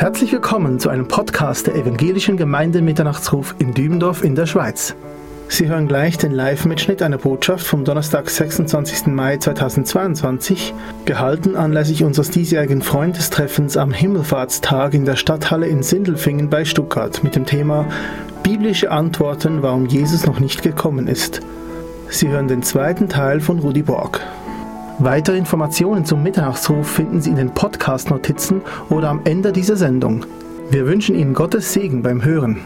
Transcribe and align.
Herzlich 0.00 0.32
willkommen 0.32 0.80
zu 0.80 0.88
einem 0.88 1.08
Podcast 1.08 1.66
der 1.66 1.74
Evangelischen 1.74 2.38
Gemeinde 2.38 2.80
Mitternachtsruf 2.80 3.54
in 3.58 3.74
Dübendorf 3.74 4.24
in 4.24 4.34
der 4.34 4.46
Schweiz. 4.46 4.94
Sie 5.48 5.68
hören 5.68 5.88
gleich 5.88 6.16
den 6.16 6.32
Live-Mitschnitt 6.32 7.02
einer 7.02 7.18
Botschaft 7.18 7.66
vom 7.66 7.84
Donnerstag, 7.84 8.30
26. 8.30 9.08
Mai 9.08 9.36
2022, 9.36 10.72
gehalten 11.04 11.54
anlässlich 11.54 12.02
unseres 12.02 12.30
diesjährigen 12.30 12.80
Freundestreffens 12.80 13.76
am 13.76 13.92
Himmelfahrtstag 13.92 14.94
in 14.94 15.04
der 15.04 15.16
Stadthalle 15.16 15.66
in 15.66 15.82
Sindelfingen 15.82 16.48
bei 16.48 16.64
Stuttgart 16.64 17.22
mit 17.22 17.36
dem 17.36 17.44
Thema 17.44 17.84
Biblische 18.42 18.90
Antworten, 18.90 19.60
warum 19.60 19.84
Jesus 19.84 20.24
noch 20.24 20.40
nicht 20.40 20.62
gekommen 20.62 21.08
ist. 21.08 21.42
Sie 22.08 22.28
hören 22.28 22.48
den 22.48 22.62
zweiten 22.62 23.10
Teil 23.10 23.40
von 23.40 23.58
Rudi 23.58 23.82
Borg. 23.82 24.22
Weitere 25.02 25.38
Informationen 25.38 26.04
zum 26.04 26.22
Mitternachtsruf 26.22 26.86
finden 26.86 27.22
Sie 27.22 27.30
in 27.30 27.36
den 27.36 27.54
Podcast-Notizen 27.54 28.60
oder 28.90 29.08
am 29.08 29.22
Ende 29.24 29.50
dieser 29.50 29.76
Sendung. 29.76 30.26
Wir 30.68 30.84
wünschen 30.84 31.18
Ihnen 31.18 31.32
Gottes 31.32 31.72
Segen 31.72 32.02
beim 32.02 32.22
Hören. 32.22 32.60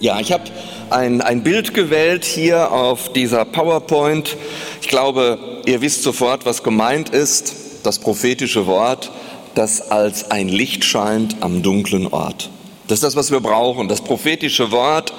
Ja, 0.00 0.18
ich 0.18 0.32
habe 0.32 0.42
ein, 0.90 1.20
ein 1.20 1.44
Bild 1.44 1.74
gewählt 1.74 2.24
hier 2.24 2.72
auf 2.72 3.12
dieser 3.12 3.44
PowerPoint. 3.44 4.36
Ich 4.80 4.88
glaube, 4.88 5.38
ihr 5.64 5.80
wisst 5.80 6.02
sofort, 6.02 6.44
was 6.44 6.64
gemeint 6.64 7.10
ist. 7.10 7.54
Das 7.84 8.00
prophetische 8.00 8.66
Wort, 8.66 9.12
das 9.54 9.92
als 9.92 10.32
ein 10.32 10.48
Licht 10.48 10.82
scheint 10.82 11.36
am 11.38 11.62
dunklen 11.62 12.08
Ort. 12.08 12.50
Das 12.92 12.98
ist 12.98 13.04
das, 13.04 13.16
was 13.16 13.30
wir 13.30 13.40
brauchen, 13.40 13.88
das 13.88 14.02
prophetische 14.02 14.70
Wort, 14.70 15.14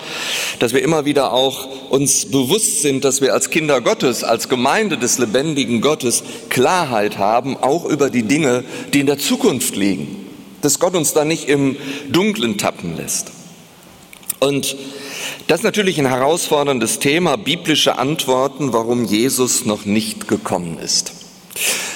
dass 0.59 0.73
wir 0.73 0.83
immer 0.83 1.05
wieder 1.05 1.33
auch 1.33 1.67
uns 1.89 2.27
bewusst 2.27 2.83
sind, 2.83 3.03
dass 3.03 3.19
wir 3.19 3.33
als 3.33 3.49
Kinder 3.49 3.81
Gottes, 3.81 4.23
als 4.23 4.47
Gemeinde 4.47 4.99
des 4.99 5.17
lebendigen 5.17 5.81
Gottes 5.81 6.21
Klarheit 6.49 7.17
haben, 7.17 7.57
auch 7.57 7.85
über 7.85 8.11
die 8.11 8.21
Dinge, 8.21 8.63
die 8.93 8.99
in 8.99 9.07
der 9.07 9.17
Zukunft 9.17 9.75
liegen. 9.75 10.23
Dass 10.61 10.77
Gott 10.77 10.93
uns 10.93 11.13
da 11.13 11.25
nicht 11.25 11.49
im 11.49 11.75
Dunklen 12.11 12.59
tappen 12.59 12.95
lässt. 12.95 13.31
Und 14.37 14.75
das 15.47 15.61
ist 15.61 15.63
natürlich 15.63 15.97
ein 15.97 16.05
herausforderndes 16.05 16.99
Thema, 16.99 17.37
biblische 17.37 17.97
Antworten, 17.97 18.71
warum 18.71 19.03
Jesus 19.03 19.65
noch 19.65 19.85
nicht 19.85 20.27
gekommen 20.27 20.77
ist. 20.77 21.22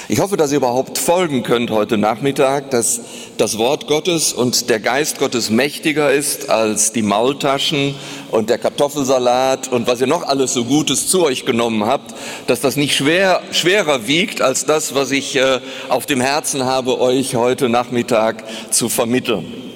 Ich 0.09 0.19
hoffe, 0.19 0.37
dass 0.37 0.51
ihr 0.51 0.57
überhaupt 0.57 0.97
folgen 0.97 1.43
könnt 1.43 1.69
heute 1.69 1.97
Nachmittag, 1.97 2.69
dass 2.69 3.01
das 3.37 3.57
Wort 3.57 3.87
Gottes 3.87 4.31
und 4.31 4.69
der 4.69 4.79
Geist 4.79 5.19
Gottes 5.19 5.49
mächtiger 5.49 6.11
ist 6.13 6.49
als 6.49 6.93
die 6.93 7.01
Maultaschen 7.01 7.95
und 8.31 8.49
der 8.49 8.57
Kartoffelsalat 8.57 9.71
und 9.71 9.87
was 9.87 9.99
ihr 9.99 10.07
noch 10.07 10.23
alles 10.23 10.53
so 10.53 10.63
Gutes 10.63 11.07
zu 11.07 11.23
euch 11.23 11.45
genommen 11.45 11.85
habt, 11.85 12.13
dass 12.47 12.61
das 12.61 12.77
nicht 12.77 12.95
schwer, 12.95 13.41
schwerer 13.51 14.07
wiegt 14.07 14.41
als 14.41 14.65
das, 14.65 14.95
was 14.95 15.11
ich 15.11 15.35
äh, 15.35 15.59
auf 15.89 16.05
dem 16.05 16.21
Herzen 16.21 16.63
habe, 16.63 17.01
euch 17.01 17.35
heute 17.35 17.67
Nachmittag 17.67 18.43
zu 18.71 18.89
vermitteln. 18.89 19.66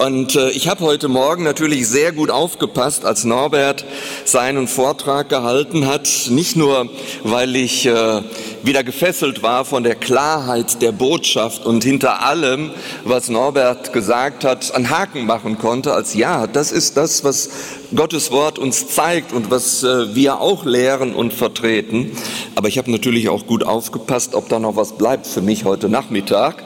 Und 0.00 0.34
äh, 0.34 0.48
ich 0.52 0.66
habe 0.66 0.82
heute 0.82 1.08
Morgen 1.08 1.44
natürlich 1.44 1.86
sehr 1.86 2.12
gut 2.12 2.30
aufgepasst, 2.30 3.04
als 3.04 3.24
Norbert 3.24 3.84
seinen 4.24 4.66
Vortrag 4.66 5.28
gehalten 5.28 5.86
hat. 5.86 6.08
Nicht 6.30 6.56
nur, 6.56 6.88
weil 7.22 7.54
ich 7.54 7.84
äh, 7.84 8.22
wieder 8.62 8.82
gefesselt 8.82 9.42
war 9.42 9.66
von 9.66 9.82
der 9.82 9.96
Klarheit 9.96 10.80
der 10.80 10.92
Botschaft 10.92 11.66
und 11.66 11.84
hinter 11.84 12.22
allem, 12.22 12.70
was 13.04 13.28
Norbert 13.28 13.92
gesagt 13.92 14.42
hat, 14.42 14.74
einen 14.74 14.88
Haken 14.88 15.26
machen 15.26 15.58
konnte, 15.58 15.92
als 15.92 16.14
ja, 16.14 16.46
das 16.46 16.72
ist 16.72 16.96
das, 16.96 17.22
was 17.22 17.50
Gottes 17.94 18.30
Wort 18.30 18.58
uns 18.58 18.88
zeigt 18.88 19.32
und 19.32 19.50
was 19.50 19.82
äh, 19.82 20.14
wir 20.14 20.40
auch 20.40 20.64
lehren 20.64 21.14
und 21.14 21.32
vertreten. 21.34 22.12
Aber 22.54 22.68
ich 22.68 22.78
habe 22.78 22.90
natürlich 22.90 23.28
auch 23.28 23.46
gut 23.46 23.64
aufgepasst, 23.64 24.34
ob 24.34 24.48
da 24.48 24.58
noch 24.58 24.76
was 24.76 24.96
bleibt 24.96 25.26
für 25.26 25.42
mich 25.42 25.64
heute 25.64 25.88
Nachmittag. 25.88 26.62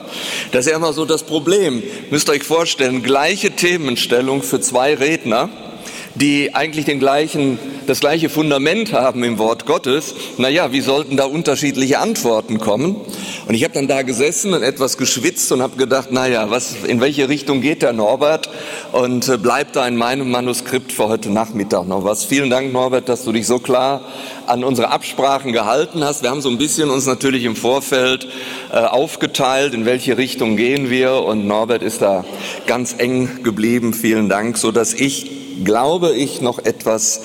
Das 0.51 0.65
ist 0.65 0.71
ja 0.71 0.77
immer 0.77 0.93
so 0.93 1.05
das 1.05 1.23
Problem. 1.23 1.81
Müsst 2.11 2.29
ihr 2.29 2.33
euch 2.33 2.43
vorstellen, 2.43 3.01
gleiche 3.01 3.51
Themenstellung 3.51 4.43
für 4.43 4.61
zwei 4.61 4.93
Redner 4.93 5.49
die 6.15 6.55
eigentlich 6.55 6.85
den 6.85 6.99
gleichen, 6.99 7.59
das 7.87 7.99
gleiche 7.99 8.29
Fundament 8.29 8.93
haben 8.93 9.23
im 9.23 9.37
Wort 9.37 9.65
Gottes. 9.65 10.15
Naja, 10.37 10.71
wie 10.71 10.81
sollten 10.81 11.17
da 11.17 11.25
unterschiedliche 11.25 11.99
Antworten 11.99 12.57
kommen? 12.57 12.95
Und 13.47 13.53
ich 13.53 13.63
habe 13.63 13.73
dann 13.73 13.87
da 13.87 14.01
gesessen 14.01 14.53
und 14.53 14.63
etwas 14.63 14.97
geschwitzt 14.97 15.51
und 15.51 15.61
habe 15.61 15.75
gedacht, 15.75 16.11
naja, 16.11 16.49
was, 16.49 16.75
in 16.87 17.01
welche 17.01 17.29
Richtung 17.29 17.61
geht 17.61 17.81
der 17.81 17.93
Norbert? 17.93 18.49
Und 18.93 19.27
äh, 19.27 19.37
bleibt 19.37 19.75
da 19.75 19.85
in 19.87 19.97
meinem 19.97 20.31
Manuskript 20.31 20.91
für 20.91 21.09
heute 21.09 21.29
Nachmittag 21.29 21.87
noch 21.87 22.03
was. 22.03 22.23
Vielen 22.23 22.49
Dank, 22.49 22.71
Norbert, 22.71 23.09
dass 23.09 23.25
du 23.25 23.33
dich 23.33 23.45
so 23.45 23.59
klar 23.59 24.01
an 24.47 24.63
unsere 24.63 24.91
Absprachen 24.91 25.51
gehalten 25.51 26.03
hast. 26.03 26.23
Wir 26.23 26.29
haben 26.29 26.41
so 26.41 26.49
ein 26.49 26.57
bisschen 26.57 26.89
uns 26.89 27.05
natürlich 27.05 27.43
im 27.43 27.55
Vorfeld 27.55 28.27
äh, 28.71 28.77
aufgeteilt, 28.77 29.73
in 29.73 29.85
welche 29.85 30.17
Richtung 30.17 30.55
gehen 30.55 30.89
wir. 30.89 31.23
Und 31.23 31.45
Norbert 31.45 31.83
ist 31.83 32.01
da 32.01 32.23
ganz 32.67 32.95
eng 32.97 33.43
geblieben. 33.43 33.93
Vielen 33.93 34.29
Dank, 34.29 34.57
so 34.57 34.71
dass 34.71 34.93
ich 34.93 35.44
glaube 35.63 36.13
ich, 36.13 36.41
noch 36.41 36.59
etwas 36.59 37.21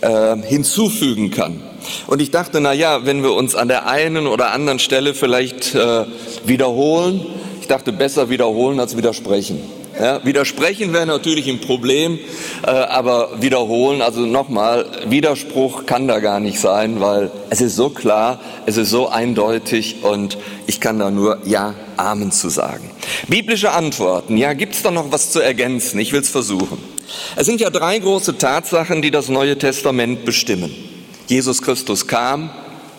äh, 0.00 0.36
hinzufügen 0.36 1.30
kann. 1.30 1.62
Und 2.06 2.22
ich 2.22 2.30
dachte, 2.30 2.60
na 2.60 2.72
ja, 2.72 3.04
wenn 3.06 3.22
wir 3.22 3.32
uns 3.32 3.54
an 3.54 3.68
der 3.68 3.86
einen 3.86 4.26
oder 4.26 4.52
anderen 4.52 4.78
Stelle 4.78 5.14
vielleicht 5.14 5.74
äh, 5.74 6.04
wiederholen, 6.44 7.26
ich 7.60 7.68
dachte, 7.68 7.92
besser 7.92 8.30
wiederholen 8.30 8.80
als 8.80 8.96
widersprechen. 8.96 9.60
Ja, 9.98 10.24
widersprechen 10.24 10.92
wäre 10.92 11.06
natürlich 11.06 11.48
ein 11.48 11.60
Problem, 11.60 12.18
äh, 12.66 12.70
aber 12.70 13.40
wiederholen, 13.40 14.02
also 14.02 14.22
nochmal, 14.22 14.86
Widerspruch 15.06 15.86
kann 15.86 16.08
da 16.08 16.18
gar 16.18 16.40
nicht 16.40 16.58
sein, 16.58 17.00
weil 17.00 17.30
es 17.50 17.60
ist 17.60 17.76
so 17.76 17.90
klar, 17.90 18.40
es 18.66 18.76
ist 18.76 18.90
so 18.90 19.08
eindeutig 19.08 20.02
und 20.02 20.36
ich 20.66 20.80
kann 20.80 20.98
da 20.98 21.12
nur 21.12 21.38
Ja, 21.44 21.74
Amen 21.96 22.32
zu 22.32 22.48
sagen. 22.48 22.90
Biblische 23.28 23.70
Antworten, 23.70 24.36
ja, 24.36 24.52
gibt 24.54 24.74
es 24.74 24.82
da 24.82 24.90
noch 24.90 25.12
was 25.12 25.30
zu 25.30 25.38
ergänzen? 25.38 26.00
Ich 26.00 26.12
will 26.12 26.22
es 26.22 26.28
versuchen. 26.28 26.93
Es 27.36 27.46
sind 27.46 27.60
ja 27.60 27.70
drei 27.70 27.98
große 27.98 28.38
Tatsachen, 28.38 29.02
die 29.02 29.10
das 29.10 29.28
Neue 29.28 29.58
Testament 29.58 30.24
bestimmen. 30.24 30.74
Jesus 31.26 31.62
Christus 31.62 32.06
kam 32.06 32.50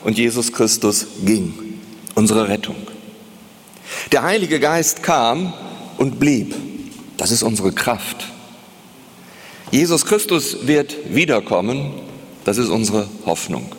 und 0.03 0.17
Jesus 0.17 0.51
Christus 0.51 1.07
ging, 1.23 1.79
unsere 2.15 2.47
Rettung. 2.47 2.75
Der 4.11 4.23
Heilige 4.23 4.59
Geist 4.59 5.03
kam 5.03 5.53
und 5.97 6.19
blieb. 6.19 6.55
Das 7.17 7.31
ist 7.31 7.43
unsere 7.43 7.71
Kraft. 7.71 8.25
Jesus 9.71 10.05
Christus 10.05 10.67
wird 10.67 10.95
wiederkommen. 11.09 11.93
Das 12.43 12.57
ist 12.57 12.69
unsere 12.69 13.07
Hoffnung. 13.25 13.71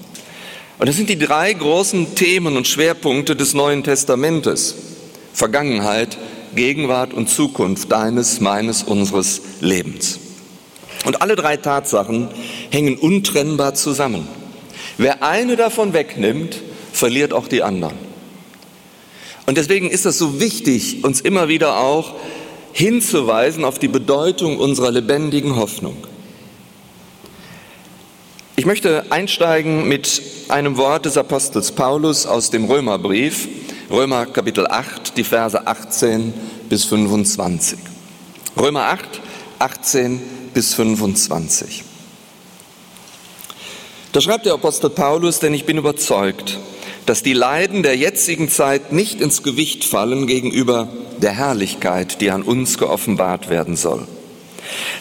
Und 0.79 0.89
das 0.89 0.97
sind 0.97 1.09
die 1.09 1.19
drei 1.19 1.53
großen 1.53 2.15
Themen 2.15 2.57
und 2.57 2.67
Schwerpunkte 2.67 3.37
des 3.37 3.55
Neuen 3.55 3.83
Testamentes. 3.83 4.75
Vergangenheit, 5.33 6.19
Gegenwart 6.55 7.13
und 7.13 7.29
Zukunft 7.29 7.91
deines, 7.91 8.41
meines, 8.41 8.83
unseres 8.83 9.41
Lebens. 9.61 10.19
Und 11.05 11.23
alle 11.23 11.37
drei 11.37 11.57
Tatsachen 11.57 12.29
hängen 12.71 12.97
untrennbar 12.97 13.75
zusammen. 13.75 14.27
Wer 14.99 15.23
eine 15.23 15.57
davon 15.57 15.93
wegnimmt, 15.93 16.61
verliert 16.93 17.33
auch 17.33 17.49
die 17.49 17.63
anderen. 17.63 17.95
Und 19.47 19.59
deswegen 19.59 19.91
ist 19.91 20.07
es 20.07 20.19
so 20.19 20.41
wichtig, 20.41 21.05
uns 21.05 21.21
immer 21.21 21.49
wieder 21.49 21.79
auch 21.79 22.15
hinzuweisen 22.73 23.65
auf 23.65 23.79
die 23.79 23.89
Bedeutung 23.89 24.59
unserer 24.59 24.91
lebendigen 24.91 25.57
Hoffnung. 25.57 25.97
Ich 28.57 28.67
möchte 28.67 29.05
einsteigen 29.11 29.87
mit 29.87 30.23
einem 30.49 30.77
Wort 30.77 31.05
des 31.05 31.17
Apostels 31.17 31.73
Paulus 31.73 32.27
aus 32.27 32.51
dem 32.51 32.65
Römerbrief, 32.65 33.49
Römer 33.89 34.27
Kapitel 34.27 34.67
8, 34.67 35.17
die 35.17 35.23
Verse 35.23 35.65
18 35.65 36.35
bis 36.69 36.85
25. 36.87 37.79
Römer 38.57 38.87
8, 38.87 39.21
18 39.61 40.21
bis 40.53 40.75
25. 40.75 41.85
Da 44.11 44.21
schreibt 44.21 44.45
der 44.45 44.55
Apostel 44.55 44.91
Paulus, 44.91 45.39
denn 45.39 45.55
ich 45.55 45.67
bin 45.67 45.79
überzeugt, 45.79 46.59
dass 47.07 47.23
die 47.23 47.33
Leiden 47.33 47.85
der 47.85 47.97
jetzigen 47.97 48.49
Zeit 48.49 48.91
nicht 48.91 49.21
ins 49.21 49.45
Gewicht 49.45 49.85
fallen 49.85 50.27
gegenüber 50.27 50.89
der 51.19 51.33
Herrlichkeit, 51.33 52.21
die 52.21 52.33
an 52.33 52.43
uns 52.43 52.79
geoffenbart 52.79 53.51
werden 53.51 53.77
soll. 53.77 54.09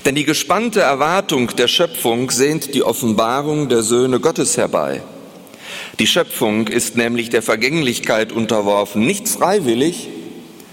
Denn 0.06 0.14
die 0.14 0.26
gespannte 0.26 0.82
Erwartung 0.82 1.48
der 1.56 1.68
Schöpfung 1.68 2.30
sehnt 2.30 2.76
die 2.76 2.84
Offenbarung 2.84 3.68
der 3.68 3.82
Söhne 3.82 4.20
Gottes 4.20 4.58
herbei. 4.58 5.02
Die 6.00 6.08
Schöpfung 6.08 6.68
ist 6.68 6.98
nämlich 6.98 7.30
der 7.30 7.42
Vergänglichkeit 7.42 8.34
unterworfen, 8.34 9.06
nicht 9.06 9.30
freiwillig, 9.30 10.10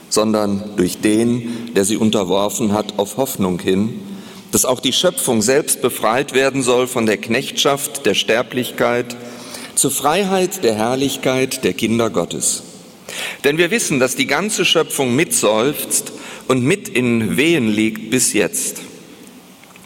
sondern 0.09 0.77
durch 0.77 0.99
den, 0.99 1.73
der 1.75 1.85
sie 1.85 1.97
unterworfen 1.97 2.73
hat, 2.73 2.99
auf 2.99 3.17
Hoffnung 3.17 3.61
hin, 3.61 4.01
dass 4.51 4.65
auch 4.65 4.81
die 4.81 4.93
Schöpfung 4.93 5.41
selbst 5.41 5.81
befreit 5.81 6.35
werden 6.35 6.63
soll 6.63 6.89
von 6.89 7.07
der 7.07 7.19
Knechtschaft 7.19 8.05
der 8.05 8.15
Sterblichkeit 8.15 9.17
zur 9.77 9.93
Freiheit 9.93 10.65
der 10.65 10.75
Herrlichkeit 10.75 11.65
der 11.65 11.73
Kinder 11.73 12.11
Gottes. 12.11 12.65
Denn 13.45 13.59
wir 13.59 13.71
wissen, 13.71 14.01
dass 14.01 14.17
die 14.17 14.27
ganze 14.27 14.65
Schöpfung 14.65 15.15
mitseufzt 15.15 16.13
und 16.49 16.65
mit 16.65 16.89
in 16.89 17.37
Wehen 17.37 17.69
liegt 17.69 18.11
bis 18.11 18.33
jetzt. 18.33 18.83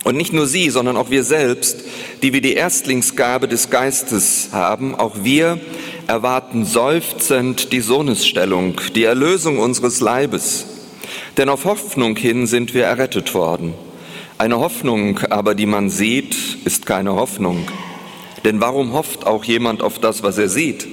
Und 0.07 0.17
nicht 0.17 0.33
nur 0.33 0.47
sie, 0.47 0.71
sondern 0.71 0.97
auch 0.97 1.11
wir 1.11 1.25
selbst, 1.25 1.79
die 2.23 2.33
wir 2.33 2.41
die 2.41 2.53
Erstlingsgabe 2.53 3.49
des 3.49 3.71
Geistes 3.71 4.51
haben, 4.53 4.95
auch 4.95 5.17
wir 5.25 5.59
erwarten 6.07 6.65
seufzend 6.65 7.73
die 7.73 7.81
Sohnesstellung, 7.81 8.81
die 8.95 9.03
Erlösung 9.03 9.59
unseres 9.59 9.99
Leibes. 9.99 10.67
Denn 11.37 11.49
auf 11.49 11.65
Hoffnung 11.65 12.15
hin 12.15 12.47
sind 12.47 12.73
wir 12.73 12.85
errettet 12.85 13.35
worden. 13.35 13.75
Eine 14.39 14.61
Hoffnung 14.61 15.19
aber, 15.29 15.57
die 15.57 15.67
man 15.67 15.91
sieht, 15.91 16.37
ist 16.65 16.87
keine 16.87 17.17
Hoffnung. 17.17 17.67
Denn 18.45 18.61
warum 18.61 18.93
hofft 18.93 19.27
auch 19.27 19.43
jemand 19.43 19.83
auf 19.83 19.99
das, 19.99 20.23
was 20.23 20.39
er 20.39 20.49
sieht? 20.49 20.87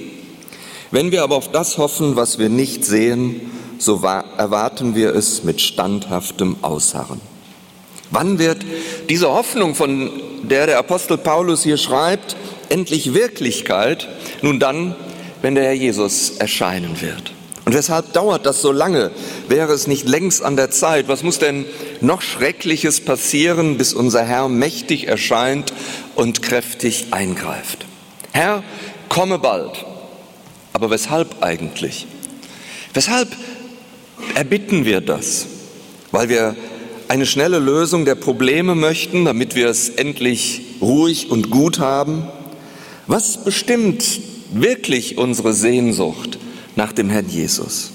Wenn 0.90 1.12
wir 1.12 1.22
aber 1.22 1.36
auf 1.36 1.52
das 1.52 1.78
hoffen, 1.78 2.16
was 2.16 2.40
wir 2.40 2.48
nicht 2.48 2.84
sehen, 2.84 3.42
so 3.78 4.02
erwarten 4.02 4.96
wir 4.96 5.14
es 5.14 5.44
mit 5.44 5.60
standhaftem 5.60 6.56
Ausharren. 6.62 7.33
Wann 8.10 8.38
wird 8.38 8.58
diese 9.08 9.30
Hoffnung, 9.30 9.74
von 9.74 10.10
der 10.42 10.66
der 10.66 10.78
Apostel 10.78 11.18
Paulus 11.18 11.62
hier 11.62 11.78
schreibt, 11.78 12.36
endlich 12.68 13.14
Wirklichkeit? 13.14 14.08
Nun 14.42 14.60
dann, 14.60 14.94
wenn 15.42 15.54
der 15.54 15.64
Herr 15.64 15.72
Jesus 15.72 16.30
erscheinen 16.38 17.00
wird. 17.00 17.32
Und 17.64 17.74
weshalb 17.74 18.12
dauert 18.12 18.44
das 18.44 18.60
so 18.60 18.72
lange? 18.72 19.10
Wäre 19.48 19.72
es 19.72 19.86
nicht 19.86 20.06
längst 20.06 20.42
an 20.42 20.56
der 20.56 20.70
Zeit? 20.70 21.08
Was 21.08 21.22
muss 21.22 21.38
denn 21.38 21.64
noch 22.00 22.20
Schreckliches 22.20 23.00
passieren, 23.00 23.78
bis 23.78 23.94
unser 23.94 24.22
Herr 24.22 24.48
mächtig 24.48 25.08
erscheint 25.08 25.72
und 26.14 26.42
kräftig 26.42 27.06
eingreift? 27.12 27.86
Herr, 28.32 28.62
komme 29.08 29.38
bald. 29.38 29.84
Aber 30.74 30.90
weshalb 30.90 31.42
eigentlich? 31.42 32.06
Weshalb 32.92 33.28
erbitten 34.34 34.84
wir 34.84 35.00
das? 35.00 35.46
Weil 36.10 36.28
wir 36.28 36.56
eine 37.08 37.26
schnelle 37.26 37.58
Lösung 37.58 38.04
der 38.04 38.14
Probleme 38.14 38.74
möchten, 38.74 39.24
damit 39.24 39.54
wir 39.54 39.68
es 39.68 39.88
endlich 39.88 40.62
ruhig 40.80 41.30
und 41.30 41.50
gut 41.50 41.78
haben? 41.78 42.26
Was 43.06 43.44
bestimmt 43.44 44.20
wirklich 44.52 45.18
unsere 45.18 45.52
Sehnsucht? 45.52 46.38
nach 46.76 46.92
dem 46.92 47.10
Herrn 47.10 47.28
Jesus. 47.28 47.90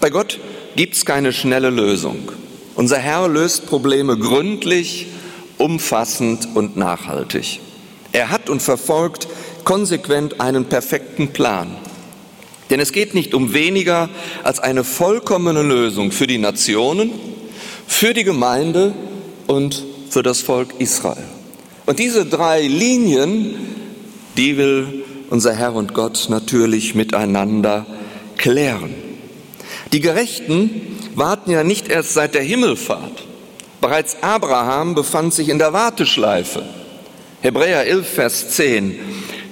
Bei 0.00 0.10
Gott 0.10 0.40
gibt 0.76 0.94
es 0.94 1.04
keine 1.04 1.32
schnelle 1.32 1.70
Lösung. 1.70 2.30
Unser 2.74 2.98
Herr 2.98 3.28
löst 3.28 3.66
Probleme 3.66 4.18
gründlich, 4.18 5.06
umfassend 5.58 6.48
und 6.54 6.76
nachhaltig. 6.76 7.60
Er 8.12 8.30
hat 8.30 8.50
und 8.50 8.62
verfolgt 8.62 9.28
konsequent 9.64 10.40
einen 10.40 10.66
perfekten 10.66 11.28
Plan. 11.28 11.76
Denn 12.70 12.80
es 12.80 12.92
geht 12.92 13.14
nicht 13.14 13.34
um 13.34 13.52
weniger 13.52 14.08
als 14.42 14.58
eine 14.58 14.82
vollkommene 14.82 15.62
Lösung 15.62 16.10
für 16.10 16.26
die 16.26 16.38
Nationen, 16.38 17.10
für 17.92 18.14
die 18.14 18.24
Gemeinde 18.24 18.94
und 19.46 19.84
für 20.10 20.22
das 20.22 20.40
Volk 20.40 20.74
Israel. 20.78 21.22
Und 21.86 21.98
diese 21.98 22.26
drei 22.26 22.62
Linien, 22.62 23.54
die 24.36 24.56
will 24.56 25.04
unser 25.30 25.54
Herr 25.54 25.74
und 25.74 25.94
Gott 25.94 26.26
natürlich 26.28 26.94
miteinander 26.94 27.86
klären. 28.38 28.94
Die 29.92 30.00
Gerechten 30.00 30.98
warten 31.14 31.50
ja 31.50 31.62
nicht 31.64 31.88
erst 31.88 32.14
seit 32.14 32.34
der 32.34 32.42
Himmelfahrt. 32.42 33.24
Bereits 33.80 34.16
Abraham 34.22 34.94
befand 34.94 35.34
sich 35.34 35.48
in 35.48 35.58
der 35.58 35.72
Warteschleife. 35.72 36.64
Hebräer 37.40 37.86
11, 37.86 38.08
Vers 38.08 38.48
10. 38.50 38.98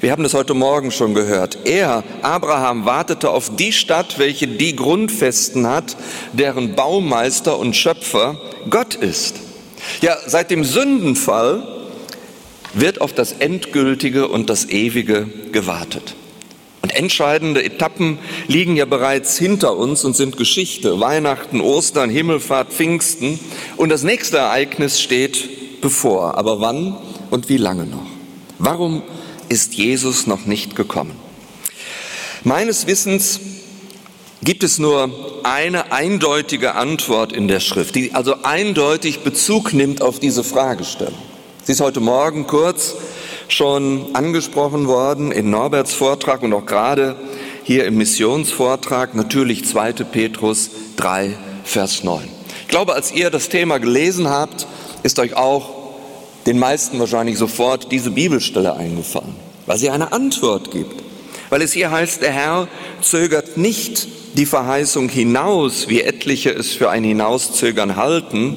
Wir 0.00 0.12
haben 0.12 0.23
das 0.23 0.32
heute 0.32 0.55
Morgen 0.55 0.91
schon 0.93 1.12
gehört. 1.12 1.58
Er, 1.67 2.02
Abraham, 2.23 2.87
wartete 2.87 3.29
auf 3.29 3.55
die 3.55 3.70
Stadt, 3.70 4.19
welche 4.19 4.49
die 4.49 4.75
Grundfesten 4.75 5.67
hat, 5.67 5.94
deren 6.32 6.75
Baumeister 6.75 7.58
und 7.58 7.76
Schöpfer 7.76 8.41
Gott 8.70 8.94
ist. 8.94 9.37
Ja, 10.00 10.17
seit 10.25 10.50
dem 10.50 10.64
Sündenfall 10.64 11.69
wird 12.73 13.02
auf 13.02 13.12
das 13.12 13.32
Endgültige 13.32 14.29
und 14.29 14.49
das 14.49 14.70
Ewige 14.70 15.29
gewartet. 15.52 16.14
Und 16.81 16.97
entscheidende 16.97 17.62
Etappen 17.62 18.19
liegen 18.49 18.76
ja 18.76 18.87
bereits 18.87 19.37
hinter 19.37 19.76
uns 19.76 20.02
und 20.05 20.17
sind 20.17 20.38
Geschichte. 20.38 20.99
Weihnachten, 20.99 21.61
Ostern, 21.61 22.08
Himmelfahrt, 22.08 22.73
Pfingsten. 22.73 23.38
Und 23.76 23.91
das 23.91 24.02
nächste 24.02 24.38
Ereignis 24.38 24.99
steht 24.99 25.82
bevor. 25.82 26.38
Aber 26.38 26.62
wann 26.62 26.97
und 27.29 27.50
wie 27.50 27.58
lange 27.58 27.85
noch? 27.85 28.06
Warum 28.58 29.02
ist 29.50 29.75
Jesus 29.75 30.26
noch 30.26 30.47
nicht 30.47 30.76
gekommen? 30.76 31.14
Meines 32.44 32.87
Wissens 32.87 33.41
gibt 34.43 34.62
es 34.62 34.79
nur 34.79 35.43
eine 35.43 35.93
eindeutige 35.93 36.75
Antwort 36.76 37.32
in 37.32 37.49
der 37.49 37.61
Schrift, 37.61 37.97
die 37.97 38.14
also 38.14 38.43
eindeutig 38.44 39.20
Bezug 39.20 39.75
nimmt 39.75 40.00
auf 40.00 40.20
diese 40.20 40.44
Fragestellung. 40.44 41.19
Sie 41.64 41.73
ist 41.73 41.81
heute 41.81 42.00
Morgen 42.00 42.47
kurz 42.47 42.94
schon 43.49 44.14
angesprochen 44.14 44.87
worden 44.87 45.32
in 45.32 45.50
Norberts 45.50 45.93
Vortrag 45.94 46.43
und 46.43 46.52
auch 46.52 46.64
gerade 46.64 47.17
hier 47.64 47.85
im 47.87 47.97
Missionsvortrag, 47.97 49.14
natürlich 49.14 49.67
2. 49.67 49.93
Petrus 49.93 50.70
3, 50.97 51.37
Vers 51.64 52.05
9. 52.05 52.29
Ich 52.62 52.69
glaube, 52.69 52.94
als 52.94 53.12
ihr 53.12 53.31
das 53.31 53.49
Thema 53.49 53.79
gelesen 53.79 54.29
habt, 54.29 54.67
ist 55.02 55.19
euch 55.19 55.35
auch 55.35 55.80
den 56.47 56.59
meisten 56.59 56.99
wahrscheinlich 56.99 57.39
sofort 57.39 57.93
diese 57.93 58.11
Bibelstelle 58.11 58.75
eingefallen, 58.77 59.35
weil 59.67 59.79
sie 59.79 59.91
eine 59.91 60.13
Antwort 60.13 60.71
gibt. 60.71 61.03
Weil 61.51 61.63
es 61.63 61.73
hier 61.73 61.91
heißt, 61.91 62.23
der 62.23 62.33
Herr 62.33 62.69
zögert 63.03 63.57
nicht 63.57 64.09
die 64.37 64.47
Verheißung 64.47 65.09
hinaus, 65.09 65.89
wie 65.89 66.03
etliche 66.03 66.51
es 66.51 66.73
für 66.73 66.91
ein 66.91 67.05
Hinauszögern 67.05 67.97
halten, 67.97 68.57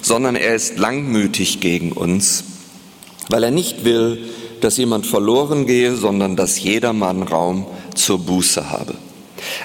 sondern 0.00 0.36
er 0.36 0.54
ist 0.54 0.78
langmütig 0.78 1.60
gegen 1.60 1.92
uns, 1.92 2.44
weil 3.28 3.44
er 3.44 3.50
nicht 3.50 3.84
will, 3.84 4.24
dass 4.62 4.78
jemand 4.78 5.06
verloren 5.06 5.66
gehe, 5.66 5.94
sondern 5.94 6.36
dass 6.36 6.62
jedermann 6.62 7.22
Raum 7.22 7.66
zur 7.94 8.18
Buße 8.18 8.70
habe. 8.70 8.94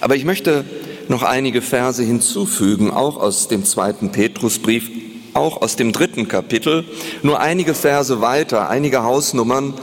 Aber 0.01 0.15
ich 0.15 0.25
möchte 0.25 0.65
noch 1.07 1.23
einige 1.23 1.61
Verse 1.61 2.03
hinzufügen, 2.03 2.91
auch 2.91 3.17
aus 3.17 3.47
dem 3.47 3.63
zweiten 3.65 4.11
Petrusbrief, 4.11 4.89
auch 5.35 5.61
aus 5.61 5.75
dem 5.75 5.91
dritten 5.91 6.27
Kapitel, 6.27 6.85
nur 7.21 7.39
einige 7.39 7.73
Verse 7.73 8.21
weiter, 8.21 8.69
einige 8.69 9.03
Hausnummern 9.03 9.73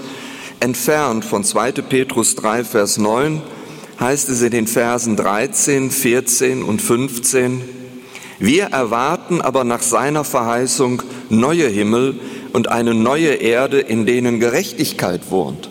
entfernt 0.60 1.24
von 1.24 1.44
2. 1.44 1.72
Petrus 1.72 2.34
3, 2.36 2.64
Vers 2.64 2.98
9, 2.98 3.42
heißt 4.00 4.28
es 4.30 4.42
in 4.42 4.50
den 4.50 4.66
Versen 4.66 5.16
13, 5.16 5.90
14 5.90 6.62
und 6.62 6.80
15, 6.80 7.62
wir 8.38 8.64
erwarten 8.64 9.40
aber 9.40 9.62
nach 9.62 9.82
seiner 9.82 10.24
Verheißung 10.24 11.02
neue 11.28 11.68
Himmel 11.68 12.16
und 12.52 12.68
eine 12.68 12.92
neue 12.92 13.34
Erde, 13.34 13.78
in 13.78 14.04
denen 14.04 14.40
Gerechtigkeit 14.40 15.30
wohnt. 15.30 15.70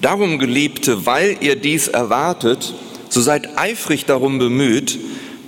Darum, 0.00 0.38
Geliebte, 0.38 1.06
weil 1.06 1.36
ihr 1.40 1.54
dies 1.54 1.86
erwartet, 1.86 2.74
so 3.08 3.20
seid 3.20 3.56
eifrig 3.56 4.04
darum 4.04 4.38
bemüht, 4.38 4.98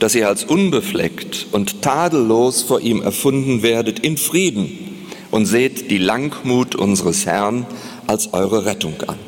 dass 0.00 0.14
ihr 0.14 0.26
als 0.26 0.45
unbefleckt 0.45 1.47
und 1.52 1.83
tadellos 1.83 2.62
vor 2.62 2.80
ihm 2.80 3.02
erfunden 3.02 3.62
werdet 3.62 4.00
in 4.00 4.16
Frieden 4.16 5.07
und 5.30 5.47
seht 5.47 5.90
die 5.90 5.99
Langmut 5.99 6.75
unseres 6.75 7.26
Herrn 7.26 7.66
als 8.07 8.33
eure 8.33 8.64
Rettung 8.64 8.95
an. 9.07 9.19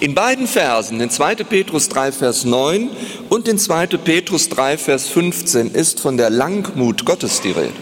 In 0.00 0.14
beiden 0.14 0.46
Versen, 0.46 1.00
in 1.00 1.08
2. 1.08 1.36
Petrus 1.36 1.88
3, 1.88 2.12
Vers 2.12 2.44
9 2.44 2.90
und 3.28 3.48
in 3.48 3.58
2. 3.58 3.86
Petrus 3.98 4.48
3, 4.48 4.76
Vers 4.76 5.08
15, 5.08 5.70
ist 5.70 6.00
von 6.00 6.16
der 6.16 6.30
Langmut 6.30 7.04
Gottes 7.04 7.40
die 7.40 7.52
Rede. 7.52 7.72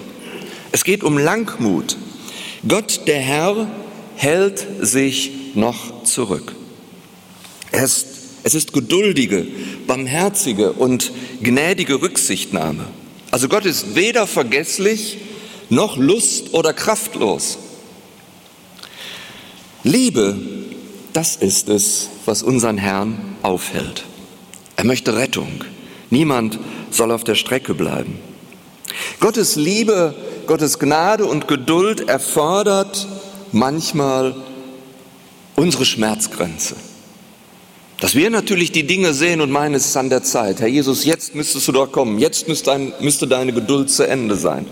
Es 0.72 0.84
geht 0.84 1.02
um 1.02 1.18
Langmut. 1.18 1.96
Gott, 2.68 3.02
der 3.06 3.18
Herr, 3.18 3.66
hält 4.14 4.66
sich 4.80 5.32
noch 5.54 6.04
zurück. 6.04 6.54
Es 7.72 7.82
ist, 7.82 8.15
es 8.46 8.54
ist 8.54 8.72
geduldige, 8.72 9.44
barmherzige 9.88 10.72
und 10.72 11.10
gnädige 11.42 12.00
Rücksichtnahme. 12.00 12.84
Also 13.32 13.48
Gott 13.48 13.66
ist 13.66 13.96
weder 13.96 14.28
vergesslich 14.28 15.18
noch 15.68 15.96
lust- 15.96 16.54
oder 16.54 16.72
kraftlos. 16.72 17.58
Liebe 19.82 20.38
das 21.12 21.34
ist 21.34 21.70
es, 21.70 22.10
was 22.24 22.44
unseren 22.44 22.78
Herrn 22.78 23.36
aufhält. 23.42 24.04
Er 24.76 24.84
möchte 24.84 25.16
Rettung. 25.16 25.64
Niemand 26.10 26.60
soll 26.90 27.10
auf 27.10 27.24
der 27.24 27.34
Strecke 27.34 27.74
bleiben. 27.74 28.18
Gottes 29.18 29.56
Liebe, 29.56 30.14
Gottes 30.46 30.78
Gnade 30.78 31.24
und 31.24 31.48
Geduld 31.48 32.08
erfordert 32.08 33.08
manchmal 33.50 34.36
unsere 35.56 35.84
Schmerzgrenze. 35.84 36.76
Dass 38.00 38.14
wir 38.14 38.28
natürlich 38.28 38.72
die 38.72 38.86
Dinge 38.86 39.14
sehen 39.14 39.40
und 39.40 39.50
meinen, 39.50 39.74
es 39.74 39.86
ist 39.86 39.96
an 39.96 40.10
der 40.10 40.22
Zeit. 40.22 40.60
Herr 40.60 40.68
Jesus, 40.68 41.04
jetzt 41.06 41.34
müsstest 41.34 41.66
du 41.66 41.72
doch 41.72 41.90
kommen. 41.90 42.18
Jetzt 42.18 42.46
müsste, 42.46 42.66
dein, 42.66 42.92
müsste 43.00 43.26
deine 43.26 43.52
Geduld 43.52 43.90
zu 43.90 44.06
Ende 44.06 44.36
sein. 44.36 44.66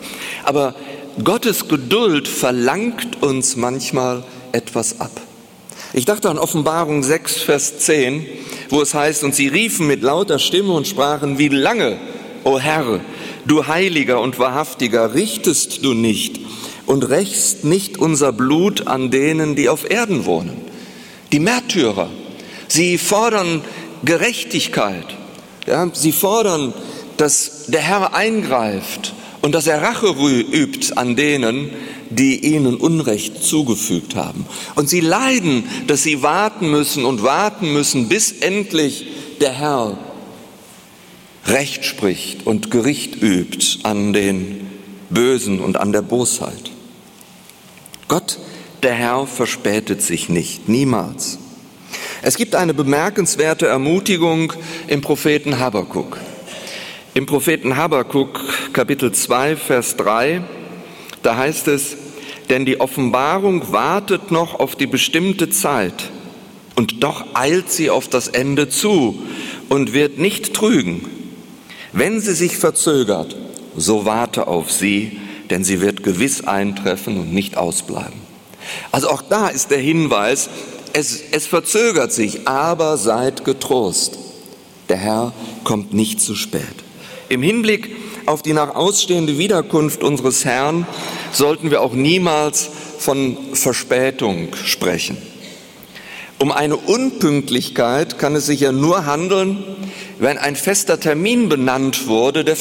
Aber 0.44 0.74
Gottes 1.22 1.68
Geduld 1.68 2.28
verlangt 2.28 3.22
uns 3.22 3.56
manchmal 3.56 4.24
etwas 4.52 5.00
ab. 5.00 5.12
Ich 5.94 6.04
dachte 6.04 6.28
an 6.28 6.38
Offenbarung 6.38 7.02
6, 7.02 7.42
Vers 7.42 7.78
10, 7.78 8.26
wo 8.68 8.82
es 8.82 8.94
heißt, 8.94 9.22
und 9.24 9.34
sie 9.34 9.46
riefen 9.46 9.86
mit 9.86 10.02
lauter 10.02 10.38
Stimme 10.38 10.72
und 10.72 10.86
sprachen, 10.86 11.38
wie 11.38 11.48
lange, 11.48 11.98
o 12.42 12.58
Herr, 12.58 13.00
du 13.46 13.66
Heiliger 13.68 14.20
und 14.20 14.38
Wahrhaftiger, 14.38 15.14
richtest 15.14 15.84
du 15.84 15.94
nicht 15.94 16.40
und 16.84 17.08
rächst 17.08 17.64
nicht 17.64 17.96
unser 17.96 18.32
Blut 18.32 18.86
an 18.86 19.10
denen, 19.10 19.54
die 19.54 19.68
auf 19.68 19.88
Erden 19.88 20.26
wohnen. 20.26 20.56
Die 21.32 21.38
Märtyrer, 21.38 22.10
sie 22.74 22.98
fordern 22.98 23.62
Gerechtigkeit. 24.04 25.06
Ja, 25.66 25.88
sie 25.94 26.12
fordern, 26.12 26.74
dass 27.16 27.66
der 27.68 27.80
Herr 27.80 28.14
eingreift 28.14 29.14
und 29.40 29.54
dass 29.54 29.66
er 29.66 29.80
Rache 29.80 30.08
übt 30.08 30.94
an 30.96 31.16
denen, 31.16 31.70
die 32.10 32.44
ihnen 32.54 32.76
Unrecht 32.76 33.42
zugefügt 33.42 34.14
haben. 34.16 34.46
Und 34.74 34.88
sie 34.88 35.00
leiden, 35.00 35.64
dass 35.86 36.02
sie 36.02 36.22
warten 36.22 36.70
müssen 36.70 37.04
und 37.04 37.22
warten 37.22 37.72
müssen, 37.72 38.08
bis 38.08 38.32
endlich 38.32 39.06
der 39.40 39.52
Herr 39.52 39.96
Recht 41.46 41.84
spricht 41.84 42.46
und 42.46 42.70
Gericht 42.70 43.22
übt 43.22 43.80
an 43.82 44.12
den 44.12 44.66
Bösen 45.10 45.60
und 45.60 45.76
an 45.76 45.92
der 45.92 46.02
Bosheit. 46.02 46.70
Gott, 48.08 48.38
der 48.82 48.94
Herr, 48.94 49.26
verspätet 49.26 50.02
sich 50.02 50.28
nicht, 50.28 50.68
niemals. 50.68 51.38
Es 52.26 52.38
gibt 52.38 52.54
eine 52.54 52.72
bemerkenswerte 52.72 53.66
Ermutigung 53.66 54.54
im 54.86 55.02
Propheten 55.02 55.58
Habakuk. 55.58 56.16
Im 57.12 57.26
Propheten 57.26 57.76
Habakuk 57.76 58.40
Kapitel 58.72 59.12
2 59.12 59.56
Vers 59.56 59.96
3, 59.96 60.40
da 61.22 61.36
heißt 61.36 61.68
es, 61.68 61.98
denn 62.48 62.64
die 62.64 62.80
Offenbarung 62.80 63.70
wartet 63.74 64.30
noch 64.30 64.58
auf 64.58 64.74
die 64.74 64.86
bestimmte 64.86 65.50
Zeit 65.50 66.10
und 66.76 67.02
doch 67.04 67.26
eilt 67.34 67.70
sie 67.70 67.90
auf 67.90 68.08
das 68.08 68.28
Ende 68.28 68.70
zu 68.70 69.22
und 69.68 69.92
wird 69.92 70.16
nicht 70.16 70.54
trügen. 70.54 71.04
Wenn 71.92 72.22
sie 72.22 72.32
sich 72.32 72.56
verzögert, 72.56 73.36
so 73.76 74.06
warte 74.06 74.46
auf 74.46 74.72
sie, 74.72 75.20
denn 75.50 75.62
sie 75.62 75.82
wird 75.82 76.02
gewiss 76.02 76.42
eintreffen 76.42 77.20
und 77.20 77.34
nicht 77.34 77.58
ausbleiben. 77.58 78.24
Also 78.92 79.10
auch 79.10 79.20
da 79.20 79.48
ist 79.48 79.70
der 79.70 79.78
Hinweis, 79.78 80.48
es, 80.94 81.22
es 81.32 81.46
verzögert 81.46 82.12
sich, 82.12 82.48
aber 82.48 82.96
seid 82.96 83.44
getrost. 83.44 84.18
Der 84.88 84.96
Herr 84.96 85.32
kommt 85.64 85.92
nicht 85.92 86.20
zu 86.20 86.34
spät. 86.34 86.62
Im 87.28 87.42
Hinblick 87.42 87.90
auf 88.26 88.42
die 88.42 88.52
nach 88.52 88.74
ausstehende 88.74 89.36
Wiederkunft 89.36 90.02
unseres 90.02 90.44
Herrn 90.44 90.86
sollten 91.32 91.70
wir 91.70 91.82
auch 91.82 91.94
niemals 91.94 92.70
von 92.98 93.36
Verspätung 93.54 94.48
sprechen. 94.64 95.16
Um 96.38 96.52
eine 96.52 96.76
Unpünktlichkeit 96.76 98.18
kann 98.18 98.36
es 98.36 98.46
sich 98.46 98.60
ja 98.60 98.72
nur 98.72 99.04
handeln, 99.04 99.64
wenn 100.18 100.38
ein 100.38 100.56
fester 100.56 101.00
Termin 101.00 101.48
benannt 101.48 102.06
wurde, 102.06 102.44
der, 102.44 102.56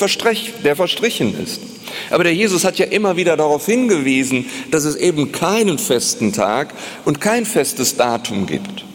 der 0.64 0.76
verstrichen 0.76 1.40
ist. 1.44 1.62
Aber 2.10 2.24
der 2.24 2.34
Jesus 2.34 2.64
hat 2.64 2.78
ja 2.78 2.86
immer 2.86 3.18
wieder 3.18 3.38
darauf 3.38 3.66
hingewiesen, 3.66 4.46
dass 4.72 4.86
es 4.86 4.96
eben 4.96 5.32
keinen 5.32 5.78
festen 5.78 6.34
Tag 6.34 6.74
und 7.06 7.22
kein 7.22 7.46
festes 7.46 7.98
Datum 7.98 8.46
gibt. 8.46 8.86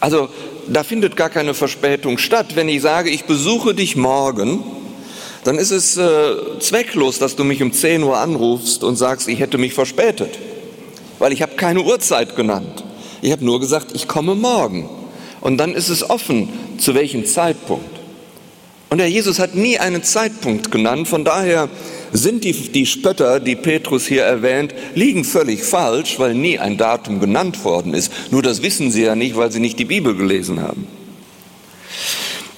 Also 0.00 0.28
da 0.68 0.82
findet 0.82 1.16
gar 1.16 1.30
keine 1.30 1.54
Verspätung 1.54 2.18
statt. 2.18 2.56
Wenn 2.56 2.68
ich 2.68 2.82
sage, 2.82 3.10
ich 3.10 3.24
besuche 3.24 3.74
dich 3.74 3.96
morgen, 3.96 4.62
dann 5.44 5.58
ist 5.58 5.70
es 5.70 5.96
äh, 5.96 6.58
zwecklos, 6.60 7.18
dass 7.18 7.36
du 7.36 7.44
mich 7.44 7.62
um 7.62 7.72
10 7.72 8.02
Uhr 8.02 8.18
anrufst 8.18 8.82
und 8.82 8.96
sagst, 8.96 9.28
ich 9.28 9.40
hätte 9.40 9.58
mich 9.58 9.74
verspätet, 9.74 10.38
weil 11.18 11.32
ich 11.32 11.42
habe 11.42 11.54
keine 11.56 11.82
Uhrzeit 11.82 12.34
genannt. 12.36 12.84
Ich 13.20 13.32
habe 13.32 13.44
nur 13.44 13.60
gesagt, 13.60 13.92
ich 13.94 14.08
komme 14.08 14.34
morgen. 14.34 14.88
Und 15.40 15.58
dann 15.58 15.74
ist 15.74 15.90
es 15.90 16.08
offen, 16.08 16.48
zu 16.78 16.94
welchem 16.94 17.26
Zeitpunkt. 17.26 17.94
Und 18.90 18.98
der 18.98 19.10
Jesus 19.10 19.38
hat 19.38 19.54
nie 19.54 19.78
einen 19.78 20.02
Zeitpunkt 20.02 20.70
genannt, 20.70 21.08
von 21.08 21.24
daher 21.24 21.68
sind 22.14 22.44
die, 22.44 22.52
die 22.52 22.86
Spötter, 22.86 23.40
die 23.40 23.56
Petrus 23.56 24.06
hier 24.06 24.22
erwähnt, 24.22 24.72
liegen 24.94 25.24
völlig 25.24 25.64
falsch, 25.64 26.20
weil 26.20 26.34
nie 26.34 26.60
ein 26.60 26.76
Datum 26.76 27.18
genannt 27.18 27.64
worden 27.64 27.92
ist. 27.92 28.12
Nur 28.30 28.40
das 28.40 28.62
wissen 28.62 28.92
sie 28.92 29.02
ja 29.02 29.16
nicht, 29.16 29.36
weil 29.36 29.50
sie 29.50 29.58
nicht 29.58 29.80
die 29.80 29.84
Bibel 29.84 30.14
gelesen 30.14 30.62
haben. 30.62 30.86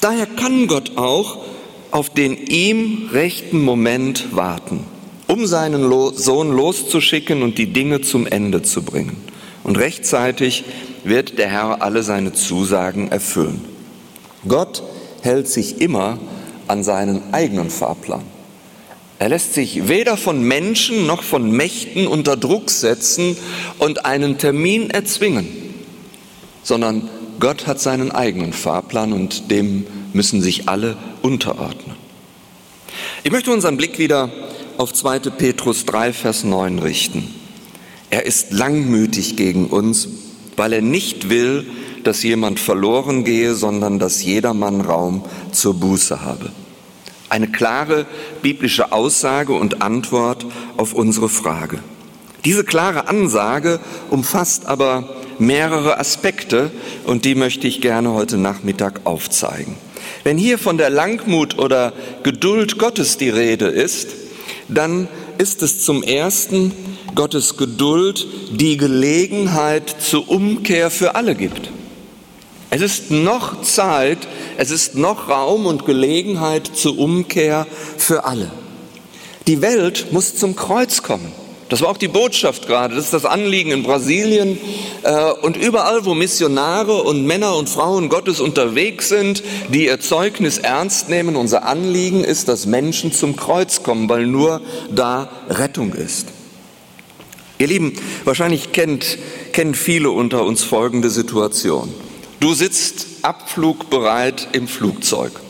Daher 0.03 0.27
kann 0.27 0.67
Gott 0.67 0.99
auch 0.99 1.39
auf 1.91 2.11
den 2.11 2.37
ihm 2.37 3.09
rechten 3.13 3.63
Moment 3.63 4.37
warten, 4.37 4.81
um 5.27 5.47
seinen 5.47 5.91
Sohn 6.15 6.53
loszuschicken 6.53 7.43
und 7.43 7.57
die 7.57 7.73
Dinge 7.73 8.03
zum 8.03 8.27
Ende 8.27 8.61
zu 8.61 8.83
bringen. 8.83 9.17
Und 9.65 9.79
rechtzeitig 9.79 10.65
wird 11.03 11.39
der 11.39 11.49
Herr 11.49 11.81
alle 11.81 12.03
seine 12.03 12.35
Zusagen 12.35 13.11
erfüllen. 13.11 13.65
Gott 14.47 14.83
hält 15.23 15.49
sich 15.49 15.81
immer 15.81 16.19
an 16.69 16.85
seinen 16.85 17.23
eigenen 17.33 17.71
Fahrplan. 17.71 18.36
Er 19.19 19.31
lässt 19.31 19.55
sich 19.55 19.89
weder 19.89 20.17
von 20.17 20.43
Menschen 20.43 21.07
noch 21.07 21.23
von 21.23 21.51
Mächten 21.51 22.07
unter 22.07 22.37
Druck 22.37 22.71
setzen 22.71 23.37
und 23.79 24.05
einen 24.05 24.37
Termin 24.37 24.91
erzwingen, 24.91 25.49
sondern 26.63 27.09
Gott 27.41 27.67
hat 27.67 27.81
seinen 27.81 28.11
eigenen 28.11 28.53
Fahrplan 28.53 29.13
und 29.13 29.51
dem 29.51 29.87
müssen 30.13 30.43
sich 30.43 30.69
alle 30.69 30.97
unterordnen. 31.23 31.97
Ich 33.25 33.31
möchte 33.31 33.51
unseren 33.53 33.77
Blick 33.77 33.99
wieder 33.99 34.31
auf 34.77 34.93
2. 34.93 35.21
Petrus 35.21 35.87
3, 35.87 36.13
Vers 36.13 36.45
9 36.45 36.79
richten. 36.79 37.35
Er 38.11 38.27
ist 38.27 38.53
langmütig 38.53 39.37
gegen 39.37 39.67
uns, 39.67 40.09
weil 40.57 40.75
er 40.75 40.83
nicht 40.83 41.29
will, 41.31 41.67
dass 42.05 42.23
jemand 42.23 42.61
verloren 42.61 43.25
gehe, 43.25 43.55
sondern 43.55 43.99
dass 43.99 44.23
jedermann 44.23 44.81
Raum 44.81 45.25
zur 45.53 45.75
Buße 45.75 46.23
habe. 46.23 46.51
Eine 47.29 47.49
klare 47.49 48.07
biblische 48.43 48.93
Aussage 48.93 49.53
und 49.53 49.83
Antwort 49.83 50.47
auf 50.77 50.93
unsere 50.93 51.29
Frage. 51.29 51.81
Diese 52.45 52.63
klare 52.63 53.09
Ansage 53.09 53.81
umfasst 54.11 54.67
aber 54.67 55.17
mehrere 55.39 55.99
Aspekte 55.99 56.71
und 57.05 57.25
die 57.25 57.35
möchte 57.35 57.67
ich 57.67 57.81
gerne 57.81 58.13
heute 58.13 58.39
Nachmittag 58.39 59.01
aufzeigen. 59.05 59.77
Wenn 60.23 60.39
hier 60.39 60.59
von 60.59 60.79
der 60.79 60.91
Langmut 60.91 61.59
oder 61.59 61.93
Geduld 62.23 62.79
Gottes 62.79 63.17
die 63.17 63.31
Rede 63.31 63.67
ist, 63.67 64.09
dann 64.69 65.09
ist 65.39 65.63
es 65.63 65.85
zum 65.85 66.03
Ersten 66.03 66.73
Gottes 67.15 67.57
Geduld, 67.57 68.27
die 68.53 68.77
Gelegenheit 68.77 69.95
zur 70.01 70.29
Umkehr 70.29 70.91
für 70.91 71.15
alle 71.15 71.35
gibt. 71.35 71.71
Es 72.77 72.83
ist 72.83 73.11
noch 73.11 73.63
Zeit, 73.63 74.19
es 74.59 74.71
ist 74.71 74.97
noch 74.97 75.31
Raum 75.31 75.65
und 75.65 75.87
Gelegenheit 75.87 76.71
zur 76.75 76.99
Umkehr 76.99 77.67
für 77.97 78.27
alle. 78.27 78.51
Die 79.47 79.63
Welt 79.63 80.09
muss 80.13 80.37
zum 80.37 80.57
Kreuz 80.57 81.03
kommen. 81.03 81.33
Das 81.71 81.81
war 81.81 81.89
auch 81.89 81.97
die 81.97 82.09
Botschaft 82.09 82.67
gerade, 82.67 82.95
das 82.95 83.07
ist 83.07 83.15
das 83.15 83.25
Anliegen 83.25 83.71
in 83.71 83.83
Brasilien 83.83 84.59
äh, 85.05 85.33
und 85.41 85.57
überall, 85.57 86.05
wo 86.05 86.13
Missionare 86.13 87.03
und 87.03 87.25
Männer 87.25 87.57
und 87.57 87.71
Frauen 87.71 88.11
Gottes 88.11 88.41
unterwegs 88.41 89.09
sind, 89.09 89.43
die 89.73 89.87
ihr 89.87 89.99
Zeugnis 89.99 90.59
ernst 90.59 91.09
nehmen. 91.09 91.35
Unser 91.35 91.65
Anliegen 91.65 92.25
ist, 92.25 92.47
dass 92.49 92.67
Menschen 92.67 93.11
zum 93.11 93.37
Kreuz 93.37 93.85
kommen, 93.85 94.11
weil 94.11 94.27
nur 94.27 94.61
da 94.95 95.31
Rettung 95.49 95.95
ist. 95.95 96.29
Ihr 97.59 97.69
Lieben, 97.69 97.95
wahrscheinlich 98.25 98.73
kennt, 98.73 99.17
kennen 99.53 99.75
viele 99.75 100.11
unter 100.11 100.45
uns 100.45 100.63
folgende 100.63 101.09
Situation. 101.09 101.89
Du 102.41 102.55
sitzt 102.55 103.07
abflugbereit 103.23 104.49
im 104.53 104.69
Flugzeug. 104.69 105.41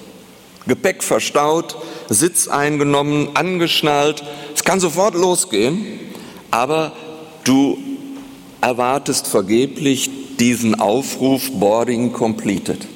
Gepäck 0.67 1.03
verstaut, 1.03 1.77
Sitz 2.09 2.49
eingenommen, 2.49 3.31
angeschnallt. 3.35 4.23
Es 4.55 4.65
kann 4.65 4.81
sofort 4.81 5.15
losgehen 5.15 6.07
aber 6.57 6.93
du 7.45 7.79
erwartest 8.61 9.27
vergeblich 9.27 10.11
diesen 10.39 10.81
Aufruf 10.81 11.51
Boarding 11.53 12.13
completed. 12.13 12.87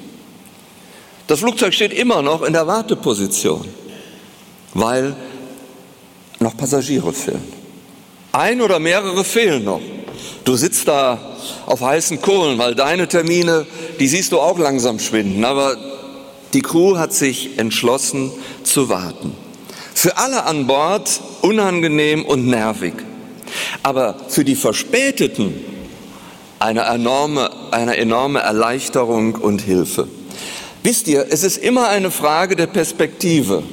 Das 1.27 1.39
Flugzeug 1.39 1.73
steht 1.73 1.93
immer 1.93 2.21
noch 2.21 2.41
in 2.41 2.53
der 2.53 2.67
Warteposition, 2.67 3.67
weil 4.73 5.15
noch 6.39 6.57
Passagiere 6.57 7.13
fehlen. 7.13 7.61
Ein 8.31 8.61
oder 8.61 8.79
mehrere 8.79 9.23
fehlen 9.23 9.63
noch. 9.63 9.81
Du 10.43 10.55
sitzt 10.55 10.87
da 10.87 11.19
auf 11.65 11.81
heißen 11.81 12.21
Kohlen, 12.21 12.57
weil 12.57 12.75
deine 12.75 13.07
Termine, 13.07 13.65
die 13.99 14.07
siehst 14.07 14.31
du 14.31 14.39
auch 14.39 14.57
langsam 14.57 14.99
schwinden, 14.99 15.45
aber 15.45 15.77
die 16.53 16.61
Crew 16.61 16.97
hat 16.97 17.13
sich 17.13 17.57
entschlossen 17.57 18.31
zu 18.63 18.89
warten. 18.89 19.35
Für 19.93 20.17
alle 20.17 20.45
an 20.45 20.67
Bord 20.67 21.21
unangenehm 21.41 22.25
und 22.25 22.47
nervig 22.47 22.93
aber 23.83 24.15
für 24.27 24.43
die 24.43 24.55
Verspäteten 24.55 25.53
eine 26.59 26.81
enorme, 26.81 27.49
eine 27.71 27.97
enorme 27.97 28.39
Erleichterung 28.39 29.35
und 29.35 29.61
Hilfe. 29.61 30.07
Wisst 30.83 31.07
ihr, 31.07 31.27
es 31.29 31.43
ist 31.43 31.57
immer 31.57 31.89
eine 31.89 32.11
Frage 32.11 32.55
der 32.55 32.67
Perspektive, 32.67 33.63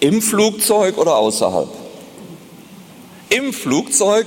im 0.00 0.20
Flugzeug 0.20 0.98
oder 0.98 1.16
außerhalb. 1.16 1.68
Im 3.30 3.52
Flugzeug, 3.52 4.26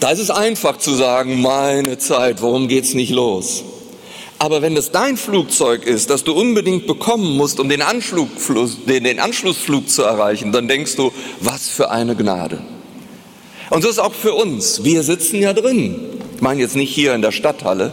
da 0.00 0.10
ist 0.10 0.20
es 0.20 0.30
einfach 0.30 0.78
zu 0.78 0.94
sagen, 0.94 1.40
meine 1.40 1.98
Zeit, 1.98 2.42
warum 2.42 2.68
geht 2.68 2.84
es 2.84 2.94
nicht 2.94 3.10
los? 3.10 3.64
Aber 4.38 4.62
wenn 4.62 4.76
es 4.76 4.92
dein 4.92 5.16
Flugzeug 5.16 5.84
ist, 5.84 6.10
das 6.10 6.22
du 6.22 6.32
unbedingt 6.32 6.86
bekommen 6.86 7.36
musst, 7.36 7.58
um 7.58 7.68
den, 7.68 7.82
den, 8.86 9.04
den 9.04 9.18
Anschlussflug 9.18 9.88
zu 9.88 10.02
erreichen, 10.02 10.52
dann 10.52 10.68
denkst 10.68 10.94
du, 10.94 11.12
was 11.40 11.68
für 11.68 11.90
eine 11.90 12.14
Gnade. 12.14 12.60
Und 13.70 13.82
so 13.82 13.88
ist 13.88 13.98
auch 13.98 14.14
für 14.14 14.34
uns. 14.34 14.84
Wir 14.84 15.02
sitzen 15.02 15.40
ja 15.40 15.52
drin. 15.52 16.00
Ich 16.36 16.40
meine 16.40 16.60
jetzt 16.60 16.76
nicht 16.76 16.94
hier 16.94 17.14
in 17.14 17.22
der 17.22 17.32
Stadthalle, 17.32 17.92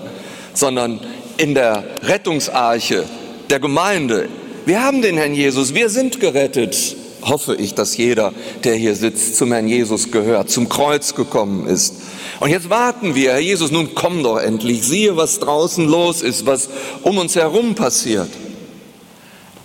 sondern 0.54 1.00
in 1.38 1.56
der 1.56 1.84
Rettungsarche 2.04 3.06
der 3.50 3.60
Gemeinde. 3.60 4.30
Wir 4.68 4.84
haben 4.84 5.02
den 5.02 5.18
Herrn 5.18 5.34
Jesus, 5.34 5.74
wir 5.74 5.90
sind 5.90 6.20
gerettet. 6.20 6.96
Hoffe 7.26 7.56
ich, 7.56 7.74
dass 7.74 7.98
jeder, 7.98 8.34
der 8.64 8.76
hier 8.76 8.96
sitzt, 8.96 9.36
zum 9.36 9.52
Herrn 9.52 9.68
Jesus 9.68 10.12
gehört, 10.12 10.52
zum 10.52 10.70
Kreuz 10.70 11.16
gekommen 11.16 11.66
ist. 11.66 11.96
Und 12.40 12.52
jetzt 12.52 12.70
warten 12.70 13.16
wir, 13.16 13.32
Herr 13.32 13.40
Jesus, 13.40 13.72
nun 13.72 13.96
komm 13.96 14.22
doch 14.22 14.38
endlich, 14.38 14.84
siehe, 14.84 15.18
was 15.18 15.40
draußen 15.40 15.88
los 15.88 16.22
ist, 16.22 16.46
was 16.46 16.70
um 17.02 17.18
uns 17.18 17.36
herum 17.36 17.74
passiert. 17.74 18.30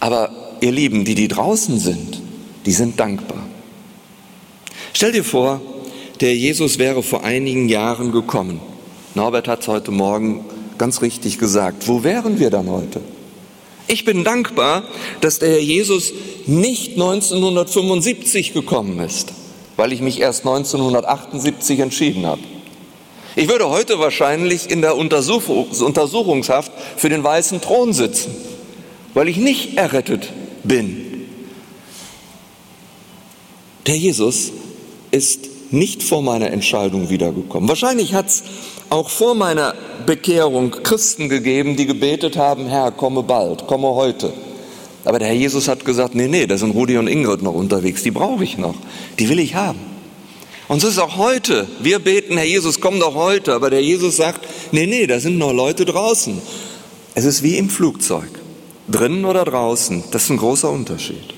Aber 0.00 0.30
ihr 0.62 0.72
Lieben, 0.72 1.04
die, 1.04 1.14
die 1.14 1.28
draußen 1.28 1.78
sind, 1.78 2.22
die 2.64 2.72
sind 2.72 2.98
dankbar. 2.98 3.46
Stell 4.94 5.12
dir 5.12 5.24
vor, 5.24 5.60
der 6.20 6.34
Jesus 6.34 6.78
wäre 6.78 7.02
vor 7.02 7.24
einigen 7.24 7.68
Jahren 7.68 8.10
gekommen. 8.10 8.60
Norbert 9.14 9.48
hat 9.48 9.60
es 9.60 9.68
heute 9.68 9.90
Morgen 9.90 10.46
ganz 10.78 11.02
richtig 11.02 11.38
gesagt. 11.38 11.88
Wo 11.88 12.04
wären 12.04 12.38
wir 12.38 12.48
dann 12.48 12.70
heute? 12.70 13.02
Ich 13.86 14.04
bin 14.04 14.24
dankbar, 14.24 14.84
dass 15.20 15.38
der 15.38 15.50
Herr 15.50 15.60
Jesus 15.60 16.12
nicht 16.46 16.92
1975 16.92 18.52
gekommen 18.52 18.98
ist, 19.00 19.32
weil 19.76 19.92
ich 19.92 20.00
mich 20.00 20.20
erst 20.20 20.46
1978 20.46 21.80
entschieden 21.80 22.26
habe. 22.26 22.40
Ich 23.36 23.48
würde 23.48 23.68
heute 23.68 23.98
wahrscheinlich 23.98 24.70
in 24.70 24.80
der 24.80 24.96
Untersuchungshaft 24.96 26.72
für 26.96 27.08
den 27.08 27.22
weißen 27.22 27.60
Thron 27.60 27.92
sitzen, 27.92 28.34
weil 29.14 29.28
ich 29.28 29.36
nicht 29.36 29.76
errettet 29.76 30.32
bin. 30.64 31.26
Der 33.86 33.96
Jesus 33.96 34.52
ist 35.10 35.48
nicht 35.72 36.02
vor 36.02 36.22
meiner 36.22 36.50
Entscheidung 36.50 37.10
wiedergekommen. 37.10 37.68
Wahrscheinlich 37.68 38.14
hat 38.14 38.26
es 38.26 38.42
auch 38.90 39.08
vor 39.08 39.34
meiner 39.34 39.74
Bekehrung 40.04 40.70
Christen 40.82 41.28
gegeben, 41.28 41.76
die 41.76 41.86
gebetet 41.86 42.36
haben, 42.36 42.66
Herr, 42.66 42.90
komme 42.90 43.22
bald, 43.22 43.66
komme 43.66 43.88
heute. 43.94 44.32
Aber 45.04 45.18
der 45.18 45.28
Herr 45.28 45.34
Jesus 45.34 45.68
hat 45.68 45.84
gesagt, 45.84 46.14
nee, 46.14 46.28
nee, 46.28 46.46
da 46.46 46.58
sind 46.58 46.72
Rudi 46.72 46.98
und 46.98 47.06
Ingrid 47.06 47.42
noch 47.42 47.54
unterwegs, 47.54 48.02
die 48.02 48.10
brauche 48.10 48.44
ich 48.44 48.58
noch, 48.58 48.74
die 49.18 49.28
will 49.28 49.38
ich 49.38 49.54
haben. 49.54 49.78
Und 50.68 50.80
so 50.80 50.86
ist 50.86 51.00
auch 51.00 51.16
heute. 51.16 51.66
Wir 51.80 51.98
beten, 51.98 52.36
Herr 52.36 52.46
Jesus, 52.46 52.80
komm 52.80 53.00
doch 53.00 53.16
heute. 53.16 53.54
Aber 53.54 53.70
der 53.70 53.82
Jesus 53.82 54.16
sagt, 54.16 54.46
nee, 54.70 54.86
nee, 54.86 55.08
da 55.08 55.18
sind 55.18 55.36
noch 55.36 55.52
Leute 55.52 55.84
draußen. 55.84 56.40
Es 57.16 57.24
ist 57.24 57.42
wie 57.42 57.56
im 57.56 57.68
Flugzeug. 57.68 58.28
Drinnen 58.86 59.24
oder 59.24 59.44
draußen, 59.44 60.04
das 60.12 60.24
ist 60.24 60.30
ein 60.30 60.36
großer 60.36 60.70
Unterschied. 60.70 61.34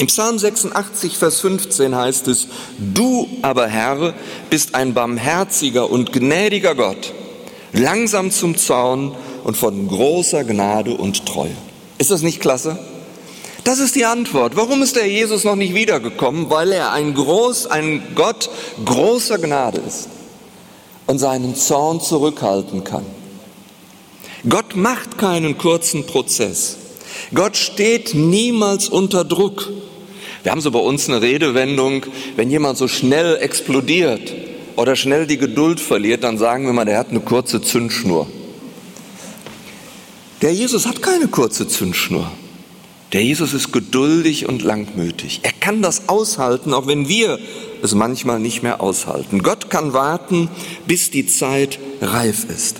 Im 0.00 0.06
Psalm 0.06 0.38
86, 0.38 1.18
Vers 1.18 1.40
15 1.40 1.94
heißt 1.94 2.26
es, 2.28 2.48
du 2.78 3.28
aber 3.42 3.66
Herr 3.66 4.14
bist 4.48 4.74
ein 4.74 4.94
barmherziger 4.94 5.90
und 5.90 6.10
gnädiger 6.10 6.74
Gott, 6.74 7.12
langsam 7.74 8.30
zum 8.30 8.56
Zaun 8.56 9.14
und 9.44 9.58
von 9.58 9.88
großer 9.88 10.44
Gnade 10.44 10.94
und 10.94 11.26
Treue. 11.26 11.54
Ist 11.98 12.10
das 12.10 12.22
nicht 12.22 12.40
klasse? 12.40 12.78
Das 13.64 13.78
ist 13.78 13.94
die 13.94 14.06
Antwort. 14.06 14.56
Warum 14.56 14.80
ist 14.80 14.96
der 14.96 15.06
Jesus 15.06 15.44
noch 15.44 15.54
nicht 15.54 15.74
wiedergekommen? 15.74 16.48
Weil 16.48 16.72
er 16.72 16.92
ein 16.92 17.12
groß, 17.12 17.66
ein 17.66 18.02
Gott 18.14 18.48
großer 18.82 19.36
Gnade 19.36 19.82
ist 19.86 20.08
und 21.06 21.18
seinen 21.18 21.54
Zorn 21.54 22.00
zurückhalten 22.00 22.84
kann. 22.84 23.04
Gott 24.48 24.76
macht 24.76 25.18
keinen 25.18 25.58
kurzen 25.58 26.06
Prozess. 26.06 26.78
Gott 27.34 27.58
steht 27.58 28.14
niemals 28.14 28.88
unter 28.88 29.24
Druck. 29.24 29.68
Wir 30.42 30.52
haben 30.52 30.60
so 30.60 30.70
bei 30.70 30.78
uns 30.78 31.08
eine 31.08 31.20
Redewendung, 31.20 32.06
wenn 32.36 32.50
jemand 32.50 32.78
so 32.78 32.88
schnell 32.88 33.36
explodiert 33.36 34.32
oder 34.76 34.96
schnell 34.96 35.26
die 35.26 35.36
Geduld 35.36 35.80
verliert, 35.80 36.24
dann 36.24 36.38
sagen 36.38 36.64
wir 36.64 36.72
mal, 36.72 36.84
der 36.84 36.98
hat 36.98 37.10
eine 37.10 37.20
kurze 37.20 37.60
Zündschnur. 37.60 38.26
Der 40.40 40.54
Jesus 40.54 40.86
hat 40.86 41.02
keine 41.02 41.28
kurze 41.28 41.68
Zündschnur. 41.68 42.30
Der 43.12 43.24
Jesus 43.24 43.52
ist 43.52 43.72
geduldig 43.72 44.48
und 44.48 44.62
langmütig. 44.62 45.40
Er 45.42 45.52
kann 45.52 45.82
das 45.82 46.08
aushalten, 46.08 46.72
auch 46.72 46.86
wenn 46.86 47.08
wir 47.08 47.38
es 47.82 47.94
manchmal 47.94 48.38
nicht 48.38 48.62
mehr 48.62 48.80
aushalten. 48.80 49.42
Gott 49.42 49.68
kann 49.68 49.92
warten, 49.92 50.48
bis 50.86 51.10
die 51.10 51.26
Zeit 51.26 51.78
reif 52.00 52.44
ist. 52.48 52.76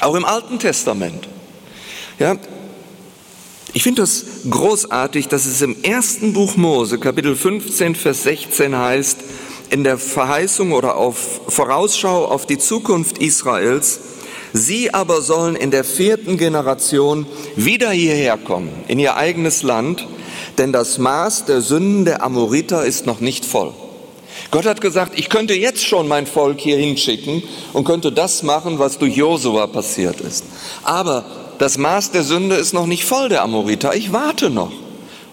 Auch 0.00 0.14
im 0.14 0.24
Alten 0.24 0.58
Testament. 0.58 1.28
Ja, 2.18 2.36
ich 3.72 3.82
finde 3.82 4.02
das 4.02 4.24
großartig, 4.48 5.28
dass 5.28 5.46
es 5.46 5.62
im 5.62 5.76
ersten 5.82 6.32
Buch 6.32 6.56
Mose, 6.56 6.98
Kapitel 6.98 7.36
15, 7.36 7.94
Vers 7.94 8.24
16 8.24 8.76
heißt, 8.76 9.18
in 9.70 9.84
der 9.84 9.98
Verheißung 9.98 10.72
oder 10.72 10.96
auf 10.96 11.40
Vorausschau 11.48 12.24
auf 12.24 12.46
die 12.46 12.58
Zukunft 12.58 13.18
Israels, 13.18 14.00
sie 14.52 14.92
aber 14.92 15.22
sollen 15.22 15.54
in 15.54 15.70
der 15.70 15.84
vierten 15.84 16.36
Generation 16.36 17.26
wieder 17.54 17.90
hierher 17.90 18.36
kommen, 18.36 18.70
in 18.88 18.98
ihr 18.98 19.16
eigenes 19.16 19.62
Land, 19.62 20.06
denn 20.58 20.72
das 20.72 20.98
Maß 20.98 21.44
der 21.44 21.60
Sünden 21.60 22.04
der 22.04 22.22
Amoriter 22.22 22.84
ist 22.84 23.06
noch 23.06 23.20
nicht 23.20 23.44
voll. 23.44 23.72
Gott 24.50 24.66
hat 24.66 24.80
gesagt, 24.80 25.16
ich 25.18 25.28
könnte 25.28 25.54
jetzt 25.54 25.86
schon 25.86 26.08
mein 26.08 26.26
Volk 26.26 26.60
hier 26.60 26.76
hinschicken 26.76 27.42
und 27.72 27.84
könnte 27.84 28.10
das 28.10 28.42
machen, 28.42 28.80
was 28.80 28.98
durch 28.98 29.14
Josua 29.14 29.68
passiert 29.68 30.20
ist. 30.20 30.44
Aber 30.82 31.24
das 31.60 31.76
Maß 31.76 32.10
der 32.10 32.24
Sünde 32.24 32.56
ist 32.56 32.72
noch 32.72 32.86
nicht 32.86 33.04
voll 33.04 33.28
der 33.28 33.42
Amoriter, 33.42 33.94
ich 33.94 34.14
warte 34.14 34.48
noch. 34.48 34.72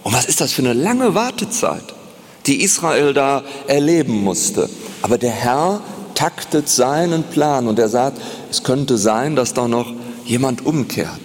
Und 0.04 0.14
was 0.14 0.26
ist 0.26 0.42
das 0.42 0.52
für 0.52 0.62
eine 0.62 0.74
lange 0.74 1.16
Wartezeit, 1.16 1.86
die 2.46 2.62
Israel 2.62 3.14
da 3.14 3.46
erleben 3.68 4.24
musste? 4.24 4.70
Aber 5.02 5.18
der 5.18 5.32
Herr 5.32 5.80
taktet 6.16 6.68
seinen 6.68 7.24
Plan 7.24 7.66
und 7.66 7.80
er 7.80 7.88
sagt, 7.88 8.22
es 8.52 8.64
könnte 8.64 8.98
sein, 8.98 9.38
dass 9.38 9.54
da 9.54 9.70
noch 9.70 9.94
jemand 10.26 10.66
umkehrt. 10.66 11.22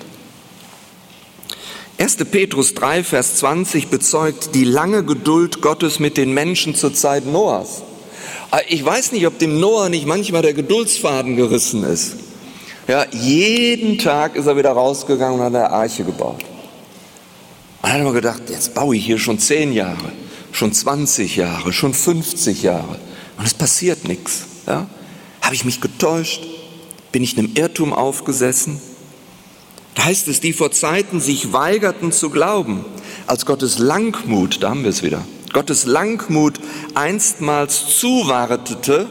1. 1.99 2.19
Petrus 2.31 2.75
3, 2.75 3.03
Vers 3.03 3.37
20 3.39 3.89
bezeugt 3.89 4.55
die 4.55 4.65
lange 4.65 5.05
Geduld 5.05 5.63
Gottes 5.63 5.99
mit 5.99 6.17
den 6.17 6.33
Menschen 6.33 6.77
zur 6.77 6.95
Zeit 6.95 7.27
Noahs. 7.27 7.83
Ich 8.69 8.85
weiß 8.85 9.11
nicht, 9.11 9.27
ob 9.27 9.41
dem 9.41 9.59
Noah 9.59 9.89
nicht 9.89 10.07
manchmal 10.07 10.43
der 10.43 10.55
Geduldsfaden 10.55 11.35
gerissen 11.35 11.83
ist. 11.83 12.15
Ja, 12.89 13.07
jeden 13.13 13.99
Tag 13.99 14.35
ist 14.35 14.47
er 14.47 14.57
wieder 14.57 14.73
rausgegangen 14.73 15.39
und 15.39 15.47
hat 15.47 15.55
eine 15.55 15.71
Arche 15.71 16.05
gebaut. 16.05 16.45
Und 17.83 17.89
dann 17.89 18.01
hat 18.01 18.07
er 18.07 18.13
gedacht, 18.13 18.43
jetzt 18.49 18.75
baue 18.75 18.97
ich 18.97 19.05
hier 19.05 19.19
schon 19.19 19.39
zehn 19.39 19.73
Jahre, 19.73 20.13
schon 20.51 20.73
20 20.73 21.37
Jahre, 21.37 21.73
schon 21.73 21.95
50 21.95 22.63
Jahre. 22.63 22.99
Und 23.39 23.47
es 23.47 23.55
passiert 23.55 24.07
nichts. 24.07 24.47
Ja? 24.67 24.87
Habe 25.41 25.55
ich 25.55 25.65
mich 25.65 25.81
getäuscht? 25.81 26.47
Bin 27.13 27.23
ich 27.23 27.39
einem 27.39 27.53
Irrtum 27.55 27.93
aufgesessen? 27.93 28.81
Da 29.95 30.05
heißt 30.05 30.29
es, 30.29 30.41
die 30.41 30.53
vor 30.53 30.73
Zeiten 30.73 31.21
sich 31.21 31.53
weigerten 31.53 32.13
zu 32.13 32.31
glauben, 32.31 32.85
als 33.27 33.47
Gottes 33.47 33.79
Langmut, 33.79 34.63
da 34.63 34.71
haben 34.71 34.83
wir 34.83 34.91
es 34.91 35.03
wieder, 35.03 35.25
Gottes 35.53 35.85
Langmut 35.85 36.59
einstmals 36.95 37.99
zuwartete 37.99 39.09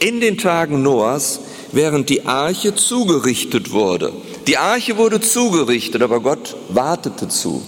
in 0.00 0.20
den 0.20 0.36
Tagen 0.36 0.82
Noahs, 0.82 1.40
während 1.72 2.08
die 2.08 2.26
Arche 2.26 2.74
zugerichtet 2.74 3.72
wurde. 3.72 4.12
Die 4.46 4.56
Arche 4.56 4.96
wurde 4.96 5.20
zugerichtet, 5.20 6.02
aber 6.02 6.20
Gott 6.20 6.56
wartete 6.68 7.28
zu. 7.28 7.62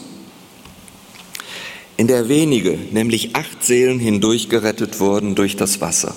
In 1.96 2.06
der 2.06 2.28
wenige, 2.28 2.78
nämlich 2.92 3.36
acht 3.36 3.62
Seelen 3.62 3.98
hindurch 3.98 4.48
gerettet 4.48 5.00
wurden 5.00 5.34
durch 5.34 5.56
das 5.56 5.80
Wasser. 5.80 6.14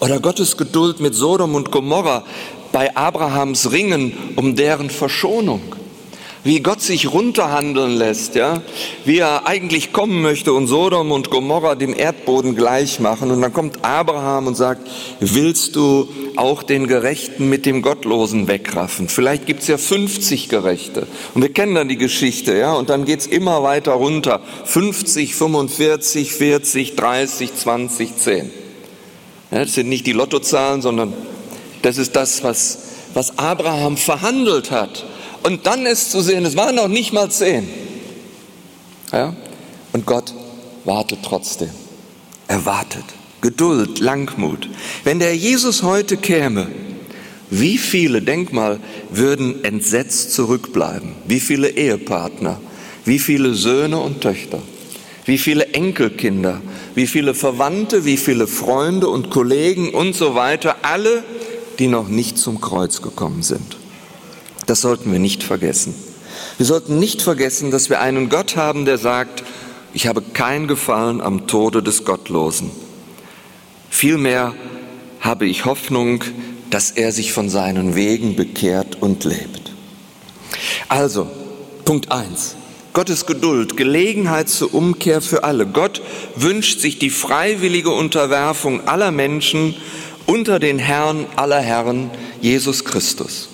Oder 0.00 0.20
Gottes 0.20 0.56
Geduld 0.56 1.00
mit 1.00 1.14
Sodom 1.14 1.54
und 1.54 1.70
Gomorra 1.70 2.24
bei 2.72 2.96
Abrahams 2.96 3.72
Ringen 3.72 4.12
um 4.36 4.56
deren 4.56 4.90
Verschonung 4.90 5.60
wie 6.48 6.60
Gott 6.60 6.80
sich 6.80 7.12
runterhandeln 7.12 7.98
lässt, 7.98 8.34
ja, 8.34 8.62
wie 9.04 9.18
er 9.18 9.46
eigentlich 9.46 9.92
kommen 9.92 10.22
möchte 10.22 10.54
und 10.54 10.66
Sodom 10.66 11.12
und 11.12 11.28
Gomorra 11.28 11.74
dem 11.74 11.94
Erdboden 11.94 12.56
gleich 12.56 13.00
machen. 13.00 13.30
Und 13.30 13.42
dann 13.42 13.52
kommt 13.52 13.84
Abraham 13.84 14.46
und 14.46 14.54
sagt, 14.54 14.88
willst 15.20 15.76
du 15.76 16.08
auch 16.36 16.62
den 16.62 16.86
Gerechten 16.86 17.50
mit 17.50 17.66
dem 17.66 17.82
Gottlosen 17.82 18.48
wegraffen? 18.48 19.10
Vielleicht 19.10 19.44
gibt's 19.44 19.66
ja 19.66 19.76
50 19.76 20.48
Gerechte. 20.48 21.06
Und 21.34 21.42
wir 21.42 21.52
kennen 21.52 21.74
dann 21.74 21.90
die 21.90 21.98
Geschichte, 21.98 22.56
ja, 22.56 22.72
und 22.72 22.88
dann 22.88 23.04
geht's 23.04 23.26
immer 23.26 23.62
weiter 23.62 23.92
runter. 23.92 24.40
50, 24.64 25.34
45, 25.34 26.32
40, 26.32 26.96
30, 26.96 27.54
20, 27.56 28.16
10. 28.16 28.50
Ja, 29.50 29.58
das 29.58 29.74
sind 29.74 29.90
nicht 29.90 30.06
die 30.06 30.12
Lottozahlen, 30.12 30.80
sondern 30.80 31.12
das 31.82 31.98
ist 31.98 32.16
das, 32.16 32.42
was, 32.42 32.78
was 33.12 33.38
Abraham 33.38 33.98
verhandelt 33.98 34.70
hat 34.70 35.04
und 35.42 35.66
dann 35.66 35.86
ist 35.86 36.10
zu 36.10 36.20
sehen, 36.20 36.44
es 36.44 36.56
waren 36.56 36.74
noch 36.74 36.88
nicht 36.88 37.12
mal 37.12 37.30
zehn. 37.30 37.68
Ja? 39.12 39.34
Und 39.92 40.06
Gott 40.06 40.34
wartet 40.84 41.20
trotzdem. 41.22 41.70
Er 42.46 42.64
wartet. 42.64 43.04
Geduld, 43.40 44.00
Langmut. 44.00 44.68
Wenn 45.04 45.18
der 45.18 45.36
Jesus 45.36 45.82
heute 45.82 46.16
käme, 46.16 46.66
wie 47.50 47.78
viele, 47.78 48.20
denk 48.20 48.52
mal, 48.52 48.80
würden 49.10 49.64
entsetzt 49.64 50.32
zurückbleiben? 50.32 51.12
Wie 51.26 51.40
viele 51.40 51.70
Ehepartner? 51.70 52.60
Wie 53.04 53.18
viele 53.18 53.54
Söhne 53.54 53.98
und 53.98 54.20
Töchter? 54.20 54.60
Wie 55.24 55.38
viele 55.38 55.68
Enkelkinder? 55.68 56.60
Wie 56.94 57.06
viele 57.06 57.34
Verwandte? 57.34 58.04
Wie 58.04 58.16
viele 58.16 58.46
Freunde 58.46 59.08
und 59.08 59.30
Kollegen 59.30 59.90
und 59.90 60.14
so 60.14 60.34
weiter? 60.34 60.76
Alle, 60.82 61.22
die 61.78 61.86
noch 61.86 62.08
nicht 62.08 62.38
zum 62.38 62.60
Kreuz 62.60 63.00
gekommen 63.00 63.42
sind. 63.42 63.76
Das 64.68 64.82
sollten 64.82 65.10
wir 65.10 65.18
nicht 65.18 65.42
vergessen. 65.42 65.94
Wir 66.58 66.66
sollten 66.66 66.98
nicht 66.98 67.22
vergessen, 67.22 67.70
dass 67.70 67.88
wir 67.88 68.00
einen 68.00 68.28
Gott 68.28 68.54
haben, 68.56 68.84
der 68.84 68.98
sagt, 68.98 69.42
ich 69.94 70.06
habe 70.06 70.20
kein 70.20 70.68
Gefallen 70.68 71.22
am 71.22 71.46
Tode 71.46 71.82
des 71.82 72.04
Gottlosen. 72.04 72.70
Vielmehr 73.88 74.54
habe 75.20 75.46
ich 75.46 75.64
Hoffnung, 75.64 76.22
dass 76.68 76.90
er 76.90 77.12
sich 77.12 77.32
von 77.32 77.48
seinen 77.48 77.94
Wegen 77.94 78.36
bekehrt 78.36 79.00
und 79.00 79.24
lebt. 79.24 79.72
Also, 80.90 81.30
Punkt 81.86 82.12
1. 82.12 82.56
Gottes 82.92 83.24
Geduld, 83.24 83.78
Gelegenheit 83.78 84.50
zur 84.50 84.74
Umkehr 84.74 85.22
für 85.22 85.44
alle. 85.44 85.64
Gott 85.64 86.02
wünscht 86.36 86.80
sich 86.80 86.98
die 86.98 87.08
freiwillige 87.08 87.90
Unterwerfung 87.90 88.86
aller 88.86 89.12
Menschen 89.12 89.74
unter 90.26 90.58
den 90.58 90.78
Herrn 90.78 91.24
aller 91.36 91.62
Herren, 91.62 92.10
Jesus 92.42 92.84
Christus. 92.84 93.48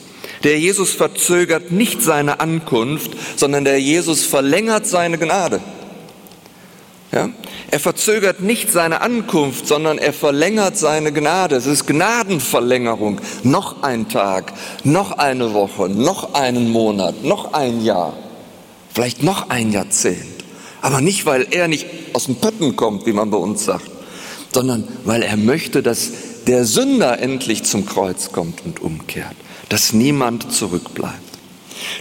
Der 0.44 0.59
Jesus 0.59 0.92
verzögert 0.92 1.72
nicht 1.72 2.02
seine 2.02 2.40
Ankunft, 2.40 3.12
sondern 3.37 3.64
der 3.64 3.80
Jesus 3.80 4.24
verlängert 4.24 4.87
seine 4.87 5.18
Gnade. 5.18 5.61
Ja? 7.12 7.30
Er 7.70 7.80
verzögert 7.80 8.40
nicht 8.40 8.70
seine 8.70 9.00
Ankunft, 9.00 9.66
sondern 9.66 9.98
er 9.98 10.12
verlängert 10.12 10.76
seine 10.76 11.12
Gnade. 11.12 11.57
Es 11.57 11.66
ist 11.66 11.87
Gnadenverlängerung. 11.87 13.20
Noch 13.42 13.83
ein 13.83 14.09
Tag, 14.09 14.52
noch 14.85 15.12
eine 15.12 15.54
Woche, 15.54 15.88
noch 15.88 16.35
einen 16.35 16.70
Monat, 16.70 17.24
noch 17.24 17.52
ein 17.52 17.83
Jahr, 17.83 18.12
vielleicht 18.92 19.22
noch 19.22 19.48
ein 19.48 19.72
Jahrzehnt. 19.72 20.44
Aber 20.83 21.00
nicht, 21.00 21.24
weil 21.24 21.46
er 21.50 21.66
nicht 21.66 21.87
aus 22.12 22.26
dem 22.26 22.37
Pötten 22.37 22.76
kommt, 22.76 23.07
wie 23.07 23.12
man 23.12 23.30
bei 23.30 23.38
uns 23.38 23.64
sagt, 23.64 23.90
sondern 24.52 24.87
weil 25.04 25.22
er 25.22 25.37
möchte, 25.37 25.83
dass 25.83 26.12
der 26.46 26.66
Sünder 26.66 27.20
endlich 27.20 27.64
zum 27.64 27.87
Kreuz 27.87 28.33
kommt 28.33 28.64
und 28.66 28.83
umkehrt, 28.83 29.35
dass 29.74 29.92
niemand 29.92 30.52
zurückbleibt. 30.52 31.18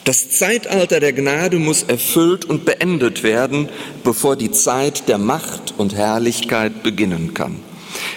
Das 0.03 0.29
Zeitalter 0.29 0.99
der 0.99 1.12
Gnade 1.12 1.57
muss 1.57 1.81
erfüllt 1.81 2.45
und 2.45 2.65
beendet 2.65 3.23
werden, 3.23 3.67
bevor 4.03 4.36
die 4.36 4.51
Zeit 4.51 5.09
der 5.09 5.17
Macht 5.17 5.73
und 5.79 5.95
Herrlichkeit 5.95 6.83
beginnen 6.83 7.33
kann. 7.33 7.55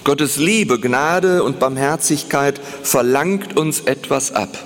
Gottes 0.04 0.36
Liebe, 0.36 0.78
Gnade 0.78 1.42
und 1.42 1.58
Barmherzigkeit 1.58 2.60
verlangt 2.82 3.56
uns 3.56 3.80
etwas 3.80 4.30
ab. 4.30 4.62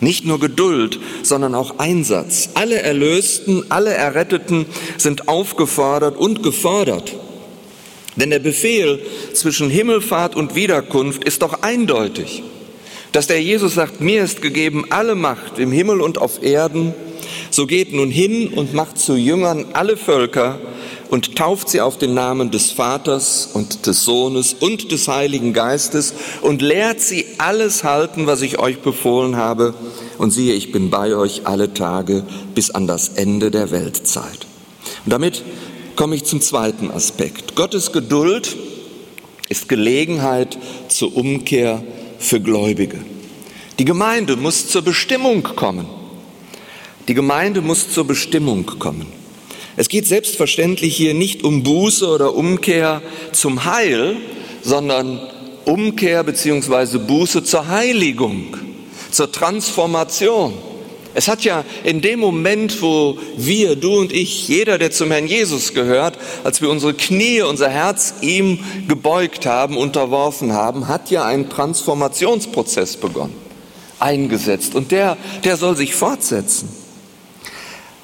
Nicht 0.00 0.24
nur 0.24 0.40
Geduld, 0.40 0.98
sondern 1.22 1.54
auch 1.54 1.78
Einsatz. 1.78 2.48
Alle 2.54 2.82
Erlösten, 2.82 3.70
alle 3.70 3.94
Erretteten 3.94 4.66
sind 4.98 5.28
aufgefordert 5.28 6.16
und 6.16 6.42
gefordert. 6.42 7.14
Denn 8.16 8.30
der 8.30 8.40
Befehl 8.40 8.98
zwischen 9.32 9.70
Himmelfahrt 9.70 10.34
und 10.34 10.56
Wiederkunft 10.56 11.22
ist 11.22 11.42
doch 11.42 11.62
eindeutig 11.62 12.42
dass 13.14 13.28
der 13.28 13.40
Jesus 13.40 13.74
sagt, 13.74 14.00
mir 14.00 14.24
ist 14.24 14.42
gegeben 14.42 14.86
alle 14.90 15.14
Macht 15.14 15.60
im 15.60 15.70
Himmel 15.70 16.00
und 16.00 16.18
auf 16.18 16.42
Erden, 16.42 16.92
so 17.48 17.64
geht 17.64 17.92
nun 17.92 18.10
hin 18.10 18.48
und 18.48 18.74
macht 18.74 18.98
zu 18.98 19.14
Jüngern 19.14 19.66
alle 19.72 19.96
Völker 19.96 20.58
und 21.10 21.36
tauft 21.36 21.68
sie 21.68 21.80
auf 21.80 21.96
den 21.96 22.12
Namen 22.12 22.50
des 22.50 22.72
Vaters 22.72 23.50
und 23.54 23.86
des 23.86 24.04
Sohnes 24.04 24.52
und 24.52 24.90
des 24.90 25.06
Heiligen 25.06 25.52
Geistes 25.52 26.12
und 26.42 26.60
lehrt 26.60 27.00
sie 27.00 27.24
alles 27.38 27.84
halten, 27.84 28.26
was 28.26 28.42
ich 28.42 28.58
euch 28.58 28.80
befohlen 28.80 29.36
habe. 29.36 29.74
Und 30.18 30.32
siehe, 30.32 30.54
ich 30.54 30.72
bin 30.72 30.90
bei 30.90 31.14
euch 31.14 31.42
alle 31.46 31.72
Tage 31.72 32.24
bis 32.56 32.72
an 32.72 32.88
das 32.88 33.10
Ende 33.10 33.52
der 33.52 33.70
Weltzeit. 33.70 34.46
Und 35.04 35.12
damit 35.12 35.44
komme 35.94 36.16
ich 36.16 36.24
zum 36.24 36.40
zweiten 36.40 36.90
Aspekt. 36.90 37.54
Gottes 37.54 37.92
Geduld 37.92 38.56
ist 39.48 39.68
Gelegenheit 39.68 40.58
zur 40.88 41.16
Umkehr 41.16 41.84
für 42.18 42.40
Gläubige. 42.40 42.98
Die 43.78 43.84
Gemeinde 43.84 44.36
muss 44.36 44.68
zur 44.68 44.82
Bestimmung 44.82 45.42
kommen. 45.42 45.86
Die 47.08 47.14
Gemeinde 47.14 47.60
muss 47.60 47.90
zur 47.90 48.06
Bestimmung 48.06 48.66
kommen. 48.78 49.06
Es 49.76 49.88
geht 49.88 50.06
selbstverständlich 50.06 50.96
hier 50.96 51.14
nicht 51.14 51.42
um 51.42 51.62
Buße 51.64 52.06
oder 52.06 52.34
Umkehr 52.34 53.02
zum 53.32 53.64
Heil, 53.64 54.16
sondern 54.62 55.20
Umkehr 55.64 56.22
bzw. 56.22 56.98
Buße 56.98 57.42
zur 57.42 57.68
Heiligung, 57.68 58.56
zur 59.10 59.32
Transformation. 59.32 60.54
Es 61.14 61.28
hat 61.28 61.44
ja 61.44 61.64
in 61.84 62.00
dem 62.00 62.18
Moment, 62.18 62.82
wo 62.82 63.16
wir, 63.36 63.76
du 63.76 63.98
und 63.98 64.12
ich, 64.12 64.48
jeder, 64.48 64.78
der 64.78 64.90
zum 64.90 65.12
Herrn 65.12 65.28
Jesus 65.28 65.72
gehört, 65.72 66.18
als 66.42 66.60
wir 66.60 66.68
unsere 66.68 66.92
Knie, 66.92 67.42
unser 67.42 67.68
Herz 67.68 68.14
ihm 68.20 68.58
gebeugt 68.88 69.46
haben, 69.46 69.76
unterworfen 69.76 70.52
haben, 70.52 70.88
hat 70.88 71.10
ja 71.10 71.24
ein 71.24 71.48
Transformationsprozess 71.48 72.96
begonnen, 72.96 73.34
eingesetzt. 74.00 74.74
Und 74.74 74.90
der, 74.90 75.16
der 75.44 75.56
soll 75.56 75.76
sich 75.76 75.94
fortsetzen. 75.94 76.68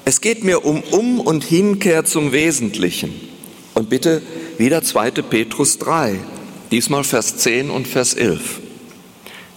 Es 0.05 0.21
geht 0.21 0.43
mir 0.43 0.65
um 0.65 0.81
Um- 0.91 1.19
und 1.19 1.43
Hinkehr 1.43 2.05
zum 2.05 2.31
Wesentlichen. 2.31 3.13
Und 3.73 3.89
bitte 3.89 4.21
wieder 4.57 4.83
2. 4.83 5.11
Petrus 5.11 5.79
3, 5.79 6.15
diesmal 6.71 7.03
Vers 7.03 7.37
10 7.37 7.69
und 7.69 7.87
Vers 7.87 8.13
11. 8.13 8.61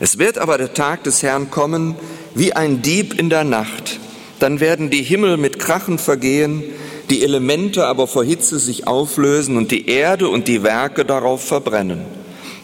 Es 0.00 0.18
wird 0.18 0.38
aber 0.38 0.58
der 0.58 0.74
Tag 0.74 1.04
des 1.04 1.22
Herrn 1.22 1.50
kommen, 1.50 1.94
wie 2.34 2.52
ein 2.52 2.82
Dieb 2.82 3.18
in 3.18 3.30
der 3.30 3.44
Nacht. 3.44 4.00
Dann 4.38 4.60
werden 4.60 4.90
die 4.90 5.02
Himmel 5.02 5.36
mit 5.36 5.58
Krachen 5.58 5.98
vergehen, 5.98 6.62
die 7.10 7.22
Elemente 7.22 7.86
aber 7.86 8.06
vor 8.06 8.24
Hitze 8.24 8.58
sich 8.58 8.86
auflösen 8.86 9.56
und 9.56 9.70
die 9.70 9.88
Erde 9.88 10.28
und 10.28 10.48
die 10.48 10.62
Werke 10.62 11.04
darauf 11.04 11.44
verbrennen. 11.44 12.00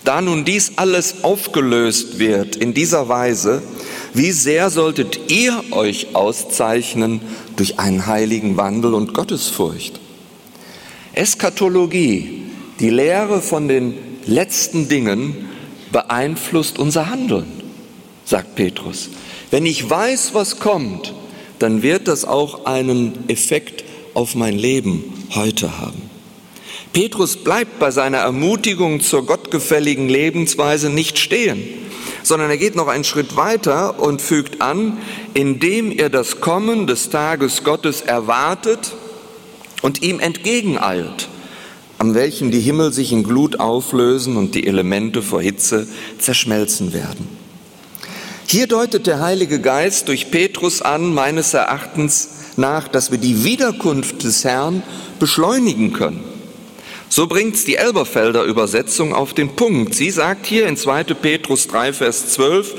Da 0.04 0.20
nun 0.20 0.44
dies 0.44 0.72
alles 0.76 1.24
aufgelöst 1.24 2.18
wird 2.18 2.56
in 2.56 2.74
dieser 2.74 3.08
Weise, 3.08 3.62
wie 4.14 4.32
sehr 4.32 4.70
solltet 4.70 5.30
ihr 5.30 5.62
euch 5.70 6.14
auszeichnen 6.14 7.20
durch 7.56 7.78
einen 7.78 8.06
heiligen 8.06 8.56
Wandel 8.56 8.94
und 8.94 9.14
Gottesfurcht? 9.14 10.00
Eskatologie, 11.12 12.44
die 12.80 12.90
Lehre 12.90 13.40
von 13.40 13.68
den 13.68 13.94
letzten 14.26 14.88
Dingen, 14.88 15.48
beeinflusst 15.92 16.78
unser 16.78 17.10
Handeln, 17.10 17.46
sagt 18.24 18.54
Petrus. 18.54 19.10
Wenn 19.50 19.66
ich 19.66 19.88
weiß, 19.88 20.34
was 20.34 20.60
kommt, 20.60 21.12
dann 21.58 21.82
wird 21.82 22.08
das 22.08 22.24
auch 22.24 22.66
einen 22.66 23.28
Effekt 23.28 23.84
auf 24.14 24.34
mein 24.34 24.58
Leben 24.58 25.04
heute 25.34 25.78
haben. 25.78 26.02
Petrus 26.92 27.36
bleibt 27.36 27.78
bei 27.78 27.90
seiner 27.90 28.18
Ermutigung 28.18 29.00
zur 29.00 29.24
gottgefälligen 29.24 30.08
Lebensweise 30.08 30.90
nicht 30.90 31.18
stehen, 31.18 31.62
sondern 32.22 32.50
er 32.50 32.56
geht 32.56 32.74
noch 32.74 32.88
einen 32.88 33.04
Schritt 33.04 33.36
weiter 33.36 34.00
und 34.00 34.20
fügt 34.20 34.60
an, 34.60 34.98
indem 35.34 35.92
er 35.92 36.10
das 36.10 36.40
Kommen 36.40 36.86
des 36.86 37.10
Tages 37.10 37.62
Gottes 37.62 38.00
erwartet 38.00 38.92
und 39.82 40.02
ihm 40.02 40.18
entgegeneilt, 40.20 41.28
am 41.98 42.14
welchem 42.14 42.50
die 42.50 42.60
Himmel 42.60 42.92
sich 42.92 43.12
in 43.12 43.22
Glut 43.22 43.60
auflösen 43.60 44.36
und 44.36 44.54
die 44.54 44.66
Elemente 44.66 45.22
vor 45.22 45.42
Hitze 45.42 45.86
zerschmelzen 46.18 46.92
werden. 46.92 47.39
Hier 48.50 48.66
deutet 48.66 49.06
der 49.06 49.20
Heilige 49.20 49.60
Geist 49.60 50.08
durch 50.08 50.32
Petrus 50.32 50.82
an, 50.82 51.14
meines 51.14 51.54
Erachtens 51.54 52.30
nach, 52.56 52.88
dass 52.88 53.12
wir 53.12 53.18
die 53.18 53.44
Wiederkunft 53.44 54.24
des 54.24 54.42
Herrn 54.42 54.82
beschleunigen 55.20 55.92
können. 55.92 56.24
So 57.08 57.28
bringt 57.28 57.64
die 57.68 57.76
Elberfelder 57.76 58.42
Übersetzung 58.42 59.14
auf 59.14 59.34
den 59.34 59.54
Punkt. 59.54 59.94
Sie 59.94 60.10
sagt 60.10 60.46
hier 60.46 60.66
in 60.66 60.76
2. 60.76 61.04
Petrus 61.04 61.68
3, 61.68 61.92
Vers 61.92 62.32
12, 62.32 62.74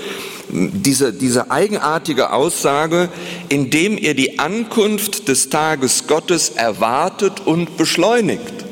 diese, 0.49 1.13
diese 1.13 1.51
eigenartige 1.51 2.34
Aussage, 2.34 3.07
indem 3.47 3.97
ihr 3.97 4.13
die 4.13 4.39
Ankunft 4.39 5.29
des 5.29 5.47
Tages 5.47 6.05
Gottes 6.05 6.49
erwartet 6.49 7.43
und 7.45 7.77
beschleunigt. 7.77 8.65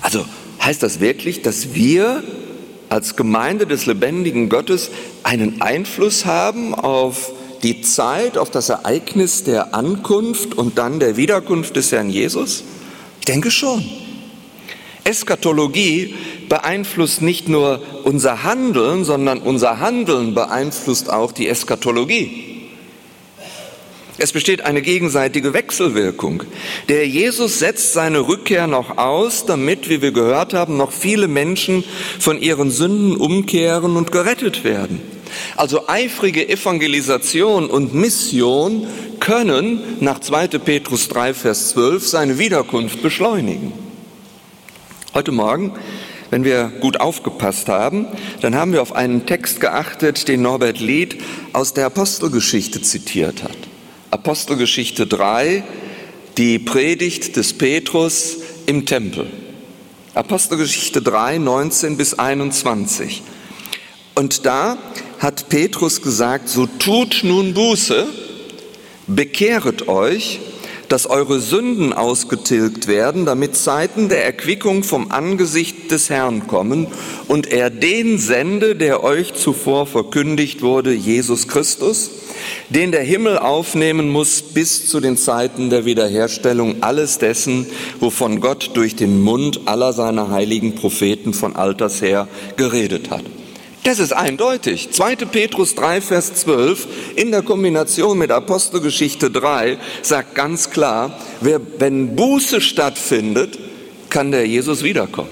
Also 0.00 0.24
heißt 0.62 0.80
das 0.80 1.00
wirklich, 1.00 1.42
dass 1.42 1.74
wir 1.74 2.22
als 2.90 3.16
Gemeinde 3.16 3.66
des 3.66 3.86
lebendigen 3.86 4.48
Gottes 4.48 4.90
einen 5.22 5.62
Einfluss 5.62 6.26
haben 6.26 6.74
auf 6.74 7.32
die 7.62 7.82
Zeit, 7.82 8.36
auf 8.36 8.50
das 8.50 8.68
Ereignis 8.68 9.44
der 9.44 9.74
Ankunft 9.74 10.58
und 10.58 10.76
dann 10.76 10.98
der 10.98 11.16
Wiederkunft 11.16 11.76
des 11.76 11.92
Herrn 11.92 12.10
Jesus? 12.10 12.64
Ich 13.20 13.26
denke 13.26 13.50
schon. 13.50 13.84
Eskatologie 15.04 16.14
beeinflusst 16.48 17.22
nicht 17.22 17.48
nur 17.48 17.80
unser 18.04 18.42
Handeln, 18.42 19.04
sondern 19.04 19.38
unser 19.38 19.80
Handeln 19.80 20.34
beeinflusst 20.34 21.10
auch 21.10 21.32
die 21.32 21.48
Eskatologie. 21.48 22.49
Es 24.22 24.32
besteht 24.32 24.66
eine 24.66 24.82
gegenseitige 24.82 25.54
Wechselwirkung. 25.54 26.42
Der 26.90 27.08
Jesus 27.08 27.58
setzt 27.58 27.94
seine 27.94 28.28
Rückkehr 28.28 28.66
noch 28.66 28.98
aus, 28.98 29.46
damit, 29.46 29.88
wie 29.88 30.02
wir 30.02 30.12
gehört 30.12 30.52
haben, 30.52 30.76
noch 30.76 30.92
viele 30.92 31.26
Menschen 31.26 31.84
von 32.18 32.38
ihren 32.38 32.70
Sünden 32.70 33.16
umkehren 33.16 33.96
und 33.96 34.12
gerettet 34.12 34.62
werden. 34.62 35.00
Also 35.56 35.88
eifrige 35.88 36.46
Evangelisation 36.50 37.70
und 37.70 37.94
Mission 37.94 38.86
können 39.20 39.80
nach 40.00 40.20
2. 40.20 40.48
Petrus 40.58 41.08
3, 41.08 41.32
Vers 41.32 41.70
12 41.70 42.06
seine 42.06 42.38
Wiederkunft 42.38 43.00
beschleunigen. 43.00 43.72
Heute 45.14 45.32
Morgen 45.32 45.72
wenn 46.32 46.44
wir 46.44 46.70
gut 46.80 47.00
aufgepasst 47.00 47.68
haben, 47.68 48.06
dann 48.40 48.54
haben 48.54 48.72
wir 48.72 48.82
auf 48.82 48.94
einen 48.94 49.26
Text 49.26 49.58
geachtet, 49.58 50.28
den 50.28 50.42
Norbert 50.42 50.78
Lied 50.78 51.16
aus 51.52 51.74
der 51.74 51.86
Apostelgeschichte 51.86 52.80
zitiert 52.82 53.42
hat. 53.42 53.69
Apostelgeschichte 54.10 55.06
3, 55.06 55.62
die 56.36 56.58
Predigt 56.58 57.36
des 57.36 57.52
Petrus 57.52 58.38
im 58.66 58.84
Tempel. 58.84 59.28
Apostelgeschichte 60.14 61.00
3, 61.00 61.38
19 61.38 61.96
bis 61.96 62.18
21. 62.18 63.22
Und 64.16 64.46
da 64.46 64.78
hat 65.20 65.48
Petrus 65.48 66.02
gesagt, 66.02 66.48
so 66.48 66.66
tut 66.66 67.20
nun 67.22 67.54
Buße, 67.54 68.08
bekehret 69.06 69.86
euch, 69.86 70.40
dass 70.90 71.08
eure 71.08 71.38
Sünden 71.38 71.92
ausgetilgt 71.92 72.88
werden, 72.88 73.24
damit 73.24 73.54
Zeiten 73.54 74.08
der 74.08 74.24
Erquickung 74.24 74.82
vom 74.82 75.12
Angesicht 75.12 75.90
des 75.92 76.10
Herrn 76.10 76.48
kommen 76.48 76.88
und 77.28 77.46
er 77.46 77.70
den 77.70 78.18
sende, 78.18 78.74
der 78.74 79.04
euch 79.04 79.32
zuvor 79.34 79.86
verkündigt 79.86 80.62
wurde, 80.62 80.92
Jesus 80.92 81.46
Christus, 81.46 82.10
den 82.70 82.90
der 82.90 83.02
Himmel 83.02 83.38
aufnehmen 83.38 84.08
muss 84.10 84.42
bis 84.42 84.88
zu 84.88 84.98
den 84.98 85.16
Zeiten 85.16 85.70
der 85.70 85.84
Wiederherstellung 85.84 86.82
alles 86.82 87.18
dessen, 87.18 87.66
wovon 88.00 88.40
Gott 88.40 88.72
durch 88.74 88.96
den 88.96 89.20
Mund 89.22 89.60
aller 89.66 89.92
seiner 89.92 90.30
heiligen 90.30 90.74
Propheten 90.74 91.34
von 91.34 91.54
alters 91.54 92.02
her 92.02 92.26
geredet 92.56 93.10
hat. 93.10 93.22
Das 93.82 93.98
ist 93.98 94.12
eindeutig. 94.12 94.90
2. 94.90 95.16
Petrus 95.16 95.74
3, 95.74 96.02
Vers 96.02 96.34
12 96.34 96.86
in 97.16 97.30
der 97.30 97.42
Kombination 97.42 98.18
mit 98.18 98.30
Apostelgeschichte 98.30 99.30
3 99.30 99.78
sagt 100.02 100.34
ganz 100.34 100.70
klar, 100.70 101.18
wer, 101.40 101.60
wenn 101.78 102.14
Buße 102.14 102.60
stattfindet, 102.60 103.58
kann 104.10 104.32
der 104.32 104.46
Jesus 104.46 104.82
wiederkommen. 104.82 105.30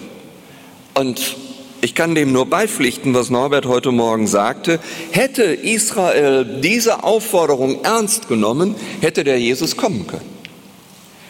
Und 0.95 1.37
ich 1.83 1.95
kann 1.95 2.15
dem 2.15 2.33
nur 2.33 2.47
beipflichten, 2.47 3.13
was 3.15 3.29
Norbert 3.29 3.67
heute 3.67 3.93
Morgen 3.93 4.27
sagte. 4.27 4.81
Hätte 5.11 5.43
Israel 5.43 6.61
diese 6.61 7.05
Aufforderung 7.05 7.85
ernst 7.85 8.29
genommen, 8.29 8.75
hätte 9.01 9.25
der 9.25 9.39
Jesus 9.39 9.77
kommen 9.77 10.07
können. 10.07 10.39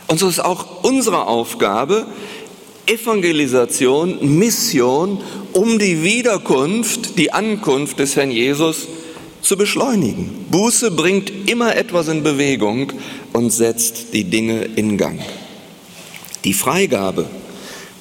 Und 0.06 0.18
so 0.18 0.28
ist 0.28 0.40
auch 0.40 0.84
unsere 0.84 1.26
Aufgabe, 1.26 2.06
Evangelisation, 2.88 4.38
Mission, 4.38 5.20
um 5.52 5.78
die 5.78 6.02
Wiederkunft, 6.02 7.18
die 7.18 7.32
Ankunft 7.32 7.98
des 7.98 8.16
Herrn 8.16 8.30
Jesus 8.30 8.88
zu 9.42 9.56
beschleunigen. 9.56 10.46
Buße 10.50 10.90
bringt 10.90 11.50
immer 11.50 11.76
etwas 11.76 12.08
in 12.08 12.22
Bewegung 12.22 12.92
und 13.34 13.50
setzt 13.50 14.14
die 14.14 14.24
Dinge 14.24 14.64
in 14.64 14.96
Gang. 14.96 15.20
Die 16.44 16.54
Freigabe 16.54 17.26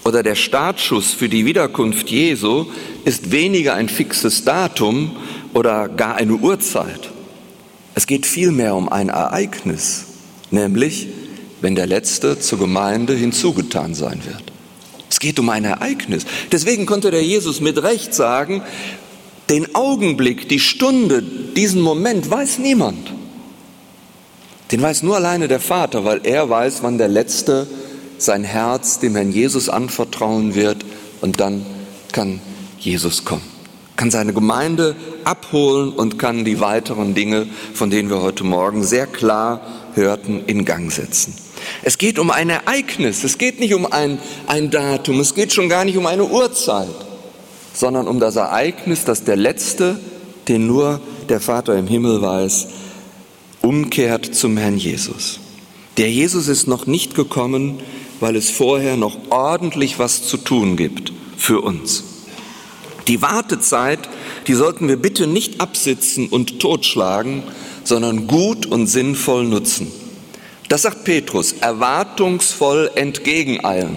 oder 0.06 0.24
der 0.24 0.36
Startschuss 0.36 1.12
für 1.12 1.28
die 1.28 1.46
Wiederkunft 1.46 2.10
Jesu 2.10 2.68
ist 3.04 3.32
weniger 3.32 3.74
ein 3.74 3.90
fixes 3.90 4.46
Datum 4.46 5.18
oder 5.54 5.90
gar 5.90 6.16
eine 6.16 6.34
Uhrzeit. 6.36 7.10
Es 7.94 8.08
geht 8.08 8.26
vielmehr 8.26 8.76
um 8.76 8.88
ein 8.88 9.10
Ereignis, 9.10 10.06
nämlich 10.50 11.08
wenn 11.60 11.76
der 11.76 11.88
Letzte 11.88 12.40
zur 12.40 12.60
Gemeinde 12.60 13.14
hinzugetan 13.16 13.94
sein 13.94 14.22
wird. 14.26 14.57
Es 15.10 15.20
geht 15.20 15.40
um 15.40 15.50
ein 15.50 15.66
Ereignis. 15.66 16.26
Deswegen 16.52 16.86
konnte 16.86 17.12
der 17.12 17.24
Jesus 17.24 17.62
mit 17.62 17.82
Recht 17.82 18.14
sagen, 18.14 18.62
den 19.50 19.76
Augenblick, 19.76 20.50
die 20.50 20.60
Stunde, 20.60 21.22
diesen 21.22 21.82
Moment 21.82 22.30
weiß 22.30 22.60
niemand. 22.60 23.14
Den 24.72 24.82
weiß 24.82 25.04
nur 25.04 25.16
alleine 25.16 25.48
der 25.48 25.62
Vater, 25.62 26.04
weil 26.04 26.22
er 26.24 26.50
weiß, 26.50 26.84
wann 26.84 26.98
der 26.98 27.08
Letzte 27.08 27.68
sein 28.18 28.44
Herz 28.44 29.00
dem 29.00 29.16
Herrn 29.16 29.32
Jesus 29.32 29.70
anvertrauen 29.70 30.56
wird 30.56 30.84
und 31.22 31.40
dann 31.40 31.66
kann 32.12 32.42
Jesus 32.80 33.24
kommen, 33.24 33.44
kann 33.96 34.12
seine 34.12 34.34
Gemeinde 34.34 34.96
abholen 35.24 35.92
und 35.92 36.20
kann 36.20 36.44
die 36.44 36.60
weiteren 36.60 37.14
Dinge, 37.14 37.48
von 37.74 37.90
denen 37.90 38.10
wir 38.10 38.22
heute 38.22 38.44
Morgen 38.44 38.84
sehr 38.84 39.08
klar 39.08 39.62
hörten, 39.98 40.44
in 40.46 40.64
Gang 40.64 40.92
setzen. 40.92 41.34
Es 41.84 41.98
geht 41.98 42.20
um 42.20 42.32
ein 42.32 42.50
Ereignis, 42.50 43.24
es 43.24 43.38
geht 43.38 43.60
nicht 43.60 43.74
um 43.74 43.86
ein, 43.86 44.20
ein 44.48 44.72
Datum, 44.72 45.20
es 45.20 45.36
geht 45.36 45.52
schon 45.52 45.68
gar 45.68 45.84
nicht 45.84 45.98
um 45.98 46.06
eine 46.06 46.26
Uhrzeit, 46.26 46.88
sondern 47.74 48.08
um 48.08 48.20
das 48.20 48.38
Ereignis, 48.38 49.04
dass 49.04 49.26
der 49.26 49.36
Letzte, 49.36 50.00
den 50.48 50.68
nur 50.68 51.02
der 51.28 51.42
Vater 51.42 51.76
im 51.76 51.88
Himmel 51.88 52.22
weiß, 52.22 52.68
umkehrt 53.62 54.34
zum 54.34 54.56
Herrn 54.56 54.78
Jesus. 54.78 55.40
Der 55.98 56.10
Jesus 56.10 56.48
ist 56.48 56.68
noch 56.68 56.86
nicht 56.86 57.16
gekommen, 57.16 57.80
weil 58.20 58.36
es 58.36 58.50
vorher 58.50 58.98
noch 58.98 59.18
ordentlich 59.30 60.00
was 60.00 60.24
zu 60.24 60.38
tun 60.38 60.78
gibt 60.78 61.12
für 61.38 61.62
uns. 61.62 62.04
Die 63.08 63.22
Wartezeit, 63.22 64.10
die 64.48 64.54
sollten 64.54 64.88
wir 64.88 64.98
bitte 64.98 65.28
nicht 65.28 65.62
absitzen 65.62 66.28
und 66.28 66.60
totschlagen, 66.60 67.44
sondern 67.88 68.28
gut 68.28 68.66
und 68.66 68.88
sinnvoll 68.88 69.46
nutzen. 69.46 69.92
Das 70.70 70.82
sagt 70.82 71.06
Petrus, 71.06 71.54
erwartungsvoll 71.62 72.92
entgegeneilen. 72.96 73.96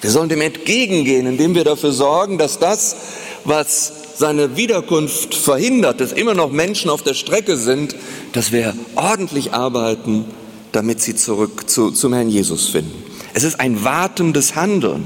Wir 0.00 0.10
sollen 0.10 0.30
dem 0.30 0.40
entgegengehen, 0.40 1.26
indem 1.26 1.54
wir 1.54 1.64
dafür 1.64 1.92
sorgen, 1.92 2.38
dass 2.38 2.58
das, 2.58 2.96
was 3.44 3.92
seine 4.16 4.56
Wiederkunft 4.56 5.34
verhindert, 5.34 6.00
dass 6.00 6.12
immer 6.12 6.34
noch 6.34 6.50
Menschen 6.50 6.90
auf 6.90 7.02
der 7.02 7.14
Strecke 7.14 7.56
sind, 7.56 7.94
dass 8.32 8.52
wir 8.52 8.74
ordentlich 8.96 9.52
arbeiten, 9.52 10.24
damit 10.72 11.00
sie 11.02 11.16
zurück 11.16 11.68
zu, 11.68 11.90
zum 11.90 12.14
Herrn 12.14 12.28
Jesus 12.28 12.68
finden. 12.68 13.02
Es 13.34 13.44
ist 13.44 13.60
ein 13.60 13.84
wartendes 13.84 14.56
Handeln. 14.56 15.04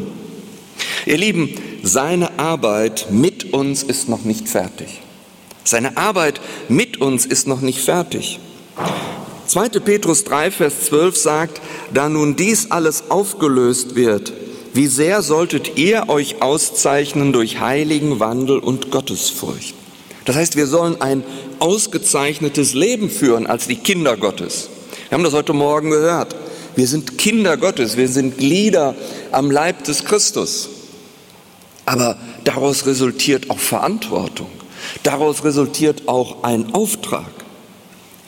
Ihr 1.07 1.19
Lieben, 1.19 1.51
seine 1.83 2.39
Arbeit 2.39 3.09
mit 3.11 3.53
uns 3.53 3.83
ist 3.83 4.09
noch 4.09 4.25
nicht 4.25 4.49
fertig. 4.49 5.01
Seine 5.65 5.97
Arbeit 5.97 6.41
mit 6.69 7.01
uns 7.01 7.25
ist 7.25 7.49
noch 7.49 7.63
nicht 7.63 7.81
fertig. 7.81 8.39
2. 9.47 9.69
Petrus 9.81 10.25
3, 10.25 10.51
Vers 10.51 10.87
12 10.87 11.17
sagt, 11.17 11.61
da 11.93 12.09
nun 12.09 12.37
dies 12.37 12.71
alles 12.71 13.05
aufgelöst 13.11 13.95
wird, 13.95 14.33
wie 14.75 14.87
sehr 14.87 15.23
solltet 15.23 15.79
ihr 15.79 16.09
euch 16.09 16.43
auszeichnen 16.43 17.33
durch 17.33 17.61
heiligen 17.61 18.21
Wandel 18.21 18.59
und 18.59 18.91
Gottesfurcht. 18.91 19.75
Das 20.25 20.37
heißt, 20.37 20.57
wir 20.57 20.67
sollen 20.67 21.01
ein 21.01 21.23
ausgezeichnetes 21.61 22.75
Leben 22.75 23.11
führen 23.11 23.47
als 23.47 23.67
die 23.67 23.77
Kinder 23.77 24.17
Gottes. 24.17 24.69
Wir 25.09 25.17
haben 25.17 25.25
das 25.25 25.35
heute 25.35 25.53
Morgen 25.53 25.91
gehört. 25.91 26.35
Wir 26.77 26.89
sind 26.89 27.19
Kinder 27.19 27.57
Gottes, 27.57 27.97
wir 27.97 28.09
sind 28.09 28.39
Glieder 28.39 28.97
am 29.31 29.51
Leib 29.51 29.85
des 29.85 30.05
Christus. 30.05 30.69
Aber 31.87 32.17
daraus 32.43 32.87
resultiert 32.87 33.51
auch 33.51 33.59
Verantwortung. 33.59 34.49
Daraus 35.03 35.45
resultiert 35.45 36.09
auch 36.09 36.45
ein 36.45 36.75
Auftrag 36.75 37.45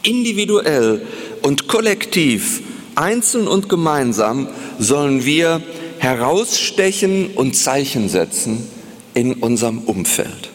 individuell 0.06 1.06
und 1.42 1.68
kollektiv, 1.68 2.62
einzeln 2.94 3.48
und 3.48 3.68
gemeinsam, 3.68 4.48
sollen 4.78 5.24
wir 5.24 5.62
herausstechen 5.98 7.32
und 7.34 7.56
Zeichen 7.56 8.08
setzen 8.08 8.66
in 9.14 9.34
unserem 9.34 9.80
Umfeld. 9.80 10.50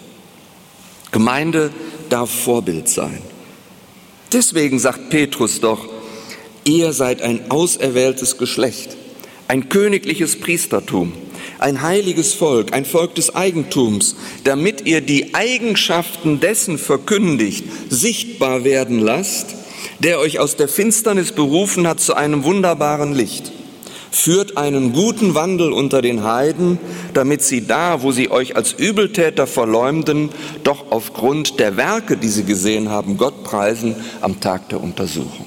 Gemeinde 1.12 1.71
darf 2.10 2.30
Vorbild 2.30 2.88
sein. 2.88 3.21
Deswegen 4.32 4.80
sagt 4.80 5.10
Petrus 5.10 5.60
doch, 5.60 5.89
ihr 6.63 6.93
seid 6.93 7.21
ein 7.21 7.52
auserwähltes 7.52 8.38
Geschlecht, 8.38 8.95
ein 9.47 9.67
königliches 9.67 10.39
Priestertum, 10.39 11.12
ein 11.62 11.82
heiliges 11.82 12.34
Volk, 12.34 12.74
ein 12.74 12.86
Volk 12.86 13.15
des 13.15 13.36
Eigentums, 13.36 14.15
damit 14.43 14.88
ihr 14.88 15.02
die 15.02 15.36
Eigenschaften 15.36 16.39
dessen 16.39 16.78
verkündigt, 16.78 17.65
sichtbar 17.89 18.63
werden 18.63 19.00
lasst, 19.00 19.56
der 20.00 20.19
euch 20.19 20.39
aus 20.39 20.56
der 20.56 20.67
Finsternis 20.67 21.32
berufen 21.32 21.88
hat 21.88 22.00
zu 22.00 22.15
einem 22.15 22.43
wunderbaren 22.43 23.13
Licht. 23.13 23.52
Führt 24.10 24.58
einen 24.58 24.91
guten 24.91 25.36
Wandel 25.36 25.71
unter 25.71 26.02
den 26.02 26.24
Heiden, 26.24 26.80
damit 27.13 27.43
sie 27.43 27.65
da, 27.65 28.02
wo 28.02 28.12
sie 28.12 28.30
euch 28.30 28.58
als 28.58 28.74
Übeltäter 28.74 29.47
verleumden, 29.47 30.30
doch 30.63 30.91
aufgrund 30.91 31.60
der 31.60 31.78
Werke, 31.78 32.17
die 32.17 32.28
sie 32.28 32.43
gesehen 32.43 32.89
haben, 32.89 33.17
Gott 33.17 33.43
preisen 33.43 33.95
am 34.19 34.41
Tag 34.41 34.67
der 34.69 34.82
Untersuchung. 34.82 35.45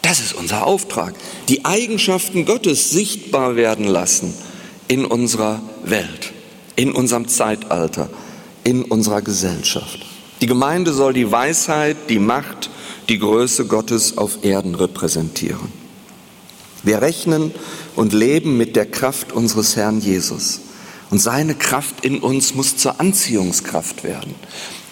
Das 0.00 0.18
ist 0.18 0.34
unser 0.34 0.66
Auftrag. 0.66 1.14
Die 1.48 1.64
Eigenschaften 1.64 2.44
Gottes 2.44 2.90
sichtbar 2.90 3.54
werden 3.54 3.86
lassen 3.86 4.34
in 4.92 5.06
unserer 5.06 5.62
Welt, 5.84 6.34
in 6.76 6.92
unserem 6.92 7.26
Zeitalter, 7.26 8.10
in 8.62 8.82
unserer 8.82 9.22
Gesellschaft. 9.22 10.00
Die 10.42 10.46
Gemeinde 10.46 10.92
soll 10.92 11.14
die 11.14 11.32
Weisheit, 11.32 11.96
die 12.10 12.18
Macht, 12.18 12.68
die 13.08 13.18
Größe 13.18 13.64
Gottes 13.64 14.18
auf 14.18 14.44
Erden 14.44 14.74
repräsentieren. 14.74 15.72
Wir 16.82 17.00
rechnen 17.00 17.52
und 17.96 18.12
leben 18.12 18.58
mit 18.58 18.76
der 18.76 18.84
Kraft 18.84 19.32
unseres 19.32 19.76
Herrn 19.76 19.98
Jesus. 19.98 20.60
Und 21.08 21.20
seine 21.20 21.54
Kraft 21.54 22.04
in 22.04 22.18
uns 22.18 22.54
muss 22.54 22.76
zur 22.76 23.00
Anziehungskraft 23.00 24.04
werden. 24.04 24.34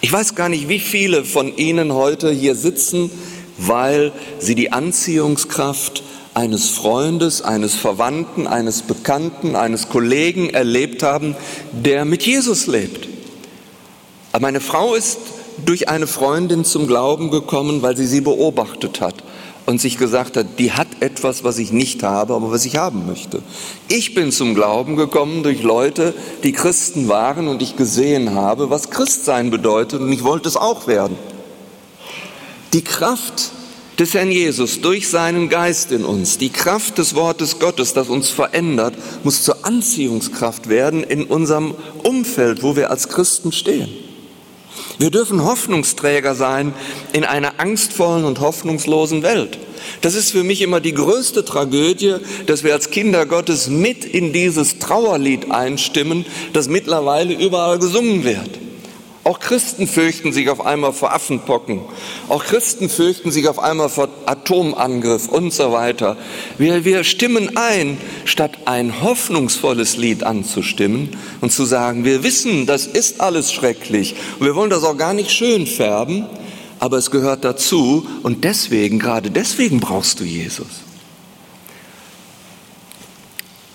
Ich 0.01 0.11
weiß 0.11 0.33
gar 0.33 0.49
nicht, 0.49 0.67
wie 0.67 0.79
viele 0.79 1.23
von 1.23 1.55
Ihnen 1.57 1.93
heute 1.93 2.31
hier 2.31 2.55
sitzen, 2.55 3.11
weil 3.59 4.13
sie 4.39 4.55
die 4.55 4.71
Anziehungskraft 4.71 6.01
eines 6.33 6.69
Freundes, 6.69 7.41
eines 7.41 7.75
Verwandten, 7.75 8.47
eines 8.47 8.83
Bekannten, 8.83 9.55
eines 9.55 9.89
Kollegen 9.89 10.49
erlebt 10.49 11.03
haben, 11.03 11.35
der 11.71 12.05
mit 12.05 12.23
Jesus 12.23 12.67
lebt. 12.67 13.07
Aber 14.31 14.43
meine 14.43 14.61
Frau 14.61 14.95
ist 14.95 15.19
durch 15.65 15.89
eine 15.89 16.07
Freundin 16.07 16.63
zum 16.63 16.87
Glauben 16.87 17.29
gekommen, 17.31 17.81
weil 17.81 17.97
sie 17.97 18.07
sie 18.07 18.21
beobachtet 18.21 19.01
hat 19.01 19.15
und 19.65 19.79
sich 19.79 19.97
gesagt 19.97 20.37
hat, 20.37 20.47
die 20.57 20.71
hat 20.71 20.87
etwas, 21.01 21.43
was 21.43 21.57
ich 21.57 21.71
nicht 21.71 22.01
habe, 22.03 22.33
aber 22.33 22.51
was 22.51 22.65
ich 22.65 22.77
haben 22.77 23.05
möchte. 23.05 23.41
Ich 23.89 24.15
bin 24.15 24.31
zum 24.31 24.55
Glauben 24.55 24.95
gekommen 24.95 25.43
durch 25.43 25.61
Leute, 25.63 26.13
die 26.43 26.53
Christen 26.53 27.09
waren 27.09 27.47
und 27.47 27.61
ich 27.61 27.75
gesehen 27.75 28.33
habe, 28.33 28.69
was 28.69 28.89
Christsein 28.89 29.51
bedeutet 29.51 30.01
und 30.01 30.11
ich 30.11 30.23
wollte 30.23 30.47
es 30.47 30.57
auch 30.57 30.87
werden. 30.87 31.17
Die 32.73 32.83
Kraft 32.83 33.51
des 33.99 34.13
Herrn 34.13 34.31
Jesus 34.31 34.81
durch 34.81 35.09
seinen 35.09 35.49
Geist 35.49 35.91
in 35.91 36.05
uns, 36.05 36.37
die 36.37 36.49
Kraft 36.49 36.97
des 36.97 37.15
Wortes 37.15 37.59
Gottes, 37.59 37.93
das 37.93 38.09
uns 38.09 38.29
verändert, 38.29 38.95
muss 39.23 39.43
zur 39.43 39.65
Anziehungskraft 39.65 40.69
werden 40.69 41.03
in 41.03 41.25
unserem 41.25 41.75
Umfeld, 42.03 42.63
wo 42.63 42.75
wir 42.75 42.89
als 42.89 43.09
Christen 43.09 43.51
stehen. 43.51 43.89
Wir 44.97 45.09
dürfen 45.09 45.43
Hoffnungsträger 45.43 46.35
sein 46.35 46.73
in 47.13 47.23
einer 47.23 47.59
angstvollen 47.59 48.23
und 48.23 48.39
hoffnungslosen 48.39 49.23
Welt. 49.23 49.57
Das 50.01 50.15
ist 50.15 50.31
für 50.31 50.43
mich 50.43 50.61
immer 50.61 50.79
die 50.79 50.93
größte 50.93 51.43
Tragödie, 51.43 52.15
dass 52.45 52.63
wir 52.63 52.73
als 52.73 52.91
Kinder 52.91 53.25
Gottes 53.25 53.67
mit 53.67 54.05
in 54.05 54.31
dieses 54.31 54.79
Trauerlied 54.79 55.51
einstimmen, 55.51 56.25
das 56.53 56.69
mittlerweile 56.69 57.33
überall 57.33 57.79
gesungen 57.79 58.23
wird. 58.23 58.59
Auch 59.23 59.39
Christen 59.39 59.87
fürchten 59.87 60.33
sich 60.33 60.49
auf 60.49 60.65
einmal 60.65 60.93
vor 60.93 61.13
Affenpocken. 61.13 61.81
Auch 62.27 62.43
Christen 62.43 62.89
fürchten 62.89 63.31
sich 63.31 63.47
auf 63.47 63.59
einmal 63.59 63.89
vor 63.89 64.09
Atomangriff 64.25 65.27
und 65.27 65.53
so 65.53 65.71
weiter. 65.71 66.17
Wir, 66.57 66.85
wir 66.85 67.03
stimmen 67.03 67.55
ein, 67.55 67.99
statt 68.25 68.57
ein 68.65 69.03
hoffnungsvolles 69.03 69.97
Lied 69.97 70.23
anzustimmen 70.23 71.15
und 71.39 71.51
zu 71.51 71.65
sagen, 71.65 72.03
wir 72.03 72.23
wissen, 72.23 72.65
das 72.65 72.87
ist 72.87 73.21
alles 73.21 73.53
schrecklich 73.53 74.15
und 74.39 74.47
wir 74.47 74.55
wollen 74.55 74.71
das 74.71 74.83
auch 74.83 74.97
gar 74.97 75.13
nicht 75.13 75.29
schön 75.29 75.67
färben, 75.67 76.25
aber 76.79 76.97
es 76.97 77.11
gehört 77.11 77.45
dazu 77.45 78.07
und 78.23 78.43
deswegen, 78.43 78.97
gerade 78.97 79.29
deswegen 79.29 79.79
brauchst 79.79 80.19
du 80.19 80.23
Jesus. 80.23 80.81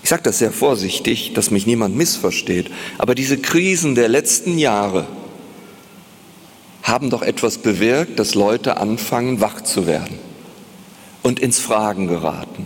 Ich 0.03 0.09
sage 0.09 0.23
das 0.23 0.39
sehr 0.39 0.51
vorsichtig, 0.51 1.31
dass 1.33 1.51
mich 1.51 1.65
niemand 1.65 1.95
missversteht, 1.95 2.69
aber 2.97 3.15
diese 3.15 3.37
Krisen 3.37 3.95
der 3.95 4.09
letzten 4.09 4.57
Jahre, 4.57 5.07
haben 6.87 7.09
doch 7.09 7.21
etwas 7.21 7.57
bewirkt, 7.57 8.17
dass 8.17 8.33
Leute 8.33 8.77
anfangen, 8.77 9.41
wach 9.41 9.61
zu 9.61 9.85
werden 9.87 10.19
und 11.21 11.39
ins 11.39 11.59
Fragen 11.59 12.07
geraten. 12.07 12.65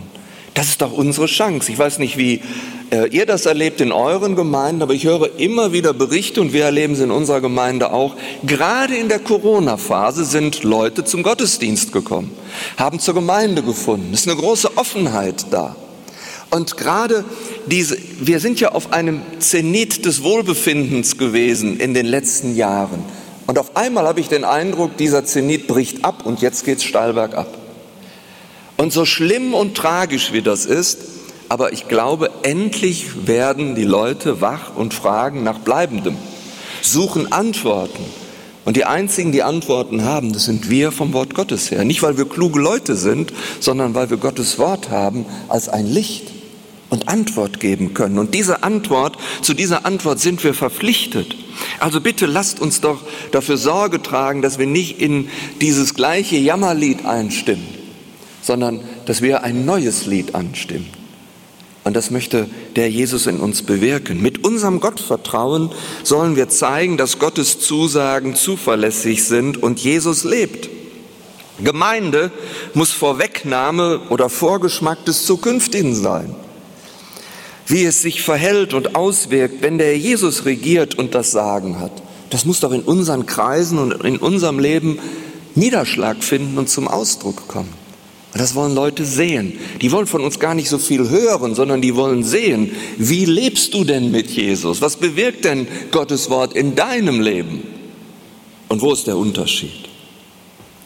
Das 0.54 0.68
ist 0.68 0.80
doch 0.80 0.92
unsere 0.92 1.26
Chance. 1.26 1.72
Ich 1.72 1.78
weiß 1.78 1.98
nicht, 1.98 2.16
wie 2.18 2.40
äh, 2.90 3.08
ihr 3.08 3.26
das 3.26 3.46
erlebt 3.46 3.80
in 3.80 3.90
euren 3.90 4.36
Gemeinden, 4.36 4.82
aber 4.82 4.94
ich 4.94 5.04
höre 5.04 5.40
immer 5.40 5.72
wieder 5.72 5.92
Berichte 5.92 6.40
und 6.40 6.52
wir 6.52 6.64
erleben 6.64 6.92
es 6.92 7.00
in 7.00 7.10
unserer 7.10 7.40
Gemeinde 7.40 7.92
auch. 7.92 8.14
Gerade 8.44 8.94
in 8.94 9.08
der 9.08 9.18
Corona-Phase 9.18 10.24
sind 10.24 10.62
Leute 10.62 11.04
zum 11.04 11.24
Gottesdienst 11.24 11.92
gekommen, 11.92 12.30
haben 12.76 13.00
zur 13.00 13.14
Gemeinde 13.14 13.62
gefunden. 13.62 14.10
Es 14.12 14.20
ist 14.20 14.28
eine 14.28 14.38
große 14.38 14.76
Offenheit 14.76 15.46
da. 15.50 15.74
Und 16.50 16.76
gerade 16.76 17.24
diese, 17.66 17.96
wir 18.20 18.38
sind 18.38 18.60
ja 18.60 18.72
auf 18.72 18.92
einem 18.92 19.22
Zenit 19.38 20.04
des 20.04 20.22
Wohlbefindens 20.22 21.16
gewesen 21.16 21.80
in 21.80 21.94
den 21.94 22.04
letzten 22.06 22.54
Jahren. 22.54 23.02
Und 23.46 23.58
auf 23.58 23.76
einmal 23.76 24.06
habe 24.06 24.20
ich 24.20 24.28
den 24.28 24.44
Eindruck, 24.44 24.96
dieser 24.96 25.24
Zenit 25.24 25.66
bricht 25.66 26.04
ab 26.04 26.24
und 26.24 26.40
jetzt 26.40 26.64
geht 26.64 26.78
es 26.78 26.84
steil 26.84 27.12
bergab. 27.12 27.48
Und 28.76 28.92
so 28.92 29.04
schlimm 29.04 29.54
und 29.54 29.76
tragisch 29.76 30.32
wie 30.32 30.42
das 30.42 30.64
ist, 30.64 30.98
aber 31.48 31.72
ich 31.72 31.88
glaube, 31.88 32.30
endlich 32.42 33.26
werden 33.26 33.74
die 33.74 33.84
Leute 33.84 34.40
wach 34.40 34.74
und 34.74 34.94
fragen 34.94 35.42
nach 35.42 35.58
Bleibendem, 35.58 36.16
suchen 36.80 37.30
Antworten. 37.30 38.04
Und 38.64 38.76
die 38.76 38.84
einzigen, 38.84 39.32
die 39.32 39.42
Antworten 39.42 40.04
haben, 40.04 40.32
das 40.32 40.44
sind 40.44 40.70
wir 40.70 40.92
vom 40.92 41.12
Wort 41.12 41.34
Gottes 41.34 41.70
her. 41.70 41.84
Nicht, 41.84 42.02
weil 42.02 42.16
wir 42.16 42.28
kluge 42.28 42.60
Leute 42.60 42.96
sind, 42.96 43.32
sondern 43.60 43.94
weil 43.94 44.08
wir 44.08 44.18
Gottes 44.18 44.58
Wort 44.58 44.90
haben 44.90 45.26
als 45.48 45.68
ein 45.68 45.86
Licht 45.86 46.41
und 46.92 47.08
Antwort 47.08 47.58
geben 47.58 47.94
können. 47.94 48.18
Und 48.18 48.34
diese 48.34 48.62
Antwort, 48.64 49.16
zu 49.40 49.54
dieser 49.54 49.86
Antwort 49.86 50.20
sind 50.20 50.44
wir 50.44 50.52
verpflichtet. 50.52 51.34
Also 51.80 52.02
bitte 52.02 52.26
lasst 52.26 52.60
uns 52.60 52.82
doch 52.82 53.00
dafür 53.30 53.56
Sorge 53.56 54.02
tragen, 54.02 54.42
dass 54.42 54.58
wir 54.58 54.66
nicht 54.66 55.00
in 55.00 55.30
dieses 55.62 55.94
gleiche 55.94 56.36
Jammerlied 56.36 57.06
einstimmen, 57.06 57.66
sondern 58.42 58.80
dass 59.06 59.22
wir 59.22 59.42
ein 59.42 59.64
neues 59.64 60.04
Lied 60.04 60.34
anstimmen. 60.34 60.86
Und 61.82 61.96
das 61.96 62.10
möchte 62.10 62.46
der 62.76 62.90
Jesus 62.90 63.26
in 63.26 63.38
uns 63.38 63.62
bewirken. 63.62 64.20
Mit 64.20 64.44
unserem 64.44 64.78
Gottvertrauen 64.78 65.70
sollen 66.02 66.36
wir 66.36 66.50
zeigen, 66.50 66.98
dass 66.98 67.18
Gottes 67.18 67.58
Zusagen 67.58 68.34
zuverlässig 68.34 69.24
sind 69.24 69.62
und 69.62 69.80
Jesus 69.80 70.24
lebt. 70.24 70.68
Gemeinde 71.58 72.30
muss 72.74 72.90
Vorwegnahme 72.92 74.02
oder 74.10 74.28
Vorgeschmack 74.28 75.06
des 75.06 75.24
Zukünftigen 75.24 75.94
sein 75.94 76.34
wie 77.72 77.84
es 77.84 78.02
sich 78.02 78.20
verhält 78.20 78.74
und 78.74 78.94
auswirkt, 78.94 79.62
wenn 79.62 79.78
der 79.78 79.96
Jesus 79.96 80.44
regiert 80.44 80.94
und 80.94 81.14
das 81.14 81.30
Sagen 81.30 81.80
hat. 81.80 82.02
Das 82.28 82.44
muss 82.44 82.60
doch 82.60 82.70
in 82.70 82.82
unseren 82.82 83.24
Kreisen 83.24 83.78
und 83.78 84.04
in 84.04 84.18
unserem 84.18 84.58
Leben 84.58 84.98
Niederschlag 85.54 86.22
finden 86.22 86.58
und 86.58 86.68
zum 86.68 86.86
Ausdruck 86.86 87.48
kommen. 87.48 87.72
Und 88.34 88.40
das 88.40 88.54
wollen 88.54 88.74
Leute 88.74 89.06
sehen. 89.06 89.58
Die 89.80 89.90
wollen 89.90 90.06
von 90.06 90.20
uns 90.20 90.38
gar 90.38 90.54
nicht 90.54 90.68
so 90.68 90.76
viel 90.76 91.08
hören, 91.08 91.54
sondern 91.54 91.80
die 91.80 91.96
wollen 91.96 92.24
sehen, 92.24 92.72
wie 92.98 93.24
lebst 93.24 93.72
du 93.72 93.84
denn 93.84 94.10
mit 94.10 94.30
Jesus? 94.30 94.82
Was 94.82 94.96
bewirkt 94.96 95.46
denn 95.46 95.66
Gottes 95.92 96.28
Wort 96.28 96.52
in 96.52 96.74
deinem 96.74 97.22
Leben? 97.22 97.62
Und 98.68 98.82
wo 98.82 98.92
ist 98.92 99.06
der 99.06 99.16
Unterschied? 99.16 99.88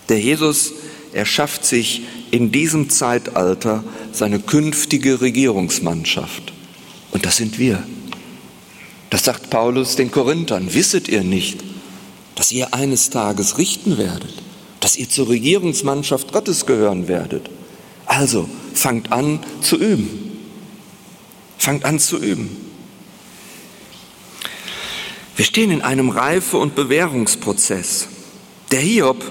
Der 0.08 0.20
Jesus 0.20 0.72
erschafft 1.12 1.64
sich 1.64 2.02
in 2.30 2.52
diesem 2.52 2.90
Zeitalter 2.90 3.82
seine 4.12 4.38
künftige 4.38 5.20
Regierungsmannschaft. 5.20 6.52
Und 7.12 7.24
das 7.24 7.36
sind 7.36 7.58
wir. 7.58 7.82
Das 9.10 9.24
sagt 9.24 9.50
Paulus 9.50 9.96
den 9.96 10.10
Korinthern. 10.10 10.74
Wisset 10.74 11.08
ihr 11.08 11.22
nicht, 11.22 11.60
dass 12.34 12.52
ihr 12.52 12.74
eines 12.74 13.10
Tages 13.10 13.58
richten 13.58 13.98
werdet, 13.98 14.34
dass 14.80 14.96
ihr 14.96 15.08
zur 15.08 15.28
Regierungsmannschaft 15.28 16.32
Gottes 16.32 16.66
gehören 16.66 17.08
werdet? 17.08 17.48
Also 18.04 18.48
fangt 18.74 19.12
an 19.12 19.40
zu 19.60 19.76
üben. 19.76 20.38
Fangt 21.58 21.84
an 21.84 21.98
zu 21.98 22.18
üben. 22.18 22.56
Wir 25.36 25.44
stehen 25.44 25.70
in 25.70 25.82
einem 25.82 26.10
Reife- 26.10 26.58
und 26.58 26.74
Bewährungsprozess. 26.74 28.08
Der 28.70 28.80
Hiob, 28.80 29.22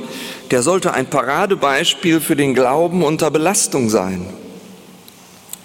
der 0.52 0.62
sollte 0.62 0.94
ein 0.94 1.10
Paradebeispiel 1.10 2.22
für 2.22 2.36
den 2.36 2.54
Glauben 2.54 3.04
unter 3.04 3.32
Belastung 3.32 3.90
sein. 3.90 4.26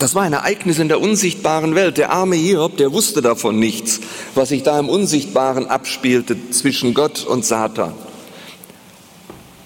Das 0.00 0.14
war 0.14 0.22
ein 0.22 0.32
Ereignis 0.32 0.78
in 0.78 0.88
der 0.88 0.98
unsichtbaren 0.98 1.74
Welt. 1.74 1.98
Der 1.98 2.10
arme 2.10 2.34
Hiob, 2.34 2.78
der 2.78 2.90
wusste 2.90 3.20
davon 3.20 3.58
nichts, 3.58 4.00
was 4.34 4.48
sich 4.48 4.62
da 4.62 4.78
im 4.78 4.88
Unsichtbaren 4.88 5.66
abspielte 5.66 6.38
zwischen 6.50 6.94
Gott 6.94 7.26
und 7.26 7.44
Satan. 7.44 7.92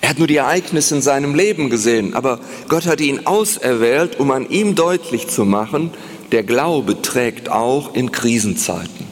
Er 0.01 0.09
hat 0.09 0.18
nur 0.18 0.27
die 0.27 0.38
Ereignisse 0.38 0.97
in 0.97 1.03
seinem 1.03 1.37
Leben 1.37 1.70
gesehen, 1.70 2.14
aber 2.14 2.40
Gott 2.68 2.87
hat 2.87 3.01
ihn 3.01 3.27
auserwählt, 3.29 4.18
um 4.18 4.33
an 4.33 4.51
ihm 4.51 4.75
deutlich 4.75 5.29
zu 5.29 5.44
machen, 5.44 5.92
der 6.33 6.42
Glaube 6.42 7.01
trägt 7.01 7.49
auch 7.49 7.94
in 7.94 8.11
Krisenzeiten. 8.11 9.07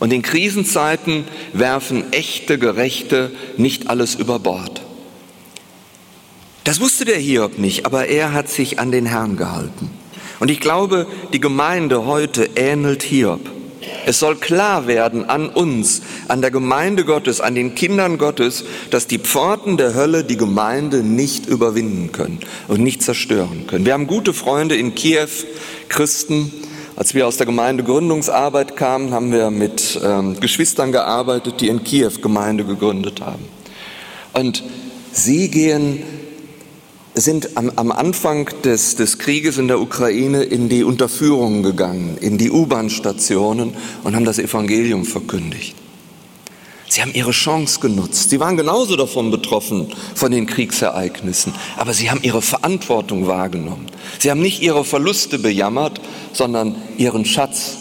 Und 0.00 0.12
in 0.12 0.22
Krisenzeiten 0.22 1.22
werfen 1.52 2.12
echte 2.12 2.58
Gerechte 2.58 3.30
nicht 3.56 3.90
alles 3.90 4.16
über 4.16 4.40
Bord. 4.40 4.82
Das 6.64 6.80
wusste 6.80 7.04
der 7.04 7.18
Hiob 7.18 7.58
nicht, 7.58 7.86
aber 7.86 8.08
er 8.08 8.32
hat 8.32 8.48
sich 8.48 8.80
an 8.80 8.90
den 8.90 9.06
Herrn 9.06 9.36
gehalten. 9.36 9.88
Und 10.40 10.50
ich 10.50 10.60
glaube, 10.60 11.06
die 11.32 11.40
Gemeinde 11.40 12.06
heute 12.06 12.50
ähnelt 12.56 13.02
Hiob. 13.02 13.40
Es 14.06 14.18
soll 14.18 14.36
klar 14.36 14.86
werden 14.86 15.28
an 15.28 15.48
uns, 15.48 16.02
an 16.28 16.40
der 16.40 16.50
Gemeinde 16.50 17.04
Gottes, 17.04 17.40
an 17.40 17.54
den 17.54 17.74
Kindern 17.74 18.18
Gottes, 18.18 18.64
dass 18.90 19.06
die 19.06 19.18
Pforten 19.18 19.76
der 19.76 19.94
Hölle 19.94 20.24
die 20.24 20.36
Gemeinde 20.36 21.02
nicht 21.02 21.46
überwinden 21.46 22.12
können 22.12 22.40
und 22.68 22.82
nicht 22.82 23.02
zerstören 23.02 23.66
können. 23.66 23.86
Wir 23.86 23.94
haben 23.94 24.06
gute 24.06 24.32
Freunde 24.32 24.76
in 24.76 24.94
Kiew, 24.94 25.28
Christen. 25.88 26.52
Als 26.96 27.14
wir 27.14 27.26
aus 27.26 27.38
der 27.38 27.46
Gemeindegründungsarbeit 27.46 28.76
kamen, 28.76 29.10
haben 29.10 29.32
wir 29.32 29.50
mit 29.50 29.98
ähm, 30.04 30.38
Geschwistern 30.38 30.92
gearbeitet, 30.92 31.60
die 31.60 31.68
in 31.68 31.82
Kiew 31.82 32.12
Gemeinde 32.22 32.64
gegründet 32.64 33.20
haben. 33.20 33.44
Und 34.32 34.62
sie 35.12 35.50
gehen 35.50 36.02
sind 37.14 37.56
am, 37.56 37.70
am 37.76 37.92
Anfang 37.92 38.50
des, 38.64 38.96
des 38.96 39.18
Krieges 39.18 39.58
in 39.58 39.68
der 39.68 39.80
Ukraine 39.80 40.42
in 40.42 40.68
die 40.68 40.82
Unterführungen 40.82 41.62
gegangen, 41.62 42.18
in 42.20 42.38
die 42.38 42.50
U-Bahn-Stationen 42.50 43.74
und 44.02 44.16
haben 44.16 44.24
das 44.24 44.38
Evangelium 44.38 45.04
verkündigt. 45.04 45.76
Sie 46.88 47.02
haben 47.02 47.14
ihre 47.14 47.32
Chance 47.32 47.80
genutzt. 47.80 48.30
Sie 48.30 48.38
waren 48.38 48.56
genauso 48.56 48.94
davon 48.94 49.30
betroffen, 49.30 49.88
von 50.14 50.30
den 50.30 50.46
Kriegsereignissen. 50.46 51.52
Aber 51.76 51.92
sie 51.92 52.08
haben 52.08 52.20
ihre 52.22 52.42
Verantwortung 52.42 53.26
wahrgenommen. 53.26 53.86
Sie 54.20 54.30
haben 54.30 54.40
nicht 54.40 54.62
ihre 54.62 54.84
Verluste 54.84 55.40
bejammert, 55.40 56.00
sondern 56.32 56.76
ihren 56.96 57.24
Schatz 57.24 57.78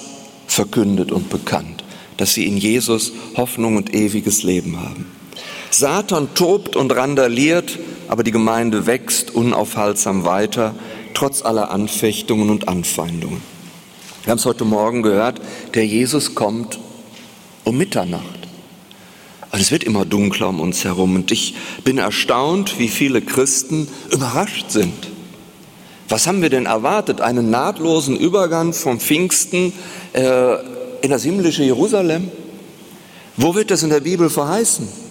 verkündet 0.48 1.12
und 1.12 1.30
bekannt, 1.30 1.84
dass 2.18 2.34
sie 2.34 2.48
in 2.48 2.58
Jesus 2.58 3.14
Hoffnung 3.38 3.76
und 3.76 3.94
ewiges 3.94 4.42
Leben 4.42 4.80
haben. 4.82 5.06
Satan 5.70 6.34
tobt 6.34 6.76
und 6.76 6.96
randaliert, 6.96 7.78
aber 8.14 8.22
die 8.22 8.30
Gemeinde 8.32 8.86
wächst 8.86 9.34
unaufhaltsam 9.34 10.24
weiter, 10.24 10.76
trotz 11.16 11.42
aller 11.42 11.72
Anfechtungen 11.72 12.52
und 12.52 12.68
Anfeindungen. 12.68 13.42
Wir 14.22 14.30
haben 14.30 14.38
es 14.38 14.46
heute 14.46 14.66
Morgen 14.66 15.02
gehört, 15.02 15.42
der 15.74 15.88
Jesus 15.88 16.36
kommt 16.36 16.78
um 17.64 17.76
Mitternacht. 17.76 18.48
Und 19.52 19.60
es 19.60 19.72
wird 19.72 19.84
immer 19.84 20.06
dunkler 20.06 20.50
um 20.50 20.60
uns 20.60 20.84
herum. 20.84 21.16
Und 21.16 21.32
ich 21.32 21.56
bin 21.86 21.98
erstaunt, 21.98 22.78
wie 22.78 22.88
viele 22.88 23.20
Christen 23.20 23.88
überrascht 24.12 24.70
sind. 24.70 24.94
Was 26.08 26.28
haben 26.28 26.44
wir 26.44 26.52
denn 26.52 26.68
erwartet? 26.68 27.20
Einen 27.20 27.50
nahtlosen 27.50 28.16
Übergang 28.16 28.74
vom 28.74 29.00
Pfingsten 29.00 29.74
äh, 30.14 30.54
in 31.02 31.10
das 31.10 31.24
himmlische 31.24 31.64
Jerusalem? 31.64 32.30
Wo 33.38 33.56
wird 33.56 33.72
das 33.72 33.82
in 33.82 33.90
der 33.90 34.02
Bibel 34.02 34.30
verheißen? 34.30 35.03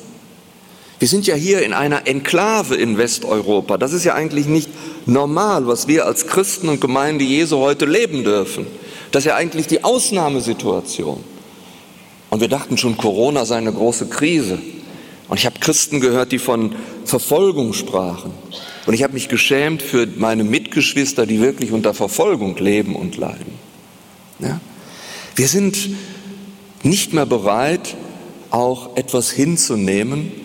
Wir 1.03 1.09
sind 1.09 1.26
ja 1.26 1.34
hier 1.34 1.62
in 1.62 1.72
einer 1.72 2.07
Enklave 2.07 2.76
in 2.76 2.96
Westeuropa. 2.96 3.76
Das 3.76 3.92
ist 3.92 4.05
ja 4.05 4.14
eigentlich 4.14 4.46
nicht 4.46 4.68
normal, 5.05 5.66
was 5.66 5.88
wir 5.88 6.07
als 6.07 6.28
Christen 6.28 6.68
und 6.68 6.80
Gemeinde 6.80 7.24
Jesu 7.24 7.59
heute 7.59 7.86
leben 7.86 8.22
dürfen. 8.22 8.68
Das 9.11 9.22
ist 9.22 9.26
ja 9.26 9.34
eigentlich 9.34 9.66
die 9.66 9.82
Ausnahmesituation. 9.82 11.24
Und 12.30 12.40
wir 12.40 12.46
dachten 12.46 12.78
schon, 12.78 12.96
Corona 12.96 13.44
sei 13.46 13.57
eine 13.57 13.72
große 13.72 14.07
Krise. 14.11 14.61
Und 15.26 15.40
ich 15.40 15.44
habe 15.44 15.59
Christen 15.59 16.00
gehört, 16.00 16.30
die 16.30 16.38
von 16.38 16.76
Verfolgung 17.05 17.72
sprachen. 17.72 18.30
Und 18.86 18.94
ich 18.94 19.03
habe 19.03 19.14
mich 19.14 19.26
geschämt 19.26 19.82
für 19.82 20.07
meine 20.07 20.44
Mitgeschwister, 20.44 21.26
die 21.26 21.40
wirklich 21.40 21.72
unter 21.72 21.94
Verfolgung 21.94 22.57
leben 22.59 22.94
und 22.94 23.16
leiden. 23.16 23.55
Ja? 24.38 24.61
Wir 25.34 25.48
sind 25.48 25.76
nicht 26.84 27.12
mehr 27.12 27.26
bereit, 27.26 27.96
auch 28.50 28.96
etwas 28.96 29.32
hinzunehmen, 29.32 30.41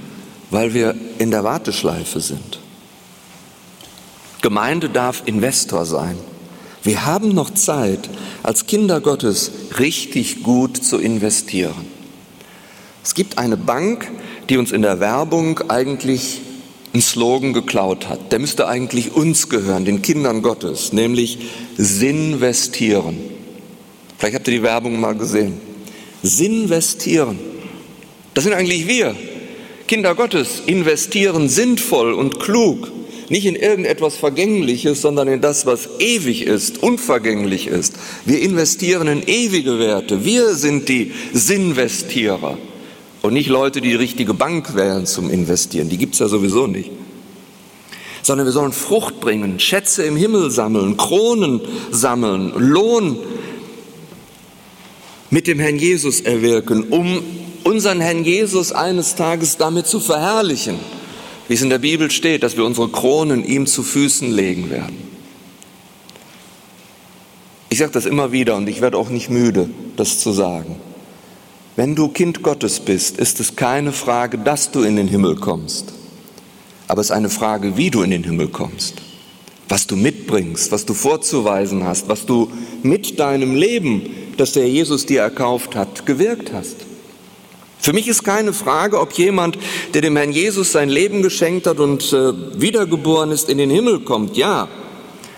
weil 0.52 0.74
wir 0.74 0.96
in 1.18 1.32
der 1.32 1.44
Warteschleife 1.44 2.20
sind. 2.20 2.60
Gemeinde 4.42 4.90
darf 4.90 5.24
Investor 5.26 5.86
sein. 5.86 6.18
Wir 6.84 7.06
haben 7.06 7.34
noch 7.34 7.50
Zeit, 7.50 8.10
als 8.44 8.66
Kinder 8.66 9.02
Gottes 9.02 9.52
richtig 9.80 10.44
gut 10.44 10.78
zu 10.78 10.98
investieren. 11.00 11.86
Es 13.04 13.14
gibt 13.14 13.38
eine 13.38 13.58
Bank, 13.58 14.10
die 14.50 14.58
uns 14.58 14.72
in 14.72 14.82
der 14.82 15.00
Werbung 15.00 15.60
eigentlich 15.70 16.42
einen 16.94 17.02
Slogan 17.02 17.54
geklaut 17.54 18.08
hat. 18.08 18.32
Der 18.32 18.40
müsste 18.40 18.68
eigentlich 18.68 19.14
uns 19.14 19.50
gehören, 19.50 19.86
den 19.86 20.02
Kindern 20.02 20.42
Gottes, 20.42 20.94
nämlich 20.94 21.40
Sinnvestieren. 21.78 23.18
Vielleicht 24.18 24.36
habt 24.36 24.48
ihr 24.48 24.56
die 24.56 24.64
Werbung 24.64 25.00
mal 25.00 25.16
gesehen. 25.16 25.60
Sinnvestieren. 26.24 27.40
Das 28.34 28.44
sind 28.46 28.54
eigentlich 28.54 28.88
wir. 28.88 29.16
Kinder 29.88 30.16
Gottes 30.16 30.62
investieren 30.66 31.50
sinnvoll 31.50 32.14
und 32.14 32.40
klug 32.40 32.92
nicht 33.30 33.46
in 33.46 33.56
irgendetwas 33.56 34.16
Vergängliches, 34.16 35.02
sondern 35.02 35.28
in 35.28 35.42
das, 35.42 35.66
was 35.66 35.90
ewig 36.00 36.44
ist, 36.44 36.82
unvergänglich 36.82 37.68
ist. 37.68 37.96
Wir 38.26 38.42
investieren 38.42 39.08
in 39.08 39.24
ewige 39.28 39.80
Werte. 39.80 40.24
Wir 40.24 40.56
sind 40.56 40.88
die 40.88 41.12
Sinnvestierer 41.34 42.58
und 43.22 43.34
nicht 43.34 43.50
Leute, 43.50 43.82
die 43.82 43.90
die 43.90 43.96
richtige 43.96 44.34
Bank 44.34 44.76
wählen 44.76 45.06
zum 45.06 45.30
Investieren. 45.30 45.90
Die 45.90 45.98
gibt 45.98 46.14
es 46.14 46.20
ja 46.20 46.28
sowieso 46.28 46.68
nicht. 46.68 46.92
Sondern 48.22 48.48
wir 48.48 48.54
sollen 48.54 48.74
Frucht 48.74 49.20
bringen, 49.20 49.60
Schätze 49.60 50.04
im 50.04 50.16
Himmel 50.16 50.50
sammeln, 50.50 50.98
Kronen 50.98 51.62
sammeln, 51.92 52.54
Lohn 52.56 53.18
mit 55.30 55.48
dem 55.48 55.60
Herrn 55.60 55.78
Jesus 55.78 56.22
erwirken, 56.22 56.84
um 56.90 57.22
unseren 57.68 58.02
Herrn 58.02 58.24
Jesus 58.24 58.72
eines 58.72 59.16
Tages 59.16 59.58
damit 59.58 59.88
zu 59.88 60.00
verherrlichen 60.00 60.80
wie 61.48 61.54
es 61.54 61.62
in 61.62 61.70
der 61.70 61.80
Bibel 61.80 62.12
steht, 62.12 62.44
dass 62.44 62.58
wir 62.58 62.66
unsere 62.66 62.90
Kronen 62.90 63.44
ihm 63.44 63.66
zu 63.68 63.84
Füßen 63.84 64.32
legen 64.32 64.70
werden. 64.70 64.98
Ich 67.70 67.80
sage 67.80 67.92
das 67.92 68.06
immer 68.06 68.32
wieder 68.32 68.56
und 68.56 68.68
ich 68.68 68.82
werde 68.82 68.98
auch 68.98 69.10
nicht 69.10 69.30
müde, 69.30 69.70
das 69.96 70.20
zu 70.20 70.32
sagen. 70.32 70.78
Wenn 71.76 71.96
du 71.96 72.08
Kind 72.08 72.42
Gottes 72.42 72.80
bist, 72.80 73.18
ist 73.18 73.40
es 73.40 73.56
keine 73.56 73.92
Frage, 73.92 74.38
dass 74.38 74.72
du 74.72 74.82
in 74.82 74.96
den 74.96 75.08
Himmel 75.08 75.36
kommst, 75.36 75.94
aber 76.88 77.02
es 77.02 77.08
ist 77.08 77.16
eine 77.16 77.30
Frage, 77.30 77.78
wie 77.78 77.92
du 77.92 78.02
in 78.02 78.12
den 78.12 78.24
Himmel 78.24 78.48
kommst, 78.48 78.96
was 79.70 79.86
du 79.86 79.96
mitbringst, 79.96 80.72
was 80.72 80.86
du 80.86 80.94
vorzuweisen 80.94 81.84
hast, 81.86 82.10
was 82.10 82.26
du 82.26 82.52
mit 82.84 83.20
deinem 83.20 83.56
Leben, 83.56 84.10
das 84.38 84.54
der 84.54 84.68
Jesus 84.68 85.06
dir 85.06 85.22
erkauft 85.22 85.76
hat, 85.76 86.06
gewirkt 86.06 86.52
hast. 86.52 86.87
Für 87.80 87.94
mich 87.94 88.08
ist 88.08 88.24
keine 88.24 88.54
Frage, 88.54 89.00
ob 89.00 89.14
jemand, 89.14 89.58
der 89.94 90.02
dem 90.02 90.18
Herrn 90.18 90.32
Jesus 90.32 90.72
sein 90.72 90.90
Leben 90.90 91.22
geschenkt 91.22 91.68
hat 91.68 91.80
und 91.80 92.12
äh, 92.12 92.34
wiedergeboren 92.60 93.32
ist, 93.32 93.50
in 93.50 93.58
den 93.58 93.70
Himmel 93.70 94.00
kommt. 94.00 94.36
Ja. 94.36 94.68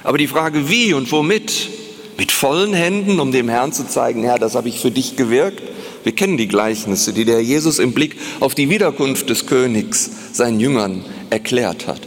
Aber 0.04 0.18
die 0.18 0.28
Frage, 0.28 0.70
wie 0.70 0.94
und 0.94 1.12
womit? 1.12 1.70
Mit 2.18 2.32
vollen 2.32 2.74
Händen, 2.74 3.20
um 3.20 3.32
dem 3.32 3.48
Herrn 3.48 3.72
zu 3.72 3.88
zeigen, 3.88 4.24
Herr, 4.24 4.40
das 4.40 4.56
habe 4.56 4.68
ich 4.68 4.80
für 4.80 4.92
dich 4.92 5.16
gewirkt. 5.16 5.62
Wir 6.04 6.14
kennen 6.14 6.38
die 6.38 6.48
Gleichnisse, 6.48 7.14
die 7.14 7.26
der 7.26 7.42
Jesus 7.42 7.80
im 7.80 7.94
Blick 7.94 8.18
auf 8.40 8.56
die 8.56 8.70
Wiederkunft 8.70 9.30
des 9.30 9.46
Königs 9.46 10.10
seinen 10.34 10.60
Jüngern 10.60 11.06
erklärt 11.30 11.88
hat. 11.88 12.02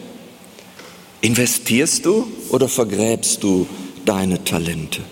Investierst 1.20 2.04
du 2.04 2.26
oder 2.48 2.68
vergräbst 2.68 3.42
du 3.42 3.66
deine 4.04 4.42
Talente? 4.44 5.02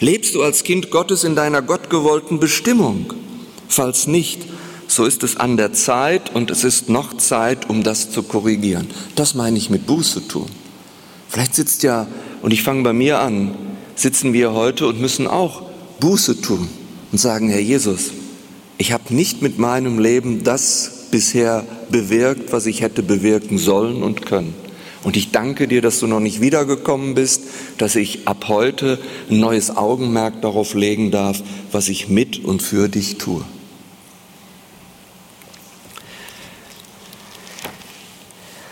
Lebst 0.00 0.34
du 0.34 0.42
als 0.42 0.64
Kind 0.64 0.90
Gottes 0.90 1.24
in 1.24 1.34
deiner 1.34 1.60
gottgewollten 1.60 2.38
Bestimmung? 2.38 3.12
Falls 3.74 4.06
nicht, 4.06 4.40
so 4.86 5.04
ist 5.04 5.24
es 5.24 5.36
an 5.36 5.56
der 5.56 5.72
Zeit 5.72 6.32
und 6.32 6.52
es 6.52 6.62
ist 6.62 6.88
noch 6.88 7.16
Zeit, 7.16 7.68
um 7.68 7.82
das 7.82 8.12
zu 8.12 8.22
korrigieren. 8.22 8.86
Das 9.16 9.34
meine 9.34 9.58
ich 9.58 9.68
mit 9.68 9.84
Buße 9.84 10.28
tun. 10.28 10.46
Vielleicht 11.28 11.56
sitzt 11.56 11.82
ja, 11.82 12.06
und 12.40 12.52
ich 12.52 12.62
fange 12.62 12.84
bei 12.84 12.92
mir 12.92 13.18
an, 13.18 13.56
sitzen 13.96 14.32
wir 14.32 14.52
heute 14.52 14.86
und 14.86 15.00
müssen 15.00 15.26
auch 15.26 15.62
Buße 15.98 16.40
tun 16.40 16.68
und 17.10 17.18
sagen, 17.18 17.48
Herr 17.48 17.58
Jesus, 17.58 18.12
ich 18.78 18.92
habe 18.92 19.12
nicht 19.12 19.42
mit 19.42 19.58
meinem 19.58 19.98
Leben 19.98 20.44
das 20.44 21.08
bisher 21.10 21.66
bewirkt, 21.90 22.52
was 22.52 22.66
ich 22.66 22.80
hätte 22.80 23.02
bewirken 23.02 23.58
sollen 23.58 24.04
und 24.04 24.24
können. 24.24 24.54
Und 25.02 25.16
ich 25.16 25.32
danke 25.32 25.66
dir, 25.66 25.82
dass 25.82 25.98
du 25.98 26.06
noch 26.06 26.20
nicht 26.20 26.40
wiedergekommen 26.40 27.16
bist, 27.16 27.42
dass 27.78 27.96
ich 27.96 28.28
ab 28.28 28.44
heute 28.46 29.00
ein 29.28 29.40
neues 29.40 29.76
Augenmerk 29.76 30.42
darauf 30.42 30.74
legen 30.74 31.10
darf, 31.10 31.42
was 31.72 31.88
ich 31.88 32.08
mit 32.08 32.44
und 32.44 32.62
für 32.62 32.88
dich 32.88 33.18
tue. 33.18 33.44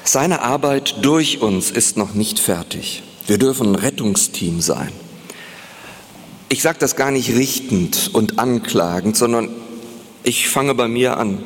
Seine 0.04 0.42
Arbeit 0.42 0.96
durch 1.02 1.40
uns 1.40 1.70
ist 1.70 1.96
noch 1.96 2.14
nicht 2.14 2.40
fertig. 2.40 3.02
Wir 3.28 3.38
dürfen 3.38 3.68
ein 3.68 3.74
Rettungsteam 3.76 4.60
sein. 4.60 4.90
Ich 6.48 6.60
sage 6.60 6.78
das 6.80 6.96
gar 6.96 7.12
nicht 7.12 7.30
richtend 7.34 8.10
und 8.12 8.38
anklagend, 8.40 9.16
sondern 9.16 9.48
ich 10.24 10.48
fange 10.48 10.74
bei 10.74 10.88
mir 10.88 11.16
an. 11.16 11.38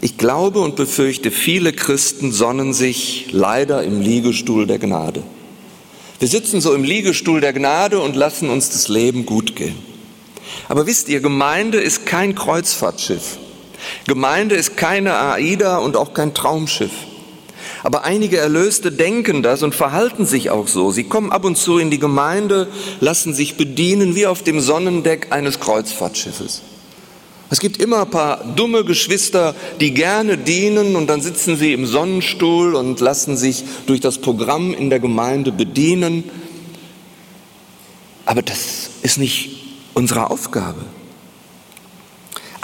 Ich 0.00 0.16
glaube 0.16 0.60
und 0.60 0.76
befürchte, 0.76 1.32
viele 1.32 1.72
Christen 1.72 2.30
sonnen 2.30 2.72
sich 2.72 3.28
leider 3.32 3.82
im 3.82 4.00
Liegestuhl 4.00 4.66
der 4.66 4.78
Gnade. 4.78 5.24
Wir 6.20 6.28
sitzen 6.28 6.60
so 6.60 6.74
im 6.74 6.84
Liegestuhl 6.84 7.40
der 7.40 7.52
Gnade 7.52 8.00
und 8.00 8.14
lassen 8.14 8.48
uns 8.48 8.70
das 8.70 8.88
Leben 8.88 9.26
gut 9.26 9.56
gehen. 9.56 9.76
Aber 10.68 10.86
wisst 10.86 11.08
ihr, 11.08 11.20
Gemeinde 11.20 11.78
ist 11.78 12.06
kein 12.06 12.36
Kreuzfahrtschiff. 12.36 13.38
Gemeinde 14.06 14.54
ist 14.54 14.76
keine 14.76 15.16
AIDA 15.16 15.78
und 15.78 15.96
auch 15.96 16.14
kein 16.14 16.32
Traumschiff. 16.32 16.92
Aber 17.88 18.04
einige 18.04 18.36
Erlöste 18.36 18.92
denken 18.92 19.42
das 19.42 19.62
und 19.62 19.74
verhalten 19.74 20.26
sich 20.26 20.50
auch 20.50 20.68
so. 20.68 20.90
Sie 20.90 21.04
kommen 21.04 21.32
ab 21.32 21.46
und 21.46 21.56
zu 21.56 21.78
in 21.78 21.90
die 21.90 21.98
Gemeinde, 21.98 22.68
lassen 23.00 23.32
sich 23.32 23.56
bedienen 23.56 24.14
wie 24.14 24.26
auf 24.26 24.42
dem 24.42 24.60
Sonnendeck 24.60 25.28
eines 25.30 25.58
Kreuzfahrtschiffes. 25.58 26.60
Es 27.48 27.60
gibt 27.60 27.80
immer 27.80 28.02
ein 28.02 28.10
paar 28.10 28.44
dumme 28.44 28.84
Geschwister, 28.84 29.54
die 29.80 29.94
gerne 29.94 30.36
dienen 30.36 30.96
und 30.96 31.06
dann 31.06 31.22
sitzen 31.22 31.56
sie 31.56 31.72
im 31.72 31.86
Sonnenstuhl 31.86 32.74
und 32.74 33.00
lassen 33.00 33.38
sich 33.38 33.64
durch 33.86 34.00
das 34.00 34.18
Programm 34.18 34.74
in 34.74 34.90
der 34.90 35.00
Gemeinde 35.00 35.50
bedienen. 35.50 36.24
Aber 38.26 38.42
das 38.42 38.90
ist 39.00 39.16
nicht 39.16 39.62
unsere 39.94 40.30
Aufgabe. 40.30 40.84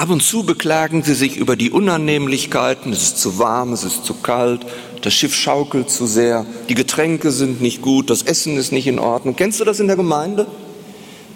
Ab 0.05 0.11
und 0.11 0.23
zu 0.23 0.43
beklagen 0.43 1.03
sie 1.03 1.15
sich 1.15 1.39
über 1.39 1.57
die 1.57 1.71
Unannehmlichkeiten, 1.71 2.93
es 2.93 3.05
ist 3.05 3.19
zu 3.23 3.39
warm, 3.39 3.73
es 3.73 3.85
ist 3.85 4.05
zu 4.05 4.13
kalt, 4.13 4.61
das 5.01 5.15
Schiff 5.15 5.35
schaukelt 5.35 5.89
zu 5.89 6.05
sehr, 6.05 6.45
die 6.69 6.75
Getränke 6.75 7.33
sind 7.33 7.63
nicht 7.63 7.81
gut, 7.81 8.11
das 8.11 8.21
Essen 8.21 8.59
ist 8.59 8.71
nicht 8.71 8.87
in 8.87 8.99
Ordnung. 8.99 9.35
Kennst 9.35 9.61
du 9.61 9.65
das 9.65 9.81
in 9.81 9.87
der 9.87 9.97
Gemeinde? 9.97 10.47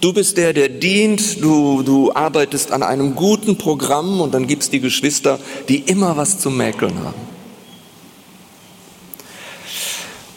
Du 0.02 0.12
bist 0.12 0.36
der, 0.36 0.52
der 0.52 0.68
dient, 0.68 1.42
du, 1.42 1.82
du 1.82 2.12
arbeitest 2.12 2.70
an 2.70 2.82
einem 2.82 3.14
guten 3.14 3.56
Programm 3.56 4.20
und 4.20 4.34
dann 4.34 4.46
gibt 4.46 4.64
es 4.64 4.68
die 4.68 4.80
Geschwister, 4.80 5.38
die 5.70 5.78
immer 5.78 6.18
was 6.18 6.38
zu 6.38 6.50
mäkeln 6.50 6.98
haben. 6.98 7.22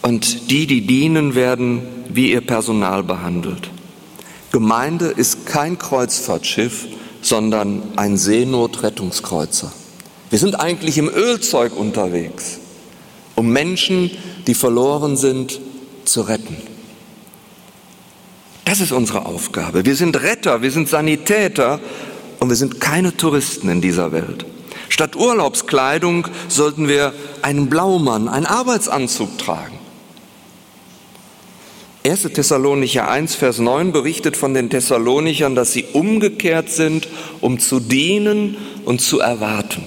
Und 0.03 0.49
die, 0.49 0.67
die 0.67 0.87
dienen, 0.87 1.35
werden 1.35 1.81
wie 2.07 2.31
ihr 2.31 2.39
Personal 2.39 3.03
behandelt. 3.03 3.69
Gemeinde 4.53 5.07
ist 5.07 5.45
kein 5.45 5.77
Kreuzfahrtschiff, 5.77 6.87
sondern 7.21 7.83
ein 7.95 8.17
Seenotrettungskreuzer. 8.17 9.71
Wir 10.29 10.39
sind 10.39 10.59
eigentlich 10.59 10.97
im 10.97 11.09
Ölzeug 11.09 11.75
unterwegs, 11.75 12.59
um 13.35 13.51
Menschen, 13.51 14.11
die 14.47 14.53
verloren 14.53 15.17
sind, 15.17 15.59
zu 16.05 16.21
retten. 16.21 16.57
Das 18.65 18.79
ist 18.79 18.91
unsere 18.91 19.25
Aufgabe. 19.25 19.85
Wir 19.85 19.95
sind 19.95 20.21
Retter, 20.21 20.61
wir 20.61 20.71
sind 20.71 20.87
Sanitäter 20.87 21.79
und 22.39 22.49
wir 22.49 22.55
sind 22.55 22.79
keine 22.79 23.15
Touristen 23.17 23.69
in 23.69 23.81
dieser 23.81 24.11
Welt. 24.11 24.45
Statt 24.87 25.15
Urlaubskleidung 25.15 26.27
sollten 26.47 26.87
wir 26.87 27.13
einen 27.41 27.69
Blaumann, 27.69 28.27
einen 28.29 28.45
Arbeitsanzug 28.45 29.37
tragen. 29.37 29.80
1. 32.03 32.23
Thessalonicher 32.33 33.07
1, 33.07 33.35
Vers 33.35 33.59
9 33.59 33.91
berichtet 33.91 34.35
von 34.35 34.55
den 34.55 34.71
Thessalonichern, 34.71 35.53
dass 35.53 35.71
sie 35.71 35.85
umgekehrt 35.93 36.69
sind, 36.69 37.07
um 37.41 37.59
zu 37.59 37.79
dienen 37.79 38.57
und 38.85 39.01
zu 39.01 39.19
erwarten. 39.19 39.83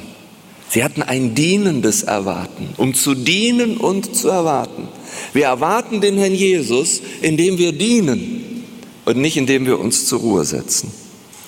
Sie 0.68 0.84
hatten 0.84 1.02
ein 1.02 1.34
dienendes 1.34 2.04
Erwarten, 2.04 2.68
um 2.76 2.94
zu 2.94 3.14
dienen 3.14 3.76
und 3.76 4.14
zu 4.14 4.28
erwarten. 4.28 4.88
Wir 5.32 5.46
erwarten 5.46 6.00
den 6.00 6.16
Herrn 6.16 6.34
Jesus, 6.34 7.02
indem 7.20 7.58
wir 7.58 7.72
dienen 7.72 8.64
und 9.04 9.16
nicht 9.16 9.36
indem 9.36 9.66
wir 9.66 9.80
uns 9.80 10.06
zur 10.06 10.20
Ruhe 10.20 10.44
setzen. 10.44 10.92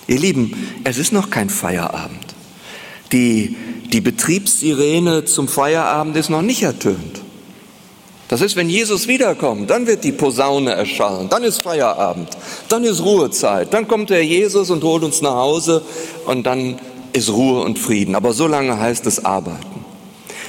Ihr 0.08 0.18
Lieben, 0.18 0.52
es 0.84 0.98
ist 0.98 1.12
noch 1.12 1.30
kein 1.30 1.48
Feierabend. 1.48 2.34
Die, 3.12 3.56
die 3.92 4.00
Betriebssirene 4.00 5.24
zum 5.24 5.46
Feierabend 5.46 6.16
ist 6.16 6.28
noch 6.28 6.42
nicht 6.42 6.62
ertönt. 6.62 7.22
Das 8.28 8.40
ist, 8.40 8.56
wenn 8.56 8.68
Jesus 8.68 9.06
wiederkommt, 9.06 9.70
dann 9.70 9.86
wird 9.86 10.02
die 10.02 10.12
Posaune 10.12 10.72
erschallen, 10.72 11.28
dann 11.28 11.44
ist 11.44 11.62
Feierabend, 11.62 12.28
dann 12.68 12.82
ist 12.82 13.04
Ruhezeit, 13.04 13.72
dann 13.72 13.86
kommt 13.86 14.10
der 14.10 14.24
Jesus 14.24 14.70
und 14.70 14.82
holt 14.82 15.04
uns 15.04 15.22
nach 15.22 15.36
Hause 15.36 15.82
und 16.26 16.44
dann 16.44 16.80
ist 17.12 17.30
Ruhe 17.30 17.62
und 17.62 17.78
Frieden. 17.78 18.16
Aber 18.16 18.32
so 18.32 18.48
lange 18.48 18.78
heißt 18.80 19.06
es 19.06 19.24
arbeiten. 19.24 19.84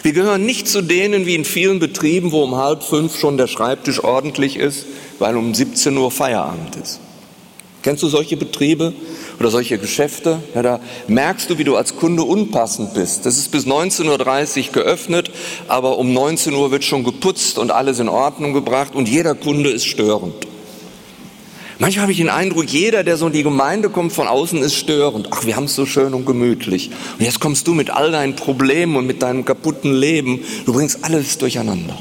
Wir 0.02 0.14
gehören 0.14 0.46
nicht 0.46 0.68
zu 0.68 0.82
denen 0.82 1.26
wie 1.26 1.36
in 1.36 1.46
vielen 1.46 1.80
Betrieben, 1.80 2.32
wo 2.32 2.44
um 2.44 2.56
halb 2.56 2.82
fünf 2.82 3.20
schon 3.20 3.38
der 3.38 3.48
Schreibtisch 3.48 4.04
ordentlich 4.04 4.56
ist, 4.56 4.86
weil 5.20 5.36
um 5.38 5.54
17 5.54 5.96
Uhr 5.98 6.12
Feierabend 6.12 6.76
ist. 6.78 7.00
Kennst 7.84 8.04
du 8.04 8.08
solche 8.08 8.38
Betriebe 8.38 8.94
oder 9.40 9.50
solche 9.50 9.78
Geschäfte? 9.78 10.40
Ja, 10.56 10.62
da 10.62 10.80
merkst 11.08 11.50
du, 11.50 11.58
wie 11.58 11.64
du 11.64 11.76
als 11.76 11.96
Kunde 11.96 12.24
unpassend 12.24 12.94
bist. 12.94 13.26
Das 13.26 13.38
ist 13.38 13.52
bis 13.52 13.66
19.30 13.66 14.68
Uhr 14.68 14.74
geöffnet, 14.74 15.32
aber 15.68 15.98
um 15.98 16.14
19 16.14 16.54
Uhr 16.54 16.72
wird 16.72 16.84
schon 16.84 17.04
geputzt 17.04 17.58
und 17.58 17.72
alles 17.72 18.00
in 18.00 18.10
Ordnung 18.10 18.54
gebracht 18.54 18.96
und 18.96 19.08
jeder 19.08 19.36
Kunde 19.36 19.70
ist 19.70 19.86
störend. 19.86 20.34
Manchmal 21.80 22.04
habe 22.04 22.12
ich 22.12 22.18
den 22.18 22.30
Eindruck, 22.30 22.66
jeder, 22.70 23.04
der 23.04 23.18
so 23.18 23.28
in 23.28 23.34
die 23.34 23.44
Gemeinde 23.44 23.90
kommt 23.90 24.12
von 24.12 24.28
außen, 24.28 24.64
ist 24.64 24.74
störend. 24.74 25.28
Ach, 25.30 25.46
wir 25.46 25.56
haben 25.56 25.66
es 25.66 25.76
so 25.76 25.86
schön 25.86 26.16
und 26.16 26.26
gemütlich. 26.26 26.90
Und 27.20 27.26
jetzt 27.26 27.40
kommst 27.40 27.68
du 27.68 27.76
mit 27.76 27.92
all 27.92 28.12
deinen 28.12 28.36
Problemen 28.36 28.96
und 28.96 29.06
mit 29.06 29.22
deinem 29.22 29.46
kaputten 29.46 29.94
Leben. 29.94 30.40
Du 30.66 30.74
bringst 30.74 31.04
alles 31.04 31.38
durcheinander. 31.38 31.96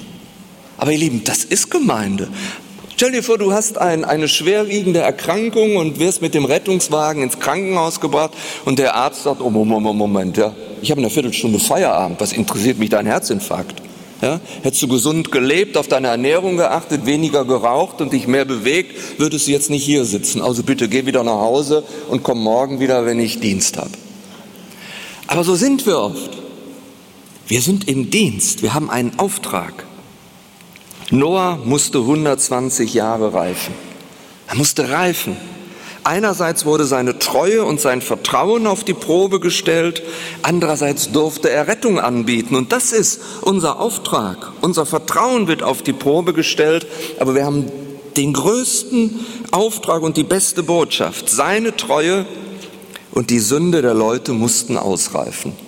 Aber 0.79 0.93
ihr 0.93 0.99
Lieben, 0.99 1.25
das 1.25 1.45
ist 1.45 1.71
Gemeinde. 1.71 2.29
Stell 2.97 3.13
dir 3.13 3.23
vor, 3.23 3.37
du 3.37 3.53
hast 3.53 3.77
ein, 3.77 4.07
eine 4.07 4.27
schwerwiegende 4.27 5.01
Erkrankung 5.01 5.77
und 5.77 5.99
wirst 5.99 6.23
mit 6.23 6.33
dem 6.33 6.47
Rettungswagen 6.47 7.23
ins 7.23 7.39
Krankenhaus 7.39 8.01
gebracht 8.01 8.33
und 8.65 8.79
der 8.79 8.95
Arzt 8.95 9.25
sagt, 9.25 9.43
oh 9.43 9.51
Moment, 9.51 9.99
Moment, 9.99 10.39
ja, 10.39 10.55
ich 10.81 10.91
habe 10.91 11.03
eine 11.03 11.11
Viertelstunde 11.11 11.59
Feierabend, 11.59 12.19
was 12.23 12.33
interessiert 12.33 12.79
mich 12.79 12.89
dein 12.89 13.05
Herzinfarkt? 13.05 13.83
Ja? 14.23 14.41
Hättest 14.63 14.83
du 14.83 14.89
gesund 14.89 15.31
gelebt, 15.31 15.77
auf 15.77 15.89
deine 15.89 16.09
Ernährung 16.09 16.57
geachtet, 16.57 17.05
weniger 17.05 17.45
geraucht 17.45 18.01
und 18.01 18.15
dich 18.15 18.27
mehr 18.27 18.47
bewegt, 18.47 19.21
würdest 19.21 19.47
du 19.47 19.51
jetzt 19.51 19.69
nicht 19.69 19.85
hier 19.85 20.07
sitzen. 20.07 20.41
Also 20.41 20.63
bitte 20.63 20.89
geh 20.89 21.05
wieder 21.05 21.23
nach 21.23 21.41
Hause 21.41 21.85
und 22.09 22.23
komm 22.23 22.43
morgen 22.43 22.81
wieder, 22.81 23.05
wenn 23.05 23.21
ich 23.21 23.41
Dienst 23.41 23.77
habe. 23.77 23.91
Aber 25.27 25.45
so 25.45 25.55
sind 25.55 25.85
wir 25.85 25.99
oft. 25.99 26.31
Wir 27.47 27.61
sind 27.61 27.89
im 27.89 28.09
Dienst, 28.09 28.63
wir 28.63 28.73
haben 28.73 28.89
einen 28.89 29.19
Auftrag. 29.19 29.86
Noah 31.11 31.59
musste 31.65 31.99
120 31.99 32.93
Jahre 32.95 33.33
reifen. 33.33 33.75
Er 34.49 34.57
musste 34.57 34.91
reifen. 34.91 35.37
Einerseits 36.03 36.65
wurde 36.65 36.85
seine 36.85 37.19
Treue 37.19 37.65
und 37.65 37.81
sein 37.81 38.01
Vertrauen 38.01 38.67
auf 38.67 38.85
die 38.85 38.95
Probe 38.95 39.41
gestellt, 39.41 40.03
andererseits 40.43 41.11
durfte 41.11 41.51
er 41.51 41.67
Rettung 41.67 41.99
anbieten. 41.99 42.55
Und 42.55 42.71
das 42.71 42.93
ist 42.93 43.21
unser 43.43 43.81
Auftrag. 43.81 44.53
Unser 44.61 44.87
Vertrauen 44.87 45.49
wird 45.49 45.65
auf 45.65 45.83
die 45.83 45.93
Probe 45.93 46.33
gestellt, 46.33 46.87
aber 47.19 47.35
wir 47.35 47.45
haben 47.45 47.71
den 48.17 48.33
größten 48.33 49.19
Auftrag 49.51 50.03
und 50.03 50.17
die 50.17 50.25
beste 50.25 50.63
Botschaft. 50.63 51.29
Seine 51.29 51.77
Treue 51.77 52.25
und 53.11 53.31
die 53.31 53.41
Sünde 53.41 53.83
der 53.83 53.95
Leute 53.95 54.33
mussten 54.33 54.77
ausreifen. 54.77 55.66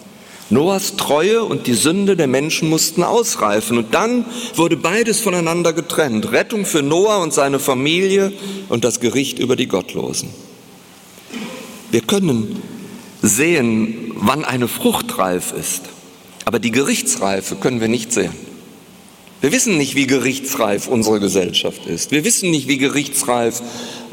Noahs 0.50 0.96
Treue 0.96 1.44
und 1.44 1.66
die 1.66 1.74
Sünde 1.74 2.16
der 2.16 2.26
Menschen 2.26 2.68
mussten 2.70 3.02
ausreifen. 3.02 3.76
Und 3.76 3.94
dann 3.94 4.24
wurde 4.54 4.76
beides 4.76 5.20
voneinander 5.20 5.72
getrennt. 5.72 6.32
Rettung 6.32 6.64
für 6.64 6.82
Noah 6.82 7.22
und 7.22 7.34
seine 7.34 7.58
Familie 7.58 8.32
und 8.68 8.84
das 8.84 9.00
Gericht 9.00 9.38
über 9.38 9.56
die 9.56 9.68
Gottlosen. 9.68 10.30
Wir 11.90 12.00
können 12.00 12.62
sehen, 13.20 14.12
wann 14.14 14.44
eine 14.44 14.68
Frucht 14.68 15.18
reif 15.18 15.52
ist, 15.52 15.82
aber 16.44 16.58
die 16.58 16.70
Gerichtsreife 16.70 17.56
können 17.56 17.80
wir 17.80 17.88
nicht 17.88 18.12
sehen. 18.12 18.32
Wir 19.40 19.52
wissen 19.52 19.76
nicht, 19.76 19.94
wie 19.94 20.06
gerichtsreif 20.06 20.88
unsere 20.88 21.20
Gesellschaft 21.20 21.86
ist. 21.86 22.10
Wir 22.10 22.24
wissen 22.24 22.50
nicht, 22.50 22.68
wie 22.68 22.78
gerichtsreif 22.78 23.62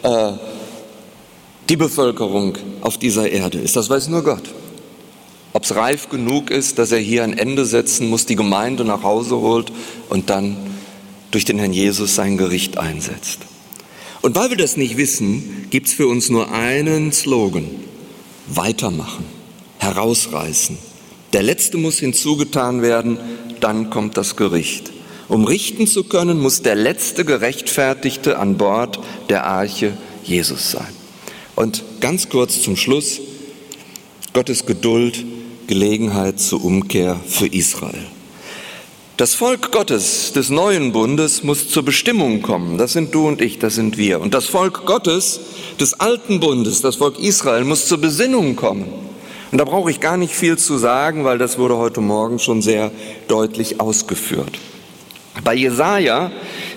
äh, 0.03 0.33
die 1.69 1.77
Bevölkerung 1.77 2.57
auf 2.81 2.97
dieser 2.97 3.29
Erde 3.29 3.57
ist. 3.57 3.75
Das 3.75 3.89
weiß 3.89 4.09
nur 4.09 4.23
Gott 4.23 4.43
ob 5.55 5.63
es 5.63 5.73
reif 5.73 6.09
genug 6.09 6.51
ist, 6.51 6.79
dass 6.79 6.91
er 6.91 6.99
hier 6.99 7.23
ein 7.23 7.31
Ende 7.31 7.63
setzen 7.63 8.09
muss, 8.09 8.25
die 8.25 8.35
Gemeinde 8.35 8.83
nach 8.83 9.03
Hause 9.03 9.37
holt 9.37 9.71
und 10.09 10.29
dann 10.29 10.57
durch 11.31 11.45
den 11.45 11.59
Herrn 11.59 11.71
Jesus 11.71 12.13
sein 12.13 12.35
Gericht 12.37 12.77
einsetzt. 12.77 13.39
Und 14.21 14.35
weil 14.35 14.49
wir 14.49 14.57
das 14.57 14.75
nicht 14.75 14.97
wissen, 14.97 15.67
gibt 15.69 15.87
es 15.87 15.93
für 15.93 16.07
uns 16.07 16.29
nur 16.29 16.51
einen 16.51 17.13
Slogan. 17.13 17.69
Weitermachen, 18.47 19.23
herausreißen. 19.77 20.77
Der 21.31 21.41
letzte 21.41 21.77
muss 21.77 21.99
hinzugetan 21.99 22.81
werden, 22.81 23.17
dann 23.61 23.89
kommt 23.89 24.17
das 24.17 24.35
Gericht. 24.35 24.91
Um 25.29 25.45
richten 25.45 25.87
zu 25.87 26.03
können, 26.03 26.41
muss 26.41 26.63
der 26.63 26.75
letzte 26.75 27.23
Gerechtfertigte 27.23 28.39
an 28.39 28.57
Bord 28.57 28.99
der 29.29 29.45
Arche 29.45 29.95
Jesus 30.21 30.71
sein. 30.71 30.93
Und 31.55 31.81
ganz 32.01 32.27
kurz 32.27 32.61
zum 32.61 32.75
Schluss, 32.75 33.21
Gottes 34.33 34.65
Geduld 34.65 35.23
Gelegenheit 35.67 36.39
zur 36.39 36.63
Umkehr 36.63 37.19
für 37.27 37.47
Israel. 37.47 38.05
Das 39.17 39.33
Volk 39.33 39.71
Gottes 39.71 40.33
des 40.33 40.49
neuen 40.49 40.91
Bundes 40.91 41.41
muss 41.41 41.69
zur 41.69 41.83
Bestimmung 41.83 42.41
kommen. 42.41 42.77
Das 42.77 42.91
sind 42.91 43.15
du 43.15 43.27
und 43.27 43.41
ich, 43.41 43.59
das 43.59 43.75
sind 43.75 43.97
wir. 43.97 44.19
Und 44.19 44.33
das 44.33 44.47
Volk 44.47 44.85
Gottes 44.85 45.39
des 45.79 45.93
alten 46.01 46.41
Bundes, 46.41 46.81
das 46.81 46.97
Volk 46.97 47.17
Israel, 47.19 47.63
muss 47.63 47.87
zur 47.87 47.99
Besinnung 47.99 48.57
kommen. 48.57 48.85
Und 49.53 49.57
da 49.57 49.63
brauche 49.63 49.89
ich 49.89 50.01
gar 50.01 50.17
nicht 50.17 50.33
viel 50.33 50.57
zu 50.57 50.77
sagen, 50.77 51.23
weil 51.23 51.37
das 51.37 51.57
wurde 51.57 51.77
heute 51.77 52.01
Morgen 52.01 52.39
schon 52.39 52.61
sehr 52.61 52.91
deutlich 53.29 53.79
ausgeführt. 53.79 54.59
Bei 55.45 55.53
Jesaja 55.53 56.31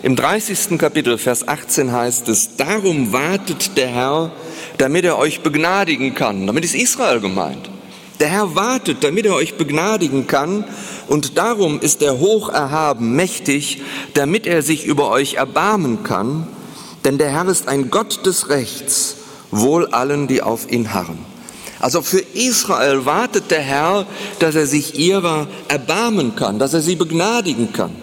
im 0.04 0.14
30. 0.14 0.78
Kapitel, 0.78 1.18
Vers 1.18 1.46
18 1.48 1.90
heißt 1.90 2.28
es, 2.28 2.56
darum 2.56 3.12
wartet 3.12 3.76
der 3.76 3.88
Herr, 3.88 4.32
damit 4.78 5.04
er 5.04 5.18
euch 5.18 5.40
begnadigen 5.40 6.14
kann. 6.14 6.46
Damit 6.46 6.64
ist 6.64 6.76
Israel 6.76 7.18
gemeint. 7.18 7.68
Der 8.20 8.28
Herr 8.28 8.54
wartet, 8.56 9.04
damit 9.04 9.26
er 9.26 9.34
euch 9.34 9.56
begnadigen 9.56 10.26
kann, 10.26 10.64
und 11.06 11.38
darum 11.38 11.80
ist 11.80 12.02
er 12.02 12.18
hoch 12.18 12.48
erhaben, 12.48 13.14
mächtig, 13.14 13.82
damit 14.14 14.46
er 14.46 14.62
sich 14.62 14.84
über 14.84 15.08
euch 15.10 15.34
erbarmen 15.34 16.02
kann, 16.02 16.46
denn 17.04 17.16
der 17.16 17.30
Herr 17.30 17.46
ist 17.48 17.68
ein 17.68 17.90
Gott 17.90 18.26
des 18.26 18.48
Rechts, 18.48 19.16
wohl 19.50 19.86
allen, 19.86 20.26
die 20.26 20.42
auf 20.42 20.70
ihn 20.70 20.92
harren. 20.92 21.18
Also 21.80 22.02
für 22.02 22.18
Israel 22.34 23.06
wartet 23.06 23.50
der 23.50 23.62
Herr, 23.62 24.06
dass 24.40 24.56
er 24.56 24.66
sich 24.66 24.98
ihrer 24.98 25.46
erbarmen 25.68 26.34
kann, 26.34 26.58
dass 26.58 26.74
er 26.74 26.80
sie 26.80 26.96
begnadigen 26.96 27.72
kann. 27.72 27.94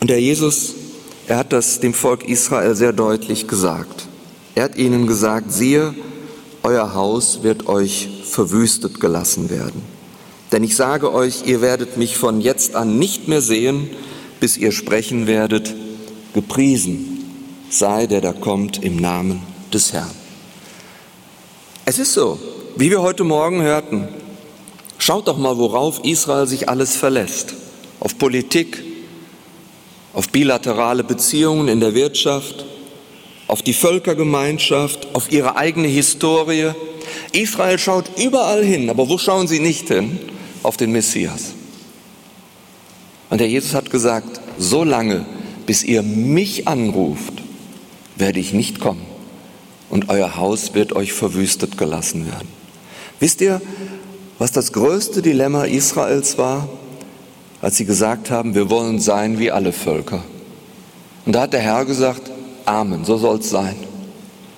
Und 0.00 0.10
der 0.10 0.20
Jesus, 0.20 0.74
er 1.28 1.38
hat 1.38 1.52
das 1.52 1.80
dem 1.80 1.94
Volk 1.94 2.24
Israel 2.24 2.74
sehr 2.74 2.92
deutlich 2.92 3.46
gesagt. 3.46 4.06
Er 4.54 4.64
hat 4.64 4.76
ihnen 4.76 5.06
gesagt, 5.06 5.52
siehe, 5.52 5.94
euer 6.62 6.94
Haus 6.94 7.42
wird 7.42 7.66
euch 7.66 8.08
verwüstet 8.24 9.00
gelassen 9.00 9.50
werden. 9.50 9.82
Denn 10.52 10.64
ich 10.64 10.76
sage 10.76 11.12
euch, 11.12 11.46
ihr 11.46 11.60
werdet 11.60 11.96
mich 11.96 12.16
von 12.16 12.40
jetzt 12.40 12.74
an 12.74 12.98
nicht 12.98 13.28
mehr 13.28 13.42
sehen, 13.42 13.90
bis 14.40 14.56
ihr 14.56 14.72
sprechen 14.72 15.26
werdet, 15.26 15.74
gepriesen 16.34 17.18
sei, 17.70 18.06
der 18.06 18.20
da 18.20 18.32
kommt 18.32 18.82
im 18.82 18.96
Namen 18.96 19.42
des 19.72 19.92
Herrn. 19.92 20.10
Es 21.84 21.98
ist 21.98 22.14
so, 22.14 22.38
wie 22.76 22.90
wir 22.90 23.02
heute 23.02 23.24
Morgen 23.24 23.62
hörten. 23.62 24.08
Schaut 24.98 25.28
doch 25.28 25.38
mal, 25.38 25.56
worauf 25.58 26.04
Israel 26.04 26.46
sich 26.46 26.68
alles 26.68 26.96
verlässt. 26.96 27.54
Auf 28.00 28.18
Politik, 28.18 28.82
auf 30.12 30.28
bilaterale 30.30 31.04
Beziehungen 31.04 31.68
in 31.68 31.80
der 31.80 31.94
Wirtschaft, 31.94 32.64
auf 33.48 33.62
die 33.62 33.72
Völkergemeinschaft, 33.72 35.08
auf 35.14 35.32
ihre 35.32 35.56
eigene 35.56 35.88
Historie. 35.88 36.72
Israel 37.32 37.78
schaut 37.78 38.18
überall 38.18 38.62
hin, 38.62 38.90
aber 38.90 39.08
wo 39.08 39.18
schauen 39.18 39.48
sie 39.48 39.58
nicht 39.58 39.88
hin? 39.88 40.18
Auf 40.62 40.76
den 40.76 40.92
Messias. 40.92 41.54
Und 43.30 43.40
der 43.40 43.48
Jesus 43.48 43.74
hat 43.74 43.90
gesagt, 43.90 44.40
so 44.58 44.84
lange, 44.84 45.24
bis 45.66 45.82
ihr 45.82 46.02
mich 46.02 46.68
anruft, 46.68 47.34
werde 48.16 48.40
ich 48.40 48.52
nicht 48.52 48.80
kommen 48.80 49.06
und 49.90 50.08
euer 50.08 50.36
Haus 50.36 50.74
wird 50.74 50.92
euch 50.94 51.12
verwüstet 51.12 51.78
gelassen 51.78 52.26
werden. 52.26 52.48
Wisst 53.20 53.40
ihr, 53.40 53.60
was 54.38 54.52
das 54.52 54.72
größte 54.72 55.22
Dilemma 55.22 55.64
Israels 55.64 56.38
war, 56.38 56.68
als 57.60 57.76
sie 57.76 57.84
gesagt 57.84 58.30
haben, 58.30 58.54
wir 58.54 58.70
wollen 58.70 59.00
sein 59.00 59.38
wie 59.38 59.50
alle 59.50 59.72
Völker? 59.72 60.22
Und 61.26 61.32
da 61.32 61.42
hat 61.42 61.52
der 61.52 61.60
Herr 61.60 61.84
gesagt, 61.84 62.27
Amen, 62.68 63.02
so 63.06 63.16
soll 63.16 63.38
es 63.38 63.48
sein. 63.48 63.76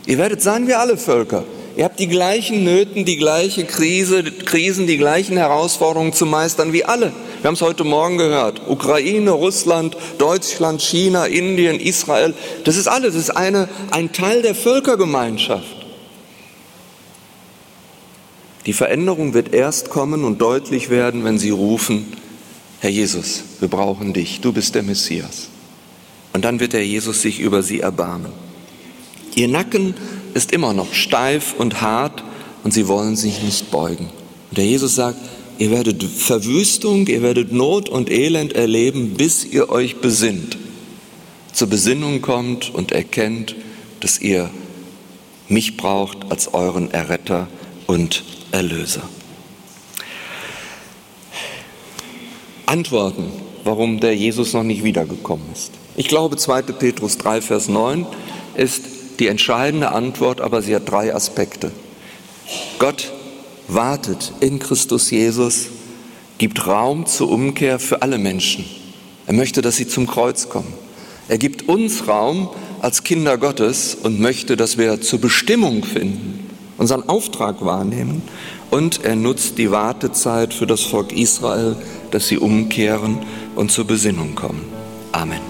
Ihr 0.04 0.18
werdet 0.18 0.42
sein 0.42 0.66
wie 0.66 0.74
alle 0.74 0.96
Völker. 0.96 1.44
Ihr 1.76 1.84
habt 1.84 2.00
die 2.00 2.08
gleichen 2.08 2.64
Nöten, 2.64 3.04
die 3.04 3.16
gleiche 3.16 3.64
Krise, 3.64 4.24
Krisen, 4.24 4.88
die 4.88 4.96
gleichen 4.96 5.36
Herausforderungen 5.36 6.12
zu 6.12 6.26
meistern 6.26 6.72
wie 6.72 6.84
alle. 6.84 7.12
Wir 7.40 7.46
haben 7.46 7.54
es 7.54 7.62
heute 7.62 7.84
Morgen 7.84 8.18
gehört. 8.18 8.62
Ukraine, 8.68 9.30
Russland, 9.30 9.96
Deutschland, 10.18 10.82
China, 10.82 11.26
Indien, 11.26 11.78
Israel. 11.78 12.34
Das 12.64 12.76
ist 12.76 12.88
alles. 12.88 13.14
Das 13.14 13.22
ist 13.22 13.36
eine, 13.36 13.68
ein 13.92 14.10
Teil 14.10 14.42
der 14.42 14.56
Völkergemeinschaft. 14.56 15.86
Die 18.66 18.72
Veränderung 18.72 19.34
wird 19.34 19.54
erst 19.54 19.88
kommen 19.88 20.24
und 20.24 20.40
deutlich 20.40 20.90
werden, 20.90 21.22
wenn 21.22 21.38
sie 21.38 21.50
rufen, 21.50 22.12
Herr 22.80 22.90
Jesus, 22.90 23.44
wir 23.60 23.68
brauchen 23.68 24.12
dich, 24.14 24.40
du 24.40 24.52
bist 24.52 24.74
der 24.74 24.82
Messias. 24.82 25.49
Und 26.40 26.44
dann 26.46 26.58
wird 26.58 26.72
der 26.72 26.86
Jesus 26.86 27.20
sich 27.20 27.38
über 27.38 27.62
sie 27.62 27.80
erbarmen. 27.80 28.32
Ihr 29.34 29.46
Nacken 29.46 29.92
ist 30.32 30.52
immer 30.52 30.72
noch 30.72 30.94
steif 30.94 31.52
und 31.58 31.82
hart 31.82 32.24
und 32.64 32.72
sie 32.72 32.88
wollen 32.88 33.14
sich 33.14 33.42
nicht 33.42 33.70
beugen. 33.70 34.08
Und 34.48 34.56
der 34.56 34.64
Jesus 34.64 34.94
sagt, 34.94 35.18
ihr 35.58 35.70
werdet 35.70 36.02
Verwüstung, 36.02 37.06
ihr 37.08 37.20
werdet 37.20 37.52
Not 37.52 37.90
und 37.90 38.10
Elend 38.10 38.54
erleben, 38.54 39.16
bis 39.18 39.44
ihr 39.44 39.68
euch 39.68 39.96
besinnt, 39.96 40.56
zur 41.52 41.68
Besinnung 41.68 42.22
kommt 42.22 42.74
und 42.74 42.90
erkennt, 42.90 43.54
dass 44.00 44.18
ihr 44.18 44.48
mich 45.46 45.76
braucht 45.76 46.30
als 46.30 46.54
euren 46.54 46.90
Erretter 46.90 47.48
und 47.86 48.24
Erlöser. 48.50 49.02
Antworten, 52.64 53.26
warum 53.64 54.00
der 54.00 54.16
Jesus 54.16 54.54
noch 54.54 54.62
nicht 54.62 54.84
wiedergekommen 54.84 55.44
ist. 55.52 55.72
Ich 56.00 56.08
glaube, 56.08 56.38
2. 56.38 56.62
Petrus 56.62 57.18
3, 57.18 57.42
Vers 57.42 57.68
9 57.68 58.06
ist 58.56 58.84
die 59.18 59.26
entscheidende 59.26 59.92
Antwort, 59.92 60.40
aber 60.40 60.62
sie 60.62 60.74
hat 60.74 60.90
drei 60.90 61.14
Aspekte. 61.14 61.72
Gott 62.78 63.12
wartet 63.68 64.32
in 64.40 64.60
Christus 64.60 65.10
Jesus, 65.10 65.66
gibt 66.38 66.66
Raum 66.66 67.04
zur 67.04 67.30
Umkehr 67.30 67.78
für 67.78 68.00
alle 68.00 68.16
Menschen. 68.16 68.64
Er 69.26 69.34
möchte, 69.34 69.60
dass 69.60 69.76
sie 69.76 69.86
zum 69.86 70.06
Kreuz 70.06 70.48
kommen. 70.48 70.72
Er 71.28 71.36
gibt 71.36 71.68
uns 71.68 72.08
Raum 72.08 72.48
als 72.80 73.04
Kinder 73.04 73.36
Gottes 73.36 73.94
und 73.94 74.20
möchte, 74.20 74.56
dass 74.56 74.78
wir 74.78 75.02
zur 75.02 75.20
Bestimmung 75.20 75.84
finden, 75.84 76.48
unseren 76.78 77.06
Auftrag 77.10 77.62
wahrnehmen. 77.62 78.22
Und 78.70 79.04
er 79.04 79.16
nutzt 79.16 79.58
die 79.58 79.70
Wartezeit 79.70 80.54
für 80.54 80.66
das 80.66 80.80
Volk 80.80 81.12
Israel, 81.12 81.76
dass 82.10 82.26
sie 82.26 82.38
umkehren 82.38 83.18
und 83.54 83.70
zur 83.70 83.86
Besinnung 83.86 84.34
kommen. 84.34 84.64
Amen. 85.12 85.49